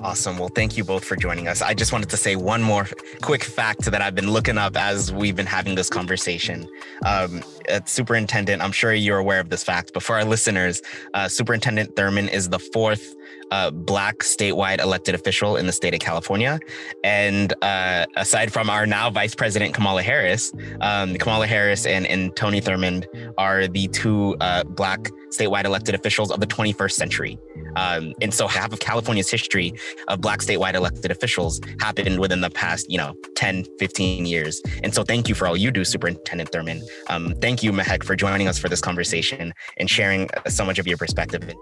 Awesome. 0.02 0.38
Well, 0.38 0.50
thank 0.54 0.78
you 0.78 0.84
both 0.84 1.04
for 1.04 1.14
joining 1.14 1.46
us. 1.46 1.60
I 1.60 1.74
just 1.74 1.92
wanted 1.92 2.08
to 2.10 2.16
say 2.16 2.34
one 2.34 2.62
more 2.62 2.88
quick 3.20 3.44
fact 3.44 3.82
that 3.82 4.00
I've 4.00 4.14
been 4.14 4.30
looking 4.30 4.56
up 4.56 4.74
as 4.76 5.12
we've 5.12 5.36
been 5.36 5.46
having 5.46 5.74
this 5.74 5.90
conversation. 5.90 6.66
Um, 7.04 7.42
Superintendent, 7.84 8.62
I'm 8.62 8.72
sure 8.72 8.92
you're 8.92 9.18
aware 9.18 9.40
of 9.40 9.48
this 9.48 9.64
fact, 9.64 9.92
but 9.92 10.02
for 10.02 10.16
our 10.16 10.24
listeners, 10.24 10.82
uh, 11.14 11.28
Superintendent 11.28 11.96
Thurmond 11.96 12.32
is 12.32 12.48
the 12.48 12.58
fourth 12.58 13.16
uh, 13.50 13.70
black 13.70 14.18
statewide 14.18 14.80
elected 14.80 15.14
official 15.14 15.56
in 15.56 15.66
the 15.66 15.72
state 15.72 15.94
of 15.94 16.00
California. 16.00 16.58
And 17.04 17.52
uh, 17.62 18.06
aside 18.16 18.52
from 18.52 18.70
our 18.70 18.86
now 18.86 19.10
Vice 19.10 19.34
President 19.34 19.74
Kamala 19.74 20.02
Harris, 20.02 20.52
um, 20.80 21.16
Kamala 21.16 21.46
Harris 21.46 21.86
and, 21.86 22.06
and 22.06 22.34
Tony 22.36 22.60
Thurmond 22.60 23.06
are 23.38 23.66
the 23.66 23.88
two 23.88 24.36
uh, 24.40 24.64
black 24.64 25.10
statewide 25.30 25.64
elected 25.64 25.94
officials 25.94 26.30
of 26.30 26.40
the 26.40 26.46
21st 26.46 26.92
century. 26.92 27.38
Um, 27.76 28.14
and 28.20 28.32
so 28.32 28.46
half 28.46 28.72
of 28.72 28.80
California's 28.80 29.30
history 29.30 29.72
of 30.08 30.20
black 30.20 30.40
statewide 30.40 30.74
elected 30.74 31.10
officials 31.10 31.60
happened 31.80 32.18
within 32.18 32.40
the 32.40 32.50
past, 32.50 32.90
you 32.90 32.98
know, 32.98 33.14
10, 33.36 33.64
15 33.78 34.26
years. 34.26 34.60
And 34.82 34.94
so 34.94 35.02
thank 35.02 35.28
you 35.28 35.34
for 35.34 35.46
all 35.46 35.56
you 35.56 35.70
do, 35.70 35.84
Superintendent 35.84 36.50
Thurmond. 36.50 36.82
Um, 37.08 37.34
thank 37.40 37.59
you, 37.62 37.72
Mehek, 37.72 38.04
for 38.04 38.16
joining 38.16 38.48
us 38.48 38.58
for 38.58 38.68
this 38.68 38.80
conversation 38.80 39.52
and 39.76 39.88
sharing 39.88 40.28
so 40.48 40.64
much 40.64 40.78
of 40.78 40.86
your 40.86 40.96
perspective. 40.96 41.54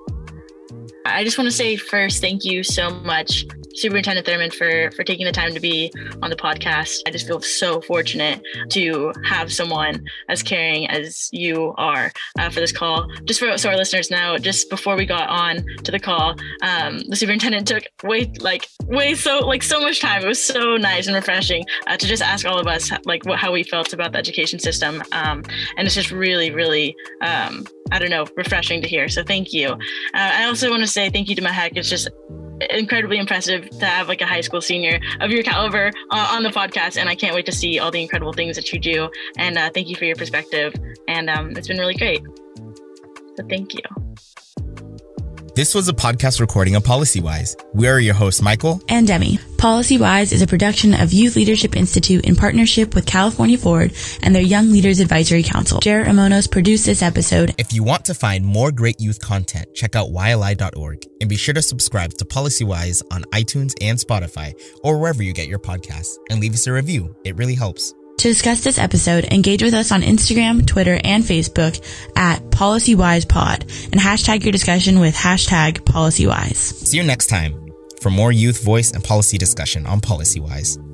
I 1.10 1.24
just 1.24 1.38
want 1.38 1.46
to 1.48 1.56
say 1.56 1.76
first, 1.76 2.20
thank 2.20 2.44
you 2.44 2.62
so 2.62 2.90
much, 2.90 3.44
Superintendent 3.74 4.26
Thurmond, 4.26 4.54
for 4.54 4.90
for 4.92 5.04
taking 5.04 5.26
the 5.26 5.32
time 5.32 5.54
to 5.54 5.60
be 5.60 5.92
on 6.22 6.30
the 6.30 6.36
podcast. 6.36 7.00
I 7.06 7.10
just 7.10 7.26
feel 7.26 7.40
so 7.40 7.80
fortunate 7.80 8.42
to 8.70 9.12
have 9.24 9.52
someone 9.52 10.04
as 10.28 10.42
caring 10.42 10.88
as 10.88 11.28
you 11.32 11.74
are 11.76 12.12
uh, 12.38 12.50
for 12.50 12.60
this 12.60 12.72
call. 12.72 13.08
Just 13.24 13.40
for 13.40 13.56
so 13.56 13.70
our 13.70 13.76
listeners 13.76 14.10
know, 14.10 14.38
just 14.38 14.68
before 14.70 14.96
we 14.96 15.06
got 15.06 15.28
on 15.28 15.64
to 15.84 15.90
the 15.90 16.00
call, 16.00 16.36
um, 16.62 17.00
the 17.08 17.16
superintendent 17.16 17.66
took 17.66 17.84
way 18.02 18.30
like 18.40 18.68
way 18.84 19.14
so 19.14 19.40
like 19.40 19.62
so 19.62 19.80
much 19.80 20.00
time. 20.00 20.22
It 20.22 20.28
was 20.28 20.44
so 20.44 20.76
nice 20.76 21.06
and 21.06 21.16
refreshing 21.16 21.64
uh, 21.86 21.96
to 21.96 22.06
just 22.06 22.22
ask 22.22 22.46
all 22.46 22.58
of 22.58 22.66
us 22.66 22.90
like 23.04 23.24
what, 23.24 23.38
how 23.38 23.52
we 23.52 23.62
felt 23.62 23.92
about 23.92 24.12
the 24.12 24.18
education 24.18 24.58
system, 24.58 25.02
um, 25.12 25.42
and 25.76 25.86
it's 25.86 25.94
just 25.94 26.10
really, 26.10 26.50
really 26.50 26.94
um, 27.22 27.66
I 27.92 27.98
don't 27.98 28.10
know, 28.10 28.26
refreshing 28.36 28.82
to 28.82 28.88
hear. 28.88 29.08
So 29.08 29.22
thank 29.22 29.52
you. 29.52 29.70
Uh, 29.70 29.76
I 30.14 30.44
also 30.44 30.70
want 30.70 30.82
to 30.82 30.88
say 30.88 31.10
thank 31.10 31.28
you 31.28 31.34
to 31.36 31.42
Mehek. 31.42 31.76
It's 31.76 31.88
just 31.88 32.08
incredibly 32.70 33.18
impressive 33.18 33.68
to 33.70 33.86
have 33.86 34.08
like 34.08 34.20
a 34.20 34.26
high 34.26 34.40
school 34.40 34.60
senior 34.60 35.00
of 35.20 35.30
your 35.30 35.42
caliber 35.42 35.92
uh, 36.10 36.28
on 36.32 36.42
the 36.42 36.48
podcast 36.48 36.96
and 36.96 37.08
i 37.08 37.14
can't 37.14 37.32
wait 37.32 37.46
to 37.46 37.52
see 37.52 37.78
all 37.78 37.90
the 37.90 38.02
incredible 38.02 38.32
things 38.32 38.56
that 38.56 38.72
you 38.72 38.80
do 38.80 39.08
and 39.36 39.56
uh, 39.56 39.70
thank 39.72 39.88
you 39.88 39.94
for 39.94 40.06
your 40.06 40.16
perspective 40.16 40.74
and 41.06 41.30
um, 41.30 41.50
it's 41.56 41.68
been 41.68 41.78
really 41.78 41.94
great 41.94 42.20
so 43.36 43.46
thank 43.48 43.74
you 43.74 43.80
this 45.58 45.74
was 45.74 45.88
a 45.88 45.92
podcast 45.92 46.38
recording 46.38 46.76
of 46.76 46.84
PolicyWise. 46.84 47.56
We 47.74 47.88
are 47.88 47.98
your 47.98 48.14
hosts, 48.14 48.40
Michael 48.40 48.80
and 48.88 49.08
Demi. 49.08 49.38
PolicyWise 49.56 50.32
is 50.32 50.40
a 50.40 50.46
production 50.46 50.94
of 50.94 51.12
Youth 51.12 51.34
Leadership 51.34 51.74
Institute 51.74 52.24
in 52.26 52.36
partnership 52.36 52.94
with 52.94 53.06
California 53.06 53.58
Forward 53.58 53.92
and 54.22 54.32
their 54.32 54.42
Young 54.42 54.70
Leaders 54.70 55.00
Advisory 55.00 55.42
Council. 55.42 55.80
Jared 55.80 56.06
Amonos 56.06 56.48
produced 56.48 56.86
this 56.86 57.02
episode. 57.02 57.56
If 57.58 57.72
you 57.72 57.82
want 57.82 58.04
to 58.04 58.14
find 58.14 58.46
more 58.46 58.70
great 58.70 59.00
youth 59.00 59.20
content, 59.20 59.66
check 59.74 59.96
out 59.96 60.10
YLI.org 60.10 61.04
and 61.20 61.28
be 61.28 61.34
sure 61.36 61.54
to 61.54 61.62
subscribe 61.62 62.12
to 62.18 62.24
PolicyWise 62.24 63.02
on 63.10 63.24
iTunes 63.32 63.74
and 63.80 63.98
Spotify 63.98 64.54
or 64.84 64.96
wherever 64.96 65.24
you 65.24 65.32
get 65.32 65.48
your 65.48 65.58
podcasts 65.58 66.18
and 66.30 66.38
leave 66.38 66.54
us 66.54 66.68
a 66.68 66.72
review. 66.72 67.16
It 67.24 67.36
really 67.36 67.56
helps. 67.56 67.94
To 68.18 68.28
discuss 68.28 68.64
this 68.64 68.78
episode, 68.78 69.26
engage 69.26 69.62
with 69.62 69.74
us 69.74 69.92
on 69.92 70.02
Instagram, 70.02 70.66
Twitter, 70.66 70.98
and 71.04 71.22
Facebook 71.22 71.80
at 72.16 72.42
PolicyWisePod 72.50 73.62
and 73.92 74.00
hashtag 74.00 74.42
your 74.42 74.50
discussion 74.50 74.98
with 74.98 75.14
hashtag 75.14 75.82
PolicyWise. 75.84 76.56
See 76.56 76.96
you 76.96 77.04
next 77.04 77.28
time 77.28 77.72
for 78.00 78.10
more 78.10 78.32
youth 78.32 78.64
voice 78.64 78.90
and 78.90 79.04
policy 79.04 79.38
discussion 79.38 79.86
on 79.86 80.00
PolicyWise. 80.00 80.87